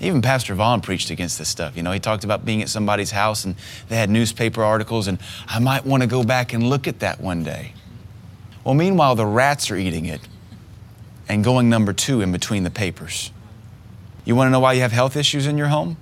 Even 0.00 0.22
Pastor 0.22 0.54
Vaughn 0.54 0.80
preached 0.80 1.10
against 1.10 1.38
this 1.38 1.50
stuff. 1.50 1.76
You 1.76 1.82
know, 1.82 1.92
he 1.92 2.00
talked 2.00 2.24
about 2.24 2.46
being 2.46 2.62
at 2.62 2.70
somebody's 2.70 3.10
house 3.10 3.44
and 3.44 3.56
they 3.90 3.96
had 3.96 4.08
newspaper 4.08 4.64
articles, 4.64 5.06
and 5.06 5.18
I 5.46 5.58
might 5.58 5.84
want 5.84 6.02
to 6.02 6.06
go 6.06 6.24
back 6.24 6.54
and 6.54 6.66
look 6.66 6.88
at 6.88 7.00
that 7.00 7.20
one 7.20 7.44
day. 7.44 7.74
Well, 8.64 8.74
meanwhile, 8.74 9.14
the 9.14 9.26
rats 9.26 9.70
are 9.70 9.76
eating 9.76 10.06
it 10.06 10.22
and 11.28 11.44
going 11.44 11.68
number 11.68 11.92
two 11.92 12.22
in 12.22 12.32
between 12.32 12.62
the 12.62 12.70
papers. 12.70 13.32
You 14.24 14.34
want 14.34 14.46
to 14.48 14.50
know 14.50 14.60
why 14.60 14.72
you 14.72 14.80
have 14.80 14.92
health 14.92 15.14
issues 15.14 15.46
in 15.46 15.58
your 15.58 15.68
home? 15.68 15.98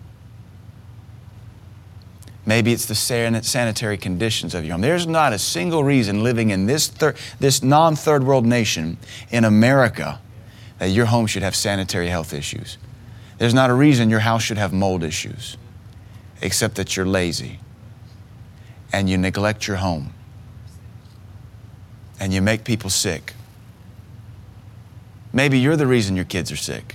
Maybe 2.47 2.73
it's 2.73 2.87
the 2.87 2.95
sanitary 2.95 3.99
conditions 3.99 4.55
of 4.55 4.65
your 4.65 4.73
home. 4.73 4.81
There's 4.81 5.07
not 5.07 5.33
a 5.33 5.39
single 5.39 5.83
reason 5.83 6.23
living 6.23 6.51
in 6.51 6.67
this, 6.67 6.87
thir- 6.87 7.17
this 7.41 7.61
non 7.61 7.97
third 7.97 8.23
world 8.23 8.47
nation 8.47 8.99
in 9.31 9.45
America 9.45 10.21
that 10.79 10.91
your 10.91 11.07
home 11.07 11.27
should 11.27 11.43
have 11.43 11.57
sanitary 11.57 12.07
health 12.07 12.33
issues. 12.33 12.79
There's 13.39 13.53
not 13.53 13.69
a 13.69 13.75
reason 13.75 14.11
your 14.11 14.21
house 14.21 14.45
should 14.45 14.59
have 14.59 14.73
mold 14.73 15.03
issues, 15.03 15.57
except 16.41 16.77
that 16.77 16.97
you're 16.97 17.05
lazy 17.05 17.59
and 18.93 19.11
you 19.11 19.19
neglect 19.19 19.67
your 19.67 19.79
home 19.79 20.15
and 22.21 22.33
you 22.33 22.41
make 22.41 22.63
people 22.63 22.91
sick. 22.91 23.35
Maybe 25.33 25.59
you're 25.59 25.77
the 25.77 25.87
reason 25.87 26.15
your 26.15 26.25
kids 26.25 26.53
are 26.53 26.57
sick. 26.57 26.95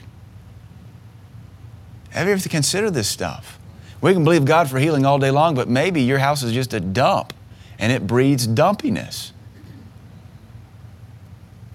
Have 2.12 2.28
you 2.28 2.34
ever 2.34 2.50
considered 2.50 2.94
this 2.94 3.08
stuff? 3.08 3.60
We 4.02 4.14
can 4.14 4.24
believe 4.24 4.46
God 4.46 4.70
for 4.70 4.80
healing 4.80 5.06
all 5.06 5.20
day 5.20 5.32
long, 5.32 5.54
but 5.54 5.70
maybe 5.70 6.02
your 6.02 6.18
house 6.18 6.42
is 6.42 6.54
just 6.54 6.74
a 6.74 6.80
dump 6.80 7.34
and 7.78 7.92
it 7.92 8.08
breeds 8.08 8.48
dumpiness. 8.48 9.32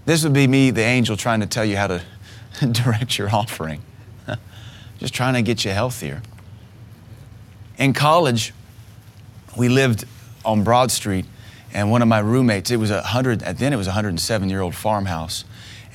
This 0.05 0.23
would 0.23 0.33
be 0.33 0.47
me, 0.47 0.71
the 0.71 0.83
angel, 0.83 1.17
trying 1.17 1.41
to 1.41 1.47
tell 1.47 1.65
you 1.65 1.77
how 1.77 1.87
to 1.89 2.03
direct 2.73 3.19
your 3.19 3.29
offering, 3.35 3.83
just 4.99 5.15
trying 5.15 5.35
to 5.35 5.43
get 5.43 5.65
you 5.65 5.71
healthier. 5.73 6.23
In 7.77 7.93
college, 7.93 8.53
we 9.57 9.69
lived 9.69 10.05
on 10.45 10.65
Broad 10.65 10.91
Street, 10.91 11.27
and 11.73 11.91
one 11.91 12.03
of 12.03 12.09
my 12.09 12.21
roommates, 12.21 12.71
it 12.71 12.77
was 12.77 12.91
a 12.91 13.03
hundred, 13.03 13.41
then 13.41 13.73
it 13.73 13.77
was 13.77 13.89
a 13.89 13.91
107 13.91 14.49
year 14.49 14.61
old 14.61 14.75
farmhouse. 14.75 15.45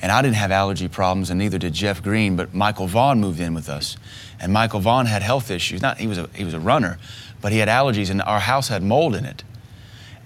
And 0.02 0.10
I 0.10 0.20
didn't 0.20 0.34
have 0.34 0.50
allergy 0.50 0.88
problems, 0.88 1.30
and 1.30 1.38
neither 1.38 1.58
did 1.58 1.72
Jeff 1.72 2.02
Green, 2.02 2.34
but 2.34 2.52
Michael 2.52 2.88
Vaughn 2.88 3.20
moved 3.20 3.38
in 3.38 3.54
with 3.54 3.68
us. 3.68 3.96
And 4.40 4.52
Michael 4.52 4.80
Vaughn 4.80 5.06
had 5.06 5.22
health 5.22 5.48
issues. 5.48 5.80
Not, 5.80 5.98
he, 5.98 6.08
was 6.08 6.18
a, 6.18 6.28
he 6.34 6.44
was 6.44 6.54
a 6.54 6.60
runner, 6.60 6.98
but 7.40 7.52
he 7.52 7.58
had 7.58 7.68
allergies, 7.68 8.10
and 8.10 8.20
our 8.20 8.40
house 8.40 8.66
had 8.66 8.82
mold 8.82 9.14
in 9.14 9.24
it. 9.24 9.44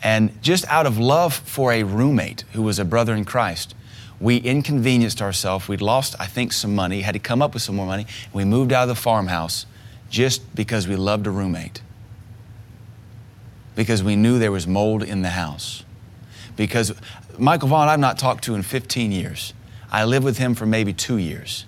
And 0.02 0.40
just 0.42 0.66
out 0.68 0.86
of 0.86 0.98
love 0.98 1.34
for 1.34 1.72
a 1.72 1.82
roommate 1.82 2.44
who 2.52 2.62
was 2.62 2.78
a 2.78 2.86
brother 2.86 3.14
in 3.14 3.26
Christ, 3.26 3.74
we 4.18 4.38
inconvenienced 4.38 5.20
ourselves. 5.20 5.68
We'd 5.68 5.82
lost, 5.82 6.14
I 6.18 6.26
think, 6.26 6.52
some 6.52 6.74
money, 6.74 7.02
had 7.02 7.12
to 7.12 7.18
come 7.18 7.42
up 7.42 7.52
with 7.52 7.62
some 7.62 7.76
more 7.76 7.86
money. 7.86 8.06
We 8.32 8.46
moved 8.46 8.72
out 8.72 8.84
of 8.84 8.88
the 8.88 8.94
farmhouse 8.94 9.66
just 10.08 10.54
because 10.54 10.88
we 10.88 10.96
loved 10.96 11.26
a 11.26 11.30
roommate. 11.30 11.82
Because 13.74 14.02
we 14.02 14.16
knew 14.16 14.38
there 14.38 14.52
was 14.52 14.66
mold 14.66 15.02
in 15.02 15.20
the 15.20 15.30
house. 15.30 15.84
Because 16.56 16.94
Michael 17.38 17.68
Vaughn, 17.68 17.88
I've 17.88 18.00
not 18.00 18.18
talked 18.18 18.44
to 18.44 18.54
in 18.54 18.62
15 18.62 19.12
years. 19.12 19.52
I 19.90 20.04
lived 20.04 20.24
with 20.24 20.38
him 20.38 20.54
for 20.54 20.66
maybe 20.66 20.92
two 20.92 21.16
years. 21.18 21.66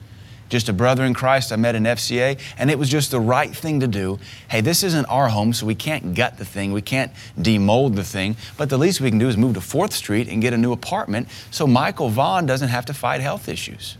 Just 0.48 0.68
a 0.68 0.72
brother 0.72 1.04
in 1.04 1.12
Christ 1.12 1.52
I 1.52 1.56
met 1.56 1.74
in 1.74 1.84
FCA, 1.84 2.38
and 2.56 2.70
it 2.70 2.78
was 2.78 2.88
just 2.88 3.10
the 3.10 3.20
right 3.20 3.54
thing 3.54 3.80
to 3.80 3.86
do. 3.86 4.18
Hey, 4.48 4.62
this 4.62 4.82
isn't 4.82 5.04
our 5.06 5.28
home, 5.28 5.52
so 5.52 5.66
we 5.66 5.74
can't 5.74 6.14
gut 6.14 6.38
the 6.38 6.44
thing, 6.44 6.72
we 6.72 6.80
can't 6.80 7.12
demold 7.38 7.96
the 7.96 8.04
thing, 8.04 8.36
but 8.56 8.70
the 8.70 8.78
least 8.78 9.00
we 9.00 9.10
can 9.10 9.18
do 9.18 9.28
is 9.28 9.36
move 9.36 9.54
to 9.54 9.60
4th 9.60 9.92
Street 9.92 10.28
and 10.28 10.40
get 10.40 10.54
a 10.54 10.58
new 10.58 10.72
apartment 10.72 11.28
so 11.50 11.66
Michael 11.66 12.08
Vaughn 12.08 12.46
doesn't 12.46 12.70
have 12.70 12.86
to 12.86 12.94
fight 12.94 13.20
health 13.20 13.48
issues. 13.48 13.98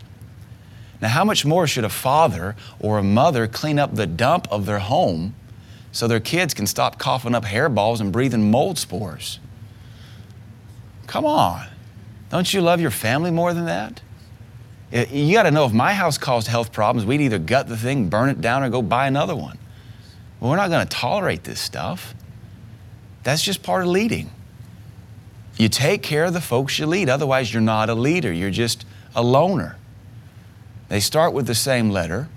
Now, 1.01 1.09
how 1.09 1.23
much 1.23 1.45
more 1.45 1.67
should 1.67 1.85
a 1.85 1.89
father 1.89 2.55
or 2.79 2.97
a 2.97 3.03
mother 3.03 3.47
clean 3.47 3.79
up 3.79 3.95
the 3.95 4.07
dump 4.07 4.47
of 4.51 4.65
their 4.65 4.79
home 4.79 5.35
so 5.91 6.07
their 6.07 6.19
kids 6.19 6.53
can 6.53 6.67
stop 6.67 6.97
coughing 6.97 7.35
up 7.35 7.45
hairballs 7.45 8.01
and 8.01 8.11
breathing 8.11 8.51
mold 8.51 8.77
spores? 8.77 9.39
Come 11.07 11.25
on. 11.25 11.67
Don't 12.31 12.53
you 12.53 12.61
love 12.61 12.81
your 12.81 12.91
family 12.91 13.31
more 13.31 13.53
than 13.53 13.65
that? 13.65 14.01
You 14.91 15.33
got 15.33 15.43
to 15.43 15.51
know 15.51 15.65
if 15.65 15.73
my 15.73 15.93
house 15.93 16.17
caused 16.17 16.47
health 16.47 16.71
problems, 16.71 17.05
we'd 17.05 17.21
either 17.21 17.37
gut 17.37 17.67
the 17.67 17.77
thing, 17.77 18.09
burn 18.09 18.29
it 18.29 18.41
down, 18.41 18.63
or 18.63 18.69
go 18.69 18.81
buy 18.81 19.07
another 19.07 19.35
one. 19.35 19.57
Well, 20.39 20.49
we're 20.49 20.57
not 20.57 20.69
going 20.69 20.87
to 20.87 20.89
tolerate 20.89 21.43
this 21.43 21.59
stuff. 21.59 22.15
That's 23.23 23.43
just 23.43 23.61
part 23.61 23.83
of 23.83 23.89
leading. 23.89 24.31
You 25.57 25.69
take 25.69 26.01
care 26.01 26.25
of 26.25 26.33
the 26.33 26.41
folks 26.41 26.79
you 26.79 26.87
lead, 26.87 27.09
otherwise, 27.09 27.53
you're 27.53 27.61
not 27.61 27.89
a 27.89 27.93
leader, 27.93 28.31
you're 28.31 28.49
just 28.49 28.85
a 29.13 29.21
loner. 29.21 29.75
They 30.87 30.99
start 30.99 31.33
with 31.33 31.45
the 31.45 31.55
same 31.55 31.89
letter, 31.91 32.29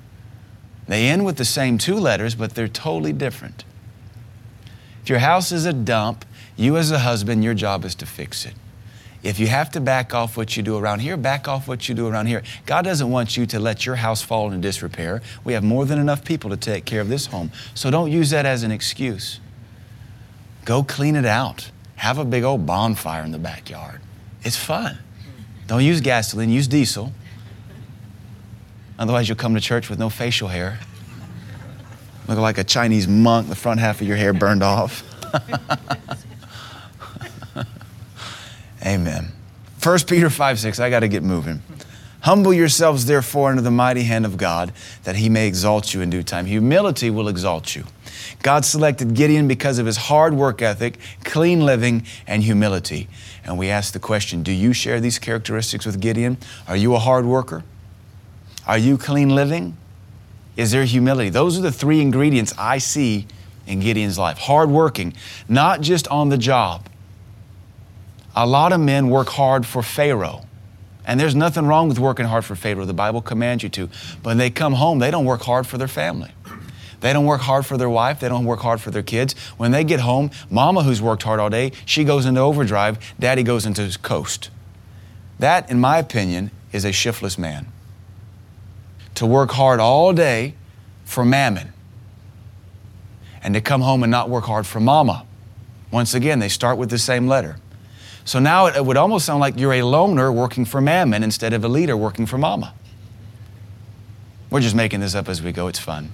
they 0.88 1.08
end 1.08 1.24
with 1.24 1.36
the 1.36 1.44
same 1.44 1.78
two 1.78 1.94
letters, 1.94 2.34
but 2.34 2.54
they're 2.54 2.68
totally 2.68 3.12
different. 3.12 3.64
If 5.02 5.08
your 5.08 5.20
house 5.20 5.52
is 5.52 5.64
a 5.64 5.72
dump, 5.72 6.24
you 6.56 6.76
as 6.76 6.90
a 6.90 6.98
husband, 6.98 7.44
your 7.44 7.54
job 7.54 7.84
is 7.84 7.94
to 7.96 8.06
fix 8.06 8.44
it. 8.44 8.54
If 9.22 9.38
you 9.38 9.46
have 9.46 9.70
to 9.72 9.80
back 9.80 10.14
off 10.14 10.36
what 10.36 10.56
you 10.56 10.62
do 10.64 10.76
around 10.76 10.98
here, 10.98 11.16
back 11.16 11.46
off 11.46 11.68
what 11.68 11.88
you 11.88 11.94
do 11.94 12.08
around 12.08 12.26
here. 12.26 12.42
God 12.66 12.82
doesn't 12.82 13.08
want 13.08 13.36
you 13.36 13.46
to 13.46 13.60
let 13.60 13.86
your 13.86 13.96
house 13.96 14.20
fall 14.20 14.50
into 14.50 14.58
disrepair. 14.58 15.22
We 15.44 15.52
have 15.52 15.62
more 15.62 15.86
than 15.86 16.00
enough 16.00 16.24
people 16.24 16.50
to 16.50 16.56
take 16.56 16.84
care 16.84 17.00
of 17.00 17.08
this 17.08 17.26
home. 17.26 17.52
So 17.74 17.90
don't 17.90 18.10
use 18.10 18.30
that 18.30 18.46
as 18.46 18.64
an 18.64 18.72
excuse. 18.72 19.38
Go 20.64 20.82
clean 20.82 21.14
it 21.14 21.24
out. 21.24 21.70
Have 21.96 22.18
a 22.18 22.24
big 22.24 22.42
old 22.42 22.66
bonfire 22.66 23.22
in 23.22 23.30
the 23.30 23.38
backyard. 23.38 24.00
It's 24.42 24.56
fun. 24.56 24.98
Don't 25.68 25.84
use 25.84 26.00
gasoline, 26.00 26.50
use 26.50 26.66
diesel. 26.66 27.12
Otherwise, 28.98 29.28
you'll 29.28 29.38
come 29.38 29.54
to 29.54 29.60
church 29.60 29.88
with 29.88 30.00
no 30.00 30.10
facial 30.10 30.48
hair. 30.48 30.80
Look 32.28 32.38
like 32.38 32.58
a 32.58 32.64
Chinese 32.64 33.06
monk, 33.06 33.48
the 33.48 33.54
front 33.54 33.80
half 33.80 34.00
of 34.00 34.06
your 34.06 34.16
hair 34.16 34.32
burned 34.32 34.62
off. 34.62 35.04
Amen. 38.84 39.28
1 39.82 39.98
Peter 40.06 40.30
5 40.30 40.58
6, 40.58 40.80
I 40.80 40.90
got 40.90 41.00
to 41.00 41.08
get 41.08 41.22
moving. 41.22 41.62
Humble 42.22 42.54
yourselves, 42.54 43.06
therefore, 43.06 43.50
under 43.50 43.62
the 43.62 43.70
mighty 43.70 44.04
hand 44.04 44.24
of 44.24 44.36
God, 44.36 44.72
that 45.02 45.16
he 45.16 45.28
may 45.28 45.48
exalt 45.48 45.92
you 45.92 46.00
in 46.00 46.10
due 46.10 46.22
time. 46.22 46.46
Humility 46.46 47.10
will 47.10 47.26
exalt 47.26 47.74
you. 47.74 47.84
God 48.42 48.64
selected 48.64 49.14
Gideon 49.14 49.48
because 49.48 49.78
of 49.80 49.86
his 49.86 49.96
hard 49.96 50.32
work 50.32 50.62
ethic, 50.62 50.98
clean 51.24 51.66
living, 51.66 52.04
and 52.28 52.44
humility. 52.44 53.08
And 53.44 53.58
we 53.58 53.70
ask 53.70 53.92
the 53.92 53.98
question 53.98 54.44
do 54.44 54.52
you 54.52 54.72
share 54.72 55.00
these 55.00 55.18
characteristics 55.18 55.84
with 55.84 56.00
Gideon? 56.00 56.38
Are 56.68 56.76
you 56.76 56.94
a 56.94 57.00
hard 57.00 57.24
worker? 57.24 57.64
Are 58.68 58.78
you 58.78 58.96
clean 58.96 59.30
living? 59.30 59.76
Is 60.56 60.70
there 60.70 60.84
humility? 60.84 61.28
Those 61.28 61.58
are 61.58 61.62
the 61.62 61.72
three 61.72 62.00
ingredients 62.00 62.54
I 62.56 62.78
see 62.78 63.26
in 63.66 63.80
Gideon's 63.80 64.18
life. 64.18 64.38
Hard 64.38 64.70
working, 64.70 65.14
not 65.48 65.80
just 65.80 66.06
on 66.08 66.28
the 66.28 66.38
job, 66.38 66.86
a 68.34 68.46
lot 68.46 68.72
of 68.72 68.80
men 68.80 69.08
work 69.08 69.28
hard 69.28 69.66
for 69.66 69.82
Pharaoh. 69.82 70.46
And 71.04 71.18
there's 71.18 71.34
nothing 71.34 71.66
wrong 71.66 71.88
with 71.88 71.98
working 71.98 72.26
hard 72.26 72.44
for 72.44 72.54
Pharaoh. 72.54 72.84
The 72.84 72.94
Bible 72.94 73.20
commands 73.20 73.62
you 73.62 73.68
to. 73.70 73.88
But 74.22 74.30
when 74.30 74.38
they 74.38 74.50
come 74.50 74.74
home, 74.74 75.00
they 75.00 75.10
don't 75.10 75.24
work 75.24 75.42
hard 75.42 75.66
for 75.66 75.76
their 75.76 75.88
family. 75.88 76.30
They 77.00 77.12
don't 77.12 77.26
work 77.26 77.40
hard 77.40 77.66
for 77.66 77.76
their 77.76 77.90
wife. 77.90 78.20
They 78.20 78.28
don't 78.28 78.44
work 78.44 78.60
hard 78.60 78.80
for 78.80 78.92
their 78.92 79.02
kids. 79.02 79.34
When 79.56 79.72
they 79.72 79.82
get 79.82 80.00
home, 80.00 80.30
mama, 80.48 80.84
who's 80.84 81.02
worked 81.02 81.24
hard 81.24 81.40
all 81.40 81.50
day, 81.50 81.72
she 81.84 82.04
goes 82.04 82.24
into 82.26 82.40
overdrive. 82.40 82.98
Daddy 83.18 83.42
goes 83.42 83.66
into 83.66 83.98
coast. 84.00 84.50
That, 85.40 85.68
in 85.68 85.80
my 85.80 85.98
opinion, 85.98 86.52
is 86.70 86.84
a 86.84 86.92
shiftless 86.92 87.36
man. 87.36 87.66
To 89.16 89.26
work 89.26 89.50
hard 89.50 89.80
all 89.80 90.12
day 90.12 90.54
for 91.04 91.24
mammon 91.24 91.72
and 93.42 93.54
to 93.54 93.60
come 93.60 93.80
home 93.80 94.04
and 94.04 94.10
not 94.10 94.30
work 94.30 94.44
hard 94.44 94.66
for 94.66 94.78
mama. 94.78 95.26
Once 95.90 96.14
again, 96.14 96.38
they 96.38 96.48
start 96.48 96.78
with 96.78 96.90
the 96.90 96.98
same 96.98 97.26
letter. 97.26 97.56
So 98.24 98.38
now 98.38 98.66
it 98.66 98.84
would 98.84 98.96
almost 98.96 99.26
sound 99.26 99.40
like 99.40 99.58
you're 99.58 99.72
a 99.72 99.82
loner 99.82 100.30
working 100.30 100.64
for 100.64 100.80
mammon 100.80 101.22
instead 101.22 101.52
of 101.52 101.64
a 101.64 101.68
leader 101.68 101.96
working 101.96 102.26
for 102.26 102.38
mama. 102.38 102.74
We're 104.50 104.60
just 104.60 104.76
making 104.76 105.00
this 105.00 105.14
up 105.14 105.28
as 105.28 105.42
we 105.42 105.50
go. 105.50 105.66
It's 105.68 105.78
fun. 105.78 106.10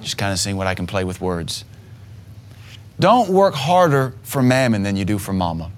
Just 0.00 0.18
kind 0.18 0.32
of 0.32 0.38
seeing 0.38 0.56
what 0.56 0.66
I 0.66 0.74
can 0.74 0.86
play 0.86 1.04
with 1.04 1.20
words. 1.20 1.64
Don't 2.98 3.30
work 3.30 3.54
harder 3.54 4.14
for 4.22 4.42
mammon 4.42 4.82
than 4.82 4.96
you 4.96 5.04
do 5.04 5.18
for 5.18 5.32
mama. 5.32 5.70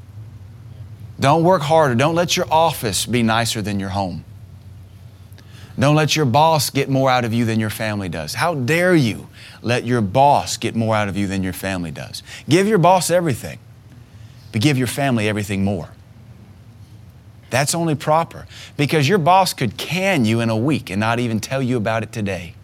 Don't 1.20 1.44
work 1.44 1.62
harder. 1.62 1.94
Don't 1.94 2.14
let 2.14 2.36
your 2.36 2.46
office 2.50 3.06
be 3.06 3.22
nicer 3.22 3.62
than 3.62 3.78
your 3.78 3.90
home. 3.90 4.24
Don't 5.78 5.94
let 5.94 6.16
your 6.16 6.24
boss 6.24 6.70
get 6.70 6.88
more 6.88 7.10
out 7.10 7.24
of 7.24 7.32
you 7.32 7.44
than 7.44 7.60
your 7.60 7.70
family 7.70 8.08
does. 8.08 8.34
How 8.34 8.54
dare 8.54 8.94
you 8.94 9.28
let 9.62 9.84
your 9.84 10.00
boss 10.00 10.56
get 10.56 10.74
more 10.74 10.94
out 10.94 11.08
of 11.08 11.16
you 11.16 11.26
than 11.26 11.42
your 11.42 11.52
family 11.52 11.90
does? 11.90 12.22
Give 12.48 12.66
your 12.66 12.78
boss 12.78 13.10
everything 13.10 13.58
but 14.54 14.60
give 14.60 14.78
your 14.78 14.86
family 14.86 15.28
everything 15.28 15.64
more. 15.64 15.88
That's 17.50 17.74
only 17.74 17.96
proper 17.96 18.46
because 18.76 19.08
your 19.08 19.18
boss 19.18 19.52
could 19.52 19.76
can 19.76 20.24
you 20.24 20.38
in 20.38 20.48
a 20.48 20.56
week 20.56 20.90
and 20.90 21.00
not 21.00 21.18
even 21.18 21.40
tell 21.40 21.60
you 21.60 21.76
about 21.76 22.04
it 22.04 22.12
today. 22.12 22.54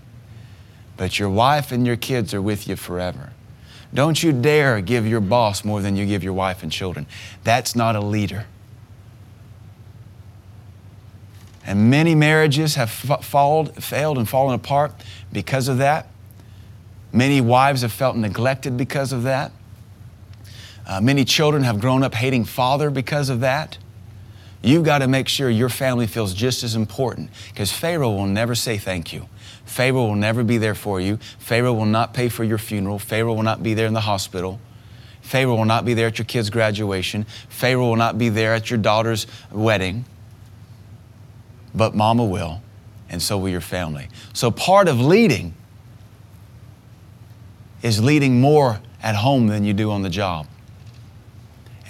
But 0.97 1.18
your 1.18 1.28
wife 1.28 1.72
and 1.72 1.84
your 1.84 1.97
kids 1.97 2.32
are 2.32 2.41
with 2.41 2.68
you 2.68 2.76
forever. 2.76 3.32
Don't 3.93 4.22
you 4.22 4.30
dare 4.30 4.80
give 4.80 5.05
your 5.05 5.20
boss 5.20 5.64
more 5.64 5.82
than 5.82 5.97
you 5.97 6.07
give 6.07 6.22
your 6.22 6.32
wife 6.32 6.62
and 6.62 6.70
children. 6.70 7.07
That's 7.43 7.74
not 7.74 7.97
a 7.97 8.01
leader. 8.01 8.47
And 11.66 11.91
many 11.91 12.14
marriages 12.14 12.76
have 12.76 13.11
f- 13.11 13.24
failed, 13.24 13.82
failed 13.82 14.16
and 14.16 14.28
fallen 14.28 14.55
apart 14.55 14.93
because 15.32 15.66
of 15.66 15.78
that. 15.78 16.07
Many 17.12 17.41
wives 17.41 17.82
have 17.82 17.91
felt 17.91 18.14
neglected 18.14 18.76
because 18.76 19.12
of 19.12 19.24
that. 19.24 19.51
Uh, 20.91 21.01
many 21.01 21.24
children 21.24 21.62
have 21.62 21.78
grown 21.80 22.03
up 22.03 22.12
hating 22.12 22.45
father 22.45 22.91
because 22.91 23.28
of 23.28 23.41
that. 23.41 23.78
You've 24.61 24.84
got 24.84 24.99
to 24.99 25.07
make 25.07 25.28
sure 25.28 25.49
your 25.49 25.68
family 25.68 26.09
feels 26.09 26.34
just 26.34 26.64
as 26.64 26.74
important 26.74 27.30
because 27.49 27.70
Pharaoh 27.70 28.11
will 28.11 28.26
never 28.26 28.57
say 28.57 28.76
thank 28.76 29.12
you. 29.12 29.28
Pharaoh 29.64 30.07
will 30.07 30.16
never 30.16 30.43
be 30.43 30.59
there 30.59 30.74
for 30.74 31.01
you. 31.01 31.18
Pharaoh 31.38 31.72
will 31.72 31.86
not 31.86 32.12
pay 32.12 32.28
for 32.28 32.43
your 32.43 32.59
funeral. 32.59 32.99
Pharaoh 32.99 33.34
will 33.34 33.45
not 33.45 33.62
be 33.62 33.72
there 33.72 33.86
in 33.86 33.95
the 33.95 34.01
hospital. 34.01 34.59
Pharaoh 35.22 35.55
will 35.55 35.64
not 35.64 35.84
be 35.84 35.95
there 35.95 36.09
at 36.09 36.18
your 36.18 36.26
kid's 36.26 36.51
graduation. 36.51 37.24
Pharaoh 37.49 37.86
will 37.86 37.97
not 37.97 38.18
be 38.18 38.28
there 38.28 38.53
at 38.53 38.68
your 38.68 38.78
daughter's 38.80 39.28
wedding. 39.53 40.05
But 41.72 41.95
mama 41.95 42.24
will, 42.24 42.62
and 43.09 43.22
so 43.22 43.38
will 43.38 43.49
your 43.49 43.61
family. 43.61 44.09
So 44.32 44.51
part 44.51 44.88
of 44.88 45.01
leading 45.01 45.55
is 47.80 48.03
leading 48.03 48.41
more 48.41 48.80
at 49.01 49.14
home 49.14 49.47
than 49.47 49.62
you 49.62 49.72
do 49.72 49.93
on 49.93 50.03
the 50.03 50.11
job. 50.11 50.49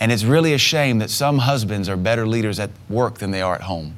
And 0.01 0.11
it's 0.11 0.25
really 0.25 0.55
a 0.55 0.59
shame 0.59 0.99
that 0.99 1.11
some 1.11 1.39
husbands 1.39 1.89
are 1.89 1.97
better 1.97 2.27
leaders 2.27 2.59
at 2.59 2.71
work 2.89 3.19
than 3.19 3.31
they 3.31 3.43
are 3.43 3.55
at 3.55 3.63
home. 3.63 3.95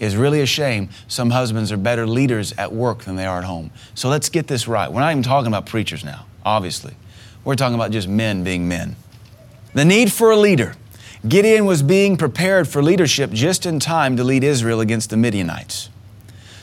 It's 0.00 0.14
really 0.14 0.40
a 0.40 0.46
shame 0.46 0.88
some 1.08 1.30
husbands 1.30 1.70
are 1.72 1.76
better 1.76 2.06
leaders 2.06 2.54
at 2.56 2.72
work 2.72 3.00
than 3.00 3.16
they 3.16 3.26
are 3.26 3.38
at 3.38 3.44
home. 3.44 3.70
So 3.94 4.08
let's 4.08 4.28
get 4.28 4.46
this 4.46 4.66
right. 4.66 4.90
We're 4.90 5.00
not 5.00 5.10
even 5.10 5.22
talking 5.22 5.48
about 5.48 5.66
preachers 5.66 6.04
now, 6.04 6.24
obviously. 6.44 6.94
We're 7.44 7.56
talking 7.56 7.74
about 7.74 7.90
just 7.90 8.08
men 8.08 8.44
being 8.44 8.68
men. 8.68 8.96
The 9.74 9.84
need 9.84 10.12
for 10.12 10.30
a 10.30 10.36
leader. 10.36 10.74
Gideon 11.26 11.66
was 11.66 11.82
being 11.82 12.16
prepared 12.16 12.68
for 12.68 12.82
leadership 12.82 13.30
just 13.32 13.66
in 13.66 13.80
time 13.80 14.16
to 14.16 14.24
lead 14.24 14.44
Israel 14.44 14.80
against 14.80 15.10
the 15.10 15.16
Midianites. 15.16 15.90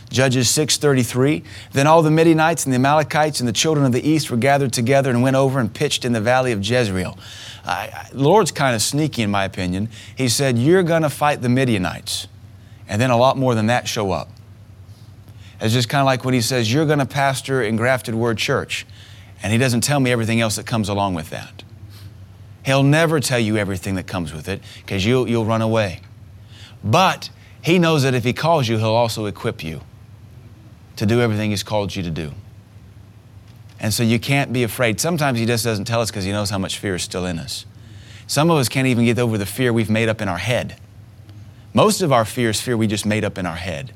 Judges 0.10 0.48
6:33 0.50 1.44
Then 1.74 1.88
all 1.88 2.02
the 2.02 2.12
Midianites 2.12 2.64
and 2.64 2.72
the 2.72 2.78
Amalekites 2.78 3.42
and 3.42 3.50
the 3.50 3.54
children 3.54 3.86
of 3.86 3.92
the 3.92 4.08
east 4.08 4.32
were 4.32 4.38
gathered 4.38 4.72
together 4.72 5.10
and 5.10 5.22
went 5.22 5.36
over 5.36 5.60
and 5.60 5.74
pitched 5.74 6.06
in 6.06 6.14
the 6.14 6.22
valley 6.22 6.54
of 6.54 6.66
Jezreel. 6.66 7.18
I, 7.66 8.08
the 8.12 8.20
Lord's 8.20 8.52
kind 8.52 8.76
of 8.76 8.82
sneaky, 8.82 9.24
in 9.24 9.32
my 9.32 9.44
opinion. 9.44 9.90
He 10.16 10.30
said, 10.30 10.58
You're 10.58 10.84
going 10.84 11.02
to 11.02 11.10
fight 11.10 11.42
the 11.42 11.50
Midianites. 11.50 12.28
And 12.88 13.02
then 13.02 13.10
a 13.10 13.18
lot 13.18 13.38
more 13.38 13.56
than 13.56 13.68
that 13.68 13.88
show 13.88 14.12
up. 14.12 14.30
It's 15.60 15.74
just 15.74 15.90
kind 15.90 16.02
of 16.02 16.06
like 16.06 16.24
when 16.24 16.34
he 16.34 16.42
says, 16.42 16.72
You're 16.72 16.86
going 16.86 17.00
to 17.00 17.06
pastor 17.06 17.64
in 17.64 17.76
Grafted 17.76 18.14
Word 18.14 18.38
Church. 18.38 18.86
And 19.42 19.52
he 19.52 19.58
doesn't 19.58 19.82
tell 19.82 20.00
me 20.00 20.12
everything 20.12 20.42
else 20.42 20.56
that 20.56 20.66
comes 20.66 20.90
along 20.90 21.16
with 21.16 21.30
that. 21.32 21.64
He'll 22.66 22.84
never 22.84 23.20
tell 23.20 23.40
you 23.40 23.58
everything 23.58 23.96
that 23.96 24.08
comes 24.08 24.34
with 24.34 24.48
it 24.48 24.62
because 24.78 25.06
you'll, 25.06 25.28
you'll 25.30 25.46
run 25.46 25.62
away. 25.62 26.02
But 26.84 27.30
he 27.62 27.80
knows 27.80 28.04
that 28.04 28.14
if 28.14 28.24
he 28.24 28.34
calls 28.34 28.68
you, 28.68 28.78
he'll 28.78 28.88
also 28.88 29.26
equip 29.26 29.64
you 29.64 29.82
to 30.96 31.06
do 31.06 31.22
everything 31.22 31.50
he's 31.50 31.64
called 31.64 31.96
you 31.96 32.04
to 32.04 32.10
do. 32.10 32.32
And 33.86 33.94
so 33.94 34.02
you 34.02 34.18
can't 34.18 34.52
be 34.52 34.64
afraid. 34.64 35.00
Sometimes 35.00 35.38
He 35.38 35.46
just 35.46 35.64
doesn't 35.64 35.86
tell 35.86 36.02
us 36.02 36.10
because 36.10 36.24
He 36.24 36.32
knows 36.32 36.50
how 36.50 36.58
much 36.58 36.80
fear 36.80 36.96
is 36.96 37.04
still 37.04 37.28
in 37.28 37.38
us. 37.38 37.68
Some 38.26 38.50
of 38.50 38.58
us 38.58 38.68
can't 38.68 38.88
even 38.88 39.06
get 39.06 39.20
over 39.20 39.38
the 39.38 39.46
fear 39.46 39.72
we've 39.72 39.92
made 39.92 40.10
up 40.10 40.24
in 40.24 40.28
our 40.28 40.40
head. 40.40 40.80
Most 41.72 42.02
of 42.02 42.12
our 42.12 42.26
fear 42.26 42.50
is 42.50 42.60
fear 42.60 42.76
we 42.76 42.88
just 42.88 43.06
made 43.06 43.24
up 43.24 43.38
in 43.38 43.46
our 43.46 43.58
head. 43.58 43.94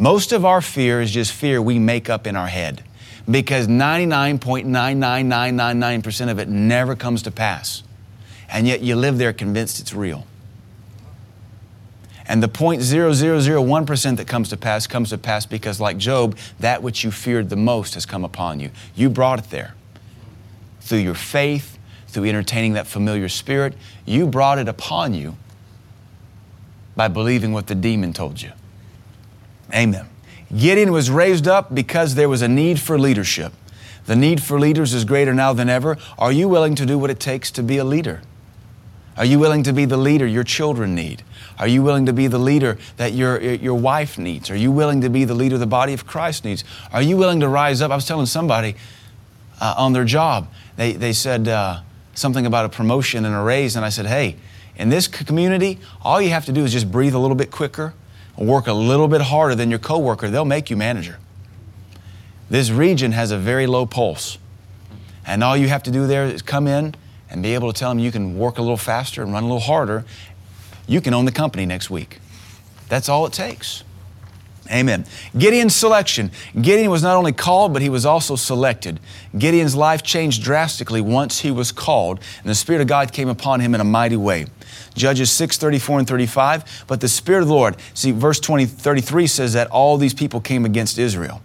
Most 0.00 0.32
of 0.32 0.44
our 0.44 0.60
fear 0.60 1.00
is 1.00 1.12
just 1.12 1.30
fear 1.30 1.62
we 1.62 1.78
make 1.78 2.10
up 2.10 2.26
in 2.26 2.34
our 2.34 2.48
head 2.48 2.82
because 3.30 3.68
99.99999% 3.68 6.28
of 6.28 6.40
it 6.40 6.48
never 6.48 6.96
comes 6.96 7.22
to 7.22 7.30
pass. 7.30 7.84
And 8.48 8.66
yet 8.66 8.80
you 8.80 8.96
live 8.96 9.16
there 9.16 9.32
convinced 9.32 9.78
it's 9.78 9.94
real. 9.94 10.26
And 12.28 12.42
the 12.42 12.48
0.0001% 12.48 14.16
that 14.16 14.26
comes 14.26 14.48
to 14.48 14.56
pass 14.56 14.86
comes 14.86 15.10
to 15.10 15.18
pass 15.18 15.46
because, 15.46 15.80
like 15.80 15.96
Job, 15.96 16.36
that 16.58 16.82
which 16.82 17.04
you 17.04 17.10
feared 17.10 17.50
the 17.50 17.56
most 17.56 17.94
has 17.94 18.04
come 18.04 18.24
upon 18.24 18.58
you. 18.58 18.70
You 18.94 19.10
brought 19.10 19.38
it 19.38 19.50
there. 19.50 19.74
Through 20.80 20.98
your 20.98 21.14
faith, 21.14 21.78
through 22.08 22.24
entertaining 22.24 22.72
that 22.74 22.86
familiar 22.86 23.28
spirit, 23.28 23.74
you 24.04 24.26
brought 24.26 24.58
it 24.58 24.68
upon 24.68 25.14
you 25.14 25.36
by 26.96 27.08
believing 27.08 27.52
what 27.52 27.66
the 27.66 27.74
demon 27.74 28.12
told 28.12 28.40
you. 28.42 28.52
Amen. 29.72 30.08
Gideon 30.56 30.92
was 30.92 31.10
raised 31.10 31.46
up 31.46 31.74
because 31.74 32.14
there 32.14 32.28
was 32.28 32.42
a 32.42 32.48
need 32.48 32.80
for 32.80 32.98
leadership. 32.98 33.52
The 34.06 34.16
need 34.16 34.40
for 34.42 34.58
leaders 34.58 34.94
is 34.94 35.04
greater 35.04 35.34
now 35.34 35.52
than 35.52 35.68
ever. 35.68 35.98
Are 36.18 36.30
you 36.30 36.48
willing 36.48 36.76
to 36.76 36.86
do 36.86 36.98
what 36.98 37.10
it 37.10 37.18
takes 37.18 37.50
to 37.52 37.62
be 37.62 37.76
a 37.78 37.84
leader? 37.84 38.22
Are 39.16 39.24
you 39.24 39.38
willing 39.38 39.62
to 39.62 39.72
be 39.72 39.84
the 39.84 39.96
leader 39.96 40.26
your 40.26 40.44
children 40.44 40.94
need? 40.94 41.22
Are 41.58 41.66
you 41.66 41.82
willing 41.82 42.06
to 42.06 42.12
be 42.12 42.26
the 42.26 42.38
leader 42.38 42.78
that 42.98 43.12
your, 43.12 43.40
your 43.40 43.74
wife 43.74 44.18
needs? 44.18 44.50
Are 44.50 44.56
you 44.56 44.70
willing 44.70 45.00
to 45.00 45.08
be 45.08 45.24
the 45.24 45.34
leader 45.34 45.56
the 45.56 45.66
body 45.66 45.94
of 45.94 46.06
Christ 46.06 46.44
needs? 46.44 46.64
Are 46.92 47.02
you 47.02 47.16
willing 47.16 47.40
to 47.40 47.48
rise 47.48 47.80
up? 47.80 47.90
I 47.90 47.94
was 47.94 48.06
telling 48.06 48.26
somebody 48.26 48.76
uh, 49.60 49.74
on 49.78 49.94
their 49.94 50.04
job, 50.04 50.48
they, 50.76 50.92
they 50.92 51.14
said 51.14 51.48
uh, 51.48 51.80
something 52.14 52.44
about 52.44 52.66
a 52.66 52.68
promotion 52.68 53.24
and 53.24 53.34
a 53.34 53.40
raise, 53.40 53.74
and 53.74 53.84
I 53.84 53.88
said, 53.88 54.06
hey, 54.06 54.36
in 54.76 54.90
this 54.90 55.08
community, 55.08 55.78
all 56.02 56.20
you 56.20 56.28
have 56.30 56.44
to 56.44 56.52
do 56.52 56.64
is 56.64 56.72
just 56.72 56.92
breathe 56.92 57.14
a 57.14 57.18
little 57.18 57.36
bit 57.36 57.50
quicker 57.50 57.94
work 58.36 58.66
a 58.66 58.72
little 58.72 59.08
bit 59.08 59.22
harder 59.22 59.54
than 59.54 59.70
your 59.70 59.78
coworker. 59.78 60.28
They'll 60.28 60.44
make 60.44 60.70
you 60.70 60.76
manager. 60.76 61.18
This 62.50 62.70
region 62.70 63.12
has 63.12 63.30
a 63.30 63.38
very 63.38 63.66
low 63.66 63.86
pulse. 63.86 64.38
And 65.26 65.42
all 65.42 65.56
you 65.56 65.68
have 65.68 65.82
to 65.84 65.90
do 65.90 66.06
there 66.06 66.26
is 66.26 66.42
come 66.42 66.66
in 66.66 66.94
and 67.36 67.42
be 67.42 67.52
able 67.52 67.70
to 67.70 67.78
tell 67.78 67.90
them 67.90 67.98
you 67.98 68.10
can 68.10 68.38
work 68.38 68.56
a 68.56 68.62
little 68.62 68.78
faster 68.78 69.22
and 69.22 69.30
run 69.30 69.42
a 69.42 69.46
little 69.46 69.60
harder, 69.60 70.06
you 70.86 71.02
can 71.02 71.12
own 71.12 71.26
the 71.26 71.32
company 71.32 71.66
next 71.66 71.90
week. 71.90 72.18
That's 72.88 73.10
all 73.10 73.26
it 73.26 73.34
takes. 73.34 73.84
Amen. 74.70 75.04
Gideon's 75.36 75.76
selection. 75.76 76.30
Gideon 76.54 76.90
was 76.90 77.02
not 77.02 77.14
only 77.14 77.32
called, 77.32 77.74
but 77.74 77.82
he 77.82 77.90
was 77.90 78.06
also 78.06 78.36
selected. 78.36 79.00
Gideon's 79.36 79.76
life 79.76 80.02
changed 80.02 80.42
drastically 80.42 81.02
once 81.02 81.40
he 81.40 81.50
was 81.50 81.72
called, 81.72 82.20
and 82.40 82.48
the 82.48 82.54
Spirit 82.54 82.80
of 82.80 82.88
God 82.88 83.12
came 83.12 83.28
upon 83.28 83.60
him 83.60 83.74
in 83.74 83.82
a 83.82 83.84
mighty 83.84 84.16
way. 84.16 84.46
Judges 84.94 85.30
6, 85.30 85.58
34 85.58 85.98
and 86.00 86.08
35. 86.08 86.84
But 86.86 87.02
the 87.02 87.08
Spirit 87.08 87.42
of 87.42 87.48
the 87.48 87.54
Lord, 87.54 87.76
see, 87.92 88.12
verse 88.12 88.40
20, 88.40 88.64
33 88.64 89.26
says 89.26 89.52
that 89.52 89.70
all 89.70 89.98
these 89.98 90.14
people 90.14 90.40
came 90.40 90.64
against 90.64 90.98
Israel. 90.98 91.42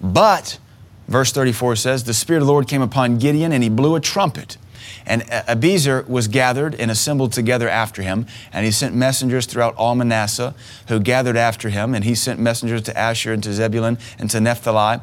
But, 0.00 0.58
verse 1.06 1.30
34 1.30 1.76
says, 1.76 2.02
the 2.02 2.12
Spirit 2.12 2.40
of 2.40 2.46
the 2.46 2.52
Lord 2.52 2.66
came 2.66 2.82
upon 2.82 3.18
Gideon, 3.18 3.52
and 3.52 3.62
he 3.62 3.70
blew 3.70 3.94
a 3.94 4.00
trumpet 4.00 4.58
and 5.06 5.22
Abiezer 5.22 6.06
was 6.08 6.28
gathered 6.28 6.74
and 6.74 6.90
assembled 6.90 7.32
together 7.32 7.68
after 7.68 8.02
him, 8.02 8.26
and 8.52 8.64
he 8.64 8.72
sent 8.72 8.94
messengers 8.94 9.46
throughout 9.46 9.74
all 9.76 9.94
Manasseh 9.94 10.54
who 10.88 11.00
gathered 11.00 11.36
after 11.36 11.68
him, 11.68 11.94
and 11.94 12.04
he 12.04 12.14
sent 12.14 12.40
messengers 12.40 12.82
to 12.82 12.96
Asher 12.96 13.32
and 13.32 13.42
to 13.42 13.52
Zebulun 13.52 13.98
and 14.18 14.30
to 14.30 14.40
Naphtali, 14.40 15.00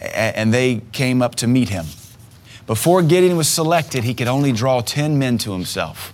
and 0.00 0.52
they 0.52 0.82
came 0.92 1.22
up 1.22 1.34
to 1.36 1.46
meet 1.46 1.68
him. 1.68 1.86
Before 2.66 3.02
Gideon 3.02 3.36
was 3.36 3.48
selected, 3.48 4.04
he 4.04 4.14
could 4.14 4.28
only 4.28 4.52
draw 4.52 4.80
10 4.80 5.18
men 5.18 5.38
to 5.38 5.52
himself. 5.52 6.12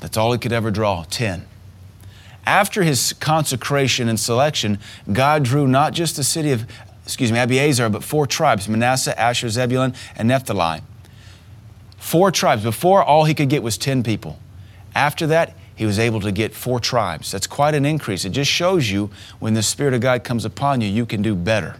That's 0.00 0.16
all 0.16 0.32
he 0.32 0.38
could 0.38 0.52
ever 0.52 0.70
draw 0.70 1.04
10. 1.04 1.46
After 2.46 2.82
his 2.82 3.12
consecration 3.12 4.08
and 4.08 4.18
selection, 4.18 4.78
God 5.12 5.44
drew 5.44 5.68
not 5.68 5.92
just 5.92 6.16
the 6.16 6.24
city 6.24 6.50
of, 6.52 6.66
excuse 7.04 7.30
me, 7.30 7.38
Abiezer, 7.38 7.92
but 7.92 8.02
four 8.02 8.26
tribes 8.26 8.68
Manasseh, 8.68 9.18
Asher, 9.20 9.50
Zebulun, 9.50 9.94
and 10.16 10.28
Naphtali. 10.28 10.80
Four 12.00 12.32
tribes. 12.32 12.64
Before, 12.64 13.04
all 13.04 13.24
he 13.24 13.34
could 13.34 13.50
get 13.50 13.62
was 13.62 13.78
10 13.78 14.02
people. 14.02 14.38
After 14.94 15.26
that, 15.28 15.54
he 15.76 15.84
was 15.84 15.98
able 15.98 16.20
to 16.22 16.32
get 16.32 16.54
four 16.54 16.80
tribes. 16.80 17.30
That's 17.30 17.46
quite 17.46 17.74
an 17.74 17.84
increase. 17.84 18.24
It 18.24 18.30
just 18.30 18.50
shows 18.50 18.90
you 18.90 19.10
when 19.38 19.54
the 19.54 19.62
Spirit 19.62 19.94
of 19.94 20.00
God 20.00 20.24
comes 20.24 20.44
upon 20.44 20.80
you, 20.80 20.88
you 20.88 21.06
can 21.06 21.22
do 21.22 21.34
better. 21.34 21.76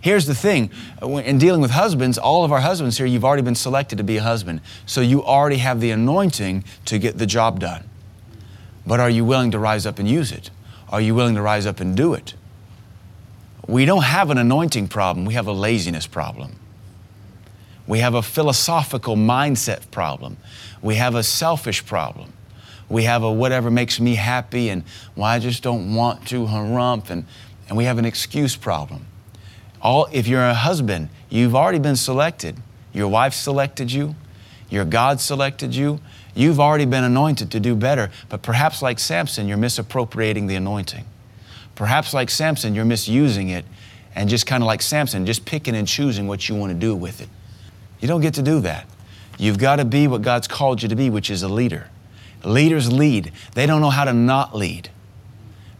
Here's 0.00 0.26
the 0.26 0.34
thing 0.34 0.70
in 1.00 1.38
dealing 1.38 1.62
with 1.62 1.70
husbands, 1.70 2.18
all 2.18 2.44
of 2.44 2.52
our 2.52 2.60
husbands 2.60 2.98
here, 2.98 3.06
you've 3.06 3.24
already 3.24 3.42
been 3.42 3.54
selected 3.54 3.96
to 3.96 4.04
be 4.04 4.18
a 4.18 4.22
husband. 4.22 4.60
So 4.84 5.00
you 5.00 5.24
already 5.24 5.56
have 5.58 5.80
the 5.80 5.92
anointing 5.92 6.64
to 6.84 6.98
get 6.98 7.16
the 7.16 7.24
job 7.24 7.60
done. 7.60 7.88
But 8.86 9.00
are 9.00 9.08
you 9.08 9.24
willing 9.24 9.52
to 9.52 9.58
rise 9.58 9.86
up 9.86 9.98
and 9.98 10.08
use 10.08 10.30
it? 10.30 10.50
Are 10.90 11.00
you 11.00 11.14
willing 11.14 11.36
to 11.36 11.42
rise 11.42 11.66
up 11.66 11.80
and 11.80 11.96
do 11.96 12.14
it? 12.14 12.34
We 13.66 13.86
don't 13.86 14.02
have 14.02 14.30
an 14.30 14.38
anointing 14.38 14.88
problem, 14.88 15.24
we 15.24 15.34
have 15.34 15.46
a 15.46 15.52
laziness 15.52 16.06
problem. 16.06 16.56
We 17.86 17.98
have 17.98 18.14
a 18.14 18.22
philosophical 18.22 19.16
mindset 19.16 19.90
problem. 19.90 20.36
We 20.82 20.96
have 20.96 21.14
a 21.14 21.22
selfish 21.22 21.84
problem. 21.84 22.32
We 22.88 23.04
have 23.04 23.22
a 23.22 23.32
whatever 23.32 23.70
makes 23.70 24.00
me 24.00 24.14
happy 24.14 24.68
and 24.68 24.84
well, 25.16 25.26
I 25.26 25.38
just 25.38 25.62
don't 25.62 25.94
want 25.94 26.26
to 26.28 26.46
harump 26.46 27.10
and, 27.10 27.24
and 27.68 27.76
we 27.76 27.84
have 27.84 27.98
an 27.98 28.04
excuse 28.04 28.56
problem. 28.56 29.06
All, 29.80 30.08
if 30.12 30.26
you're 30.26 30.44
a 30.44 30.54
husband, 30.54 31.08
you've 31.28 31.54
already 31.54 31.78
been 31.78 31.96
selected. 31.96 32.56
Your 32.92 33.08
wife 33.08 33.34
selected 33.34 33.92
you. 33.92 34.14
Your 34.70 34.84
God 34.84 35.20
selected 35.20 35.74
you. 35.74 36.00
You've 36.34 36.58
already 36.58 36.86
been 36.86 37.04
anointed 37.04 37.50
to 37.52 37.60
do 37.60 37.74
better. 37.74 38.10
But 38.28 38.42
perhaps 38.42 38.82
like 38.82 38.98
Samson, 38.98 39.46
you're 39.46 39.56
misappropriating 39.56 40.46
the 40.46 40.54
anointing. 40.54 41.04
Perhaps 41.74 42.14
like 42.14 42.30
Samson, 42.30 42.74
you're 42.74 42.84
misusing 42.84 43.48
it 43.50 43.64
and 44.14 44.30
just 44.30 44.46
kind 44.46 44.62
of 44.62 44.66
like 44.66 44.80
Samson, 44.80 45.26
just 45.26 45.44
picking 45.44 45.74
and 45.74 45.86
choosing 45.86 46.26
what 46.26 46.48
you 46.48 46.54
want 46.54 46.72
to 46.72 46.78
do 46.78 46.94
with 46.94 47.20
it. 47.20 47.28
You 48.04 48.08
don't 48.08 48.20
get 48.20 48.34
to 48.34 48.42
do 48.42 48.60
that. 48.60 48.86
You've 49.38 49.56
got 49.56 49.76
to 49.76 49.86
be 49.86 50.08
what 50.08 50.20
God's 50.20 50.46
called 50.46 50.82
you 50.82 50.90
to 50.90 50.94
be, 50.94 51.08
which 51.08 51.30
is 51.30 51.42
a 51.42 51.48
leader. 51.48 51.88
Leaders 52.44 52.92
lead. 52.92 53.32
They 53.54 53.64
don't 53.64 53.80
know 53.80 53.88
how 53.88 54.04
to 54.04 54.12
not 54.12 54.54
lead. 54.54 54.90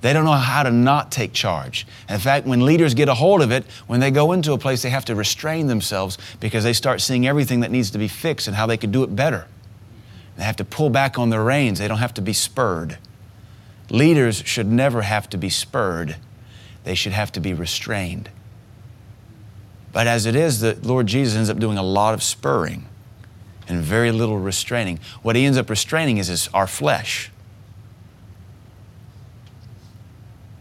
They 0.01 0.14
don't 0.14 0.25
know 0.25 0.33
how 0.33 0.62
to 0.62 0.70
not 0.70 1.12
take 1.12 1.35
charge. 1.35 1.87
In 2.09 2.18
fact, 2.18 2.47
when 2.47 2.64
leaders 2.64 2.95
get 2.95 3.11
a 3.11 3.14
hold 3.14 3.43
of 3.43 3.53
it, 3.53 3.66
when 3.89 4.01
they 4.01 4.11
go 4.11 4.33
into 4.33 4.55
a 4.55 4.59
place, 4.59 4.81
they 4.81 4.89
have 4.89 5.05
to 5.05 5.14
restrain 5.14 5.66
themselves 5.66 6.16
because 6.41 6.64
they 6.64 6.72
start 6.72 7.03
seeing 7.03 7.27
everything 7.27 7.61
that 7.61 7.70
needs 7.70 7.91
to 7.91 7.99
be 7.99 8.09
fixed 8.09 8.47
and 8.47 8.57
how 8.57 8.64
they 8.64 8.79
could 8.79 8.91
do 8.91 9.03
it 9.03 9.14
better. 9.14 9.47
They 10.39 10.45
have 10.45 10.57
to 10.57 10.64
pull 10.64 10.89
back 10.89 11.18
on 11.18 11.29
their 11.29 11.45
reins. 11.45 11.79
They 11.79 11.89
don't 11.89 11.99
have 11.99 12.14
to 12.14 12.22
be 12.22 12.33
spurred. 12.33 12.97
Leaders 13.91 14.43
should 14.47 14.72
never 14.72 15.03
have 15.03 15.29
to 15.29 15.37
be 15.37 15.51
spurred, 15.51 16.16
they 16.85 16.95
should 16.95 17.12
have 17.12 17.33
to 17.33 17.41
be 17.41 17.53
restrained. 17.53 18.31
But 19.95 20.09
as 20.09 20.26
it 20.26 20.34
is, 20.34 20.61
the 20.61 20.76
Lord 20.82 21.07
Jesus 21.07 21.36
ends 21.36 21.49
up 21.49 21.59
doing 21.59 21.78
a 21.78 21.82
lot 21.82 22.14
of 22.14 22.22
spurring 22.22 22.86
and 23.68 23.80
very 23.80 24.11
little 24.11 24.38
restraining. 24.38 24.99
What 25.22 25.36
he 25.36 25.47
ends 25.47 25.57
up 25.57 25.70
restraining 25.70 26.18
is, 26.18 26.51
our 26.53 26.66
flesh. 26.66 27.30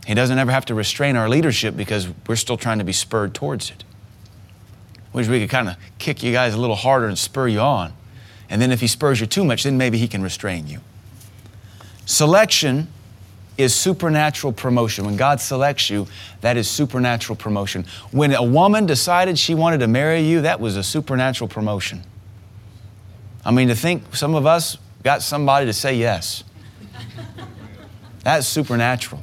He 0.06 0.14
doesn't 0.14 0.38
ever 0.38 0.52
have 0.52 0.66
to 0.66 0.76
restrain 0.76 1.16
our 1.16 1.28
leadership 1.28 1.76
because 1.76 2.08
we're 2.28 2.36
still 2.36 2.58
trying 2.58 2.78
to 2.78 2.84
be 2.86 2.94
spurred 2.94 3.34
towards 3.34 3.72
it. 3.72 3.84
Wish 5.14 5.28
we 5.28 5.40
could 5.40 5.50
kind 5.50 5.68
of 5.68 5.78
kick 5.98 6.22
you 6.22 6.32
guys 6.32 6.54
a 6.54 6.58
little 6.58 6.76
harder 6.76 7.08
and 7.08 7.18
spur 7.18 7.48
you 7.48 7.60
on. 7.60 7.94
And 8.50 8.62
then 8.62 8.72
if 8.72 8.82
he 8.82 8.88
spurs 8.88 9.20
you 9.20 9.26
too 9.26 9.44
much, 9.44 9.64
then 9.64 9.78
maybe 9.80 9.98
he 9.98 10.08
can 10.08 10.22
restrain 10.22 10.68
you. 10.68 10.82
Selection 12.06 12.88
is 13.58 13.76
supernatural 13.76 14.54
promotion. 14.54 15.06
When 15.06 15.16
God 15.16 15.40
selects 15.40 15.90
you, 15.90 16.08
that 16.42 16.58
is 16.58 16.70
supernatural 16.70 17.36
promotion. 17.36 17.86
When 18.12 18.34
a 18.34 18.44
woman 18.44 18.86
decided 18.86 19.38
she 19.38 19.54
wanted 19.54 19.80
to 19.80 19.88
marry 19.88 20.22
you, 20.22 20.42
that 20.42 20.60
was 20.60 20.76
a 20.76 20.84
supernatural 20.84 21.48
promotion. 21.48 22.04
I 23.46 23.52
mean, 23.52 23.68
to 23.68 23.76
think 23.76 24.16
some 24.16 24.36
of 24.36 24.46
us 24.46 24.78
got 25.04 25.22
somebody 25.22 25.66
to 25.66 25.74
say 25.74 25.96
yes. 25.96 26.44
That's 28.24 28.48
supernatural. 28.48 29.22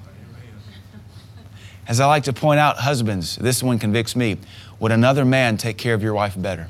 As 1.88 1.98
I 1.98 2.06
like 2.06 2.24
to 2.24 2.32
point 2.32 2.60
out, 2.60 2.76
husbands, 2.76 3.36
this 3.36 3.62
one 3.62 3.78
convicts 3.78 4.14
me. 4.14 4.38
Would 4.78 4.92
another 4.92 5.24
man 5.24 5.56
take 5.56 5.76
care 5.76 5.94
of 5.94 6.02
your 6.02 6.14
wife 6.14 6.40
better? 6.40 6.68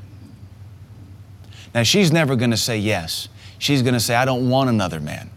Now, 1.75 1.83
she's 1.83 2.11
never 2.11 2.37
going 2.37 2.53
to 2.53 2.57
say 2.57 2.79
yes. 2.79 3.29
She's 3.59 3.83
going 3.83 3.95
to 3.95 4.01
say, 4.01 4.15
I 4.15 4.25
don't 4.25 4.49
want 4.49 4.71
another 4.71 4.99
man 4.99 5.31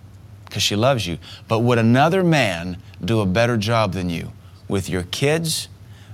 because 0.53 0.61
she 0.61 0.75
loves 0.75 1.07
you. 1.07 1.17
But 1.47 1.61
would 1.61 1.79
another 1.79 2.23
man 2.23 2.77
do 3.03 3.21
a 3.21 3.25
better 3.25 3.57
job 3.57 3.93
than 3.93 4.11
you 4.11 4.31
with 4.67 4.87
your 4.87 5.01
kids, 5.01 5.67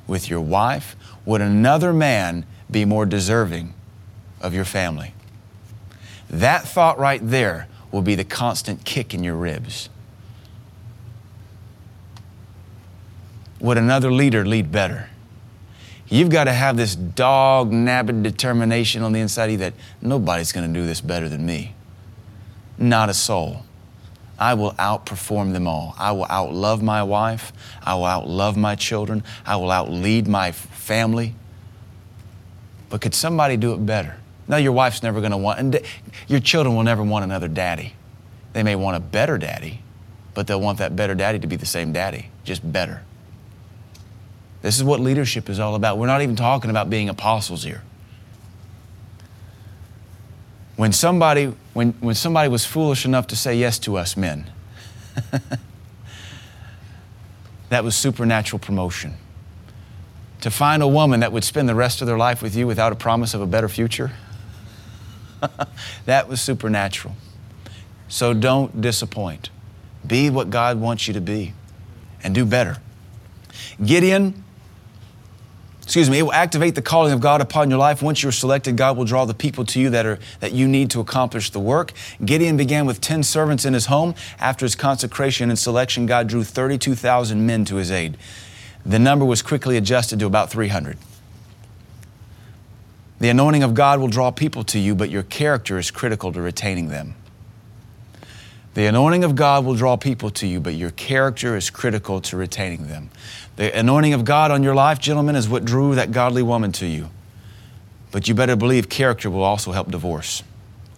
with 0.08 0.30
your 0.30 0.40
wife? 0.40 0.96
Would 1.26 1.42
another 1.42 1.92
man 1.92 2.46
be 2.72 2.86
more 2.86 3.06
deserving 3.06 3.74
of 4.40 4.54
your 4.54 4.64
family? 4.64 5.14
That 6.30 6.64
thought 6.64 6.98
right 6.98 7.20
there 7.22 7.68
will 7.92 8.02
be 8.02 8.16
the 8.16 8.24
constant 8.24 8.86
kick 8.86 9.14
in 9.14 9.26
your 9.26 9.36
ribs. 9.36 9.90
would 13.60 13.78
another 13.78 14.10
leader 14.10 14.46
lead 14.46 14.72
better? 14.72 15.10
You've 16.08 16.30
got 16.30 16.46
to 16.46 16.54
have 16.54 16.78
this 16.78 16.96
dog 16.96 17.74
nabbed 17.74 18.24
determination 18.24 19.04
on 19.04 19.12
the 19.12 19.20
inside 19.20 19.46
of 19.48 19.52
you 19.52 19.58
that 19.58 19.74
nobody's 20.02 20.54
going 20.54 20.74
to 20.74 20.80
do 20.80 20.86
this 20.86 21.02
better 21.02 21.28
than 21.28 21.46
me. 21.46 21.76
Not 22.78 23.10
a 23.10 23.14
soul. 23.14 23.66
I 24.40 24.54
will 24.54 24.72
outperform 24.74 25.52
them 25.52 25.68
all. 25.68 25.96
I 26.00 26.14
will 26.14 26.26
outlove 26.26 26.82
my 26.82 27.04
wife. 27.04 27.52
I 27.84 27.96
will 27.96 28.04
outlove 28.04 28.56
my 28.56 28.76
children. 28.76 29.24
I 29.46 29.58
will 29.58 29.68
outlead 29.68 30.28
my 30.28 30.54
family. 30.54 31.36
But 32.90 33.02
could 33.02 33.14
somebody 33.14 33.58
do 33.58 33.74
it 33.74 33.86
better? 33.86 34.16
No, 34.48 34.58
your 34.58 34.72
wife's 34.72 35.04
never 35.04 35.20
going 35.20 35.32
to 35.32 35.38
want, 35.38 35.60
and 35.60 35.80
your 36.28 36.40
children 36.40 36.76
will 36.76 36.84
never 36.84 37.04
want 37.04 37.24
another 37.24 37.48
daddy. 37.48 37.94
They 38.54 38.64
may 38.64 38.76
want 38.76 38.98
a 38.98 39.00
better 39.00 39.38
daddy, 39.38 39.82
but 40.34 40.48
they'll 40.48 40.62
want 40.62 40.80
that 40.80 40.96
better 40.96 41.14
daddy 41.14 41.38
to 41.40 41.48
be 41.48 41.56
the 41.56 41.68
same 41.68 41.94
daddy, 41.94 42.30
just 42.44 42.72
better. 42.72 43.04
This 44.62 44.78
is 44.78 44.84
what 44.84 45.00
leadership 45.00 45.50
is 45.50 45.60
all 45.60 45.76
about. 45.76 45.98
We're 45.98 46.08
not 46.08 46.22
even 46.22 46.36
talking 46.36 46.72
about 46.72 46.90
being 46.90 47.10
apostles 47.10 47.64
here. 47.64 47.84
When 50.80 50.94
somebody, 50.94 51.54
when, 51.74 51.92
when 52.00 52.16
somebody 52.16 52.48
was 52.48 52.66
foolish 52.66 53.04
enough 53.04 53.28
to 53.28 53.36
say 53.36 53.54
yes 53.58 53.80
to 53.80 53.98
us 53.98 54.16
men, 54.16 54.50
that 57.68 57.84
was 57.84 57.98
supernatural 57.98 58.60
promotion. 58.60 59.16
To 60.40 60.50
find 60.50 60.82
a 60.82 60.88
woman 60.88 61.20
that 61.20 61.34
would 61.34 61.44
spend 61.44 61.68
the 61.68 61.76
rest 61.76 62.00
of 62.00 62.08
their 62.08 62.18
life 62.18 62.42
with 62.42 62.56
you 62.56 62.66
without 62.66 62.94
a 62.94 62.96
promise 62.96 63.34
of 63.34 63.42
a 63.42 63.46
better 63.46 63.68
future, 63.68 64.14
that 66.06 66.30
was 66.30 66.40
supernatural. 66.40 67.14
So 68.08 68.34
don't 68.34 68.80
disappoint. 68.80 69.50
Be 70.08 70.30
what 70.30 70.50
God 70.50 70.80
wants 70.80 71.10
you 71.10 71.14
to 71.14 71.20
be 71.20 71.52
and 72.24 72.34
do 72.34 72.46
better. 72.46 72.78
Gideon 73.84 74.46
excuse 75.90 76.08
me, 76.08 76.20
it 76.20 76.22
will 76.22 76.34
activate 76.34 76.76
the 76.76 76.84
calling 76.84 77.12
of 77.12 77.20
God 77.20 77.42
upon 77.42 77.72
your 77.72 77.80
life. 77.80 78.04
Once 78.04 78.22
you're 78.22 78.32
selected, 78.32 78.78
God 78.78 78.96
will 78.96 79.06
draw 79.06 79.26
the 79.26 79.34
people 79.34 79.66
to 79.66 79.80
you 79.80 79.90
that 79.90 80.06
are 80.06 80.20
that 80.40 80.52
you 80.52 80.68
need 80.68 80.92
to 80.92 81.00
accomplish 81.00 81.50
the 81.50 81.60
work. 81.60 81.94
Gideon 82.24 82.58
began 82.58 82.86
with 82.86 83.02
10 83.02 83.24
servants 83.24 83.66
in 83.66 83.74
his 83.74 83.88
home. 83.88 84.14
After 84.40 84.68
his 84.68 84.76
consecration 84.76 85.50
and 85.50 85.58
selection, 85.58 86.06
God 86.06 86.28
drew 86.28 86.44
32,000 86.44 87.44
men 87.44 87.66
to 87.66 87.78
his 87.78 87.90
aid. 87.90 88.18
The 88.86 89.00
number 89.00 89.26
was 89.26 89.42
quickly 89.42 89.78
adjusted 89.78 90.20
to 90.20 90.28
about 90.28 90.52
300. 90.52 90.96
The 93.20 93.30
anointing 93.30 93.64
of 93.64 93.74
God 93.74 94.00
will 94.00 94.10
draw 94.10 94.30
people 94.30 94.64
to 94.66 94.78
you, 94.78 94.94
but 94.94 95.10
your 95.10 95.24
character 95.24 95.80
is 95.80 95.90
critical 95.90 96.32
to 96.34 96.40
retaining 96.40 96.90
them. 96.90 97.16
The 98.80 98.86
anointing 98.86 99.26
of 99.26 99.36
God 99.36 99.66
will 99.66 99.76
draw 99.76 99.98
people 99.98 100.30
to 100.30 100.48
you, 100.48 100.62
but 100.62 100.74
your 100.74 100.92
character 100.92 101.58
is 101.58 101.70
critical 101.70 102.22
to 102.22 102.38
retaining 102.38 102.88
them. 102.88 103.10
The 103.58 103.78
anointing 103.78 104.14
of 104.14 104.24
God 104.24 104.52
on 104.52 104.64
your 104.64 104.74
life, 104.74 105.00
gentlemen, 105.00 105.36
is 105.36 105.50
what 105.50 105.66
drew 105.66 105.96
that 105.96 106.14
godly 106.14 106.44
woman 106.44 106.72
to 106.72 106.86
you. 106.86 107.10
But 108.12 108.30
you 108.30 108.36
better 108.36 108.56
believe 108.56 108.88
character 108.88 109.30
will 109.30 109.44
also 109.44 109.74
help 109.74 109.92
divorce 109.92 110.44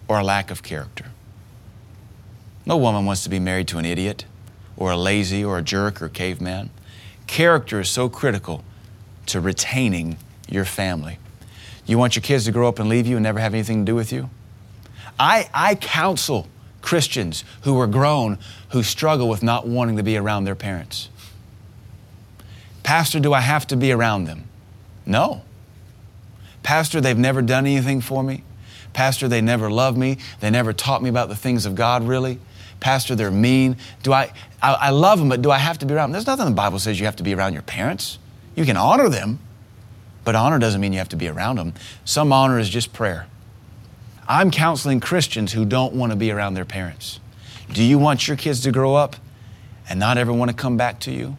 or 0.06 0.20
a 0.20 0.22
lack 0.22 0.52
of 0.52 0.62
character. 0.62 1.06
No 2.64 2.76
woman 2.76 3.04
wants 3.04 3.24
to 3.24 3.28
be 3.28 3.40
married 3.40 3.66
to 3.66 3.78
an 3.78 3.84
idiot 3.84 4.26
or 4.76 4.92
a 4.92 4.96
lazy 4.96 5.44
or 5.44 5.58
a 5.58 5.62
jerk 5.62 6.00
or 6.00 6.04
a 6.04 6.08
caveman. 6.08 6.70
Character 7.26 7.80
is 7.80 7.88
so 7.88 8.08
critical 8.08 8.62
to 9.26 9.40
retaining 9.40 10.18
your 10.48 10.64
family. 10.64 11.18
You 11.84 11.98
want 11.98 12.14
your 12.14 12.22
kids 12.22 12.44
to 12.44 12.52
grow 12.52 12.68
up 12.68 12.78
and 12.78 12.88
leave 12.88 13.08
you 13.08 13.16
and 13.16 13.24
never 13.24 13.40
have 13.40 13.54
anything 13.54 13.84
to 13.84 13.90
do 13.90 13.96
with 13.96 14.12
you? 14.12 14.30
I, 15.18 15.50
I 15.52 15.74
counsel 15.74 16.46
Christians 16.82 17.44
who 17.62 17.78
are 17.80 17.86
grown 17.86 18.38
who 18.70 18.82
struggle 18.82 19.28
with 19.28 19.42
not 19.42 19.66
wanting 19.66 19.96
to 19.96 20.02
be 20.02 20.16
around 20.16 20.44
their 20.44 20.54
parents. 20.54 21.08
Pastor, 22.82 23.20
do 23.20 23.32
I 23.32 23.40
have 23.40 23.66
to 23.68 23.76
be 23.76 23.92
around 23.92 24.24
them? 24.24 24.48
No. 25.06 25.42
Pastor, 26.62 27.00
they've 27.00 27.16
never 27.16 27.42
done 27.42 27.66
anything 27.66 28.00
for 28.00 28.22
me. 28.22 28.42
Pastor, 28.92 29.28
they 29.28 29.40
never 29.40 29.70
loved 29.70 29.96
me. 29.96 30.18
They 30.40 30.50
never 30.50 30.72
taught 30.72 31.02
me 31.02 31.08
about 31.08 31.28
the 31.28 31.36
things 31.36 31.64
of 31.64 31.74
God, 31.74 32.02
really. 32.02 32.38
Pastor, 32.80 33.14
they're 33.14 33.30
mean. 33.30 33.76
Do 34.02 34.12
I, 34.12 34.32
I, 34.60 34.74
I 34.74 34.90
love 34.90 35.18
them, 35.18 35.28
but 35.28 35.40
do 35.40 35.50
I 35.50 35.58
have 35.58 35.78
to 35.78 35.86
be 35.86 35.94
around 35.94 36.10
them? 36.10 36.12
There's 36.12 36.26
nothing 36.26 36.46
in 36.46 36.52
the 36.52 36.56
Bible 36.56 36.78
says 36.78 36.98
you 36.98 37.06
have 37.06 37.16
to 37.16 37.22
be 37.22 37.34
around 37.34 37.52
your 37.52 37.62
parents. 37.62 38.18
You 38.54 38.64
can 38.64 38.76
honor 38.76 39.08
them, 39.08 39.38
but 40.24 40.34
honor 40.34 40.58
doesn't 40.58 40.80
mean 40.80 40.92
you 40.92 40.98
have 40.98 41.08
to 41.10 41.16
be 41.16 41.28
around 41.28 41.56
them. 41.56 41.74
Some 42.04 42.32
honor 42.32 42.58
is 42.58 42.68
just 42.68 42.92
prayer. 42.92 43.26
I'm 44.28 44.50
counseling 44.50 45.00
Christians 45.00 45.52
who 45.52 45.64
don't 45.64 45.94
want 45.94 46.12
to 46.12 46.16
be 46.16 46.30
around 46.30 46.54
their 46.54 46.64
parents. 46.64 47.18
Do 47.72 47.82
you 47.82 47.98
want 47.98 48.28
your 48.28 48.36
kids 48.36 48.60
to 48.60 48.70
grow 48.70 48.94
up 48.94 49.16
and 49.88 49.98
not 49.98 50.18
ever 50.18 50.32
want 50.32 50.50
to 50.50 50.56
come 50.56 50.76
back 50.76 51.00
to 51.00 51.10
you? 51.10 51.36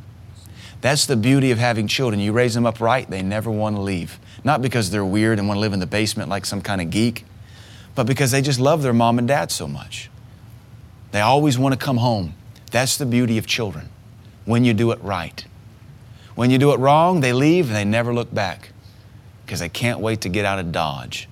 That's 0.81 1.05
the 1.05 1.15
beauty 1.15 1.51
of 1.51 1.59
having 1.59 1.87
children. 1.87 2.19
You 2.19 2.33
raise 2.33 2.53
them 2.53 2.65
up 2.65 2.81
right, 2.81 3.09
they 3.09 3.21
never 3.21 3.49
want 3.49 3.77
to 3.77 3.81
leave. 3.81 4.19
Not 4.43 4.61
because 4.61 4.91
they're 4.91 5.05
weird 5.05 5.39
and 5.39 5.47
want 5.47 5.57
to 5.57 5.61
live 5.61 5.71
in 5.71 5.79
the 5.79 5.87
basement 5.87 6.29
like 6.29 6.45
some 6.45 6.61
kind 6.61 6.81
of 6.81 6.89
geek, 6.89 7.23
but 7.95 8.05
because 8.05 8.31
they 8.31 8.41
just 8.41 8.59
love 8.59 8.81
their 8.81 8.93
mom 8.93 9.17
and 9.17 9.27
dad 9.27 9.49
so 9.49 9.65
much. 9.67 10.09
They 11.11 11.21
always 11.21 11.57
want 11.57 11.73
to 11.73 11.83
come 11.83 11.97
home. 11.97 12.33
That's 12.71 12.97
the 12.97 13.05
beauty 13.05 13.37
of 13.37 13.45
children 13.45 13.89
when 14.45 14.65
you 14.65 14.73
do 14.73 14.91
it 14.91 15.01
right. 15.01 15.45
When 16.35 16.49
you 16.49 16.57
do 16.57 16.73
it 16.73 16.79
wrong, 16.79 17.21
they 17.21 17.31
leave 17.31 17.67
and 17.67 17.75
they 17.75 17.85
never 17.85 18.13
look 18.13 18.33
back 18.33 18.71
because 19.45 19.59
they 19.59 19.69
can't 19.69 19.99
wait 19.99 20.21
to 20.21 20.29
get 20.29 20.43
out 20.43 20.59
of 20.59 20.71
Dodge. 20.71 21.29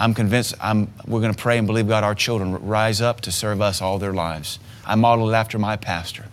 I'm 0.00 0.14
convinced 0.14 0.54
I'm, 0.62 0.90
we're 1.06 1.20
going 1.20 1.34
to 1.34 1.38
pray 1.38 1.58
and 1.58 1.66
believe 1.66 1.86
God 1.86 2.04
our 2.04 2.14
children 2.14 2.54
rise 2.66 3.02
up 3.02 3.20
to 3.20 3.30
serve 3.30 3.60
us 3.60 3.82
all 3.82 3.98
their 3.98 4.14
lives. 4.14 4.58
I 4.86 4.94
modeled 4.94 5.34
after 5.34 5.58
my 5.58 5.76
pastor. 5.76 6.28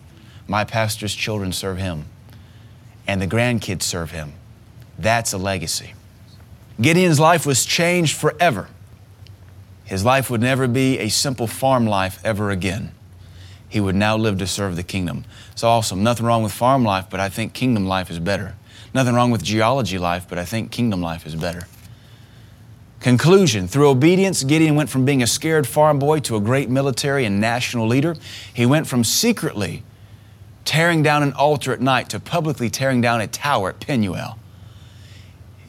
My 0.47 0.63
pastor's 0.63 1.13
children 1.13 1.51
serve 1.51 1.77
him, 1.77 2.05
and 3.05 3.21
the 3.21 3.27
grandkids 3.27 3.81
serve 3.83 4.11
him. 4.11 4.31
That's 4.97 5.33
a 5.33 5.37
legacy. 5.37 5.95
Gideon's 6.79 7.19
life 7.19 7.45
was 7.45 7.65
changed 7.65 8.15
forever. 8.15 8.69
His 9.83 10.05
life 10.05 10.29
would 10.29 10.41
never 10.41 10.69
be 10.69 10.99
a 10.99 11.09
simple 11.09 11.45
farm 11.45 11.85
life 11.85 12.21
ever 12.23 12.51
again. 12.51 12.93
He 13.67 13.81
would 13.81 13.95
now 13.95 14.15
live 14.15 14.37
to 14.37 14.47
serve 14.47 14.77
the 14.77 14.83
kingdom. 14.83 15.25
It's 15.51 15.63
awesome. 15.63 16.03
Nothing 16.03 16.25
wrong 16.25 16.41
with 16.41 16.53
farm 16.53 16.85
life, 16.85 17.07
but 17.09 17.19
I 17.19 17.27
think 17.27 17.51
kingdom 17.51 17.85
life 17.85 18.09
is 18.09 18.19
better. 18.19 18.55
Nothing 18.93 19.13
wrong 19.13 19.29
with 19.29 19.43
geology 19.43 19.97
life, 19.97 20.25
but 20.29 20.37
I 20.37 20.45
think 20.45 20.71
kingdom 20.71 21.01
life 21.01 21.25
is 21.25 21.35
better. 21.35 21.67
Conclusion 22.99 23.67
Through 23.67 23.89
obedience, 23.89 24.43
Gideon 24.43 24.75
went 24.75 24.89
from 24.89 25.05
being 25.05 25.21
a 25.21 25.27
scared 25.27 25.67
farm 25.67 25.99
boy 25.99 26.19
to 26.21 26.35
a 26.35 26.41
great 26.41 26.69
military 26.69 27.25
and 27.25 27.39
national 27.39 27.87
leader. 27.87 28.15
He 28.53 28.65
went 28.65 28.87
from 28.87 29.03
secretly 29.03 29.83
tearing 30.65 31.01
down 31.01 31.23
an 31.23 31.33
altar 31.33 31.71
at 31.71 31.79
night 31.79 32.09
to 32.09 32.19
publicly 32.19 32.69
tearing 32.69 32.99
down 32.99 33.21
a 33.21 33.27
tower 33.27 33.69
at 33.69 33.79
Penuel. 33.79 34.37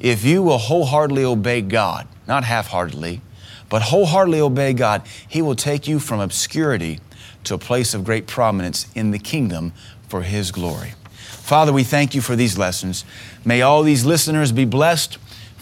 If 0.01 0.25
you 0.25 0.43
will 0.43 0.59
wholeheartedly 0.59 1.25
obey 1.25 1.63
God, 1.63 2.09
not 2.27 2.45
half 2.45 2.69
heartedly, 2.69 3.21
but 3.69 3.83
wholeheartedly 3.83 4.41
obey 4.41 4.73
God, 4.73 5.03
He 5.29 5.43
will 5.43 5.55
take 5.55 5.87
you 5.87 5.99
from 5.99 6.21
obscurity 6.21 7.01
to 7.45 7.55
a 7.55 7.59
place 7.59 7.95
of 7.95 8.05
great 8.05 8.27
prominence 8.27 8.87
in 8.95 9.11
the 9.11 9.19
kingdom 9.19 9.73
for 10.09 10.23
His 10.23 10.51
glory. 10.51 10.95
Father, 11.15 11.73
we 11.73 11.85
thank 11.85 12.15
you 12.15 12.21
for 12.21 12.37
these 12.37 12.59
lessons. 12.59 13.05
May 13.45 13.63
all 13.63 13.83
these 13.83 14.05
listeners 14.05 14.53
be 14.53 14.65
blessed. 14.65 15.19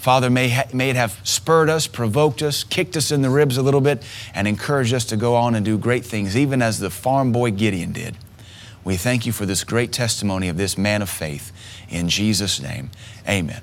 Father, 0.07 0.29
may, 0.29 0.47
ha- 0.47 0.63
may 0.71 0.89
it 0.89 0.95
have 0.95 1.19
spurred 1.25 1.69
us, 1.69 1.85
provoked 1.85 2.41
us, 2.41 2.63
kicked 2.63 2.95
us 2.95 3.11
in 3.11 3.23
the 3.23 3.29
ribs 3.29 3.57
a 3.57 3.61
little 3.61 3.81
bit, 3.81 4.01
and 4.33 4.47
encouraged 4.47 4.93
us 4.93 5.03
to 5.03 5.17
go 5.17 5.35
on 5.35 5.53
and 5.53 5.65
do 5.65 5.77
great 5.77 6.05
things, 6.05 6.37
even 6.37 6.61
as 6.61 6.79
the 6.79 6.89
farm 6.89 7.33
boy 7.33 7.51
Gideon 7.51 7.91
did. 7.91 8.15
We 8.85 8.95
thank 8.95 9.25
you 9.25 9.33
for 9.33 9.45
this 9.45 9.65
great 9.65 9.91
testimony 9.91 10.47
of 10.47 10.55
this 10.55 10.77
man 10.77 11.01
of 11.01 11.09
faith. 11.09 11.51
In 11.89 12.07
Jesus' 12.07 12.61
name, 12.61 12.89
amen. 13.27 13.55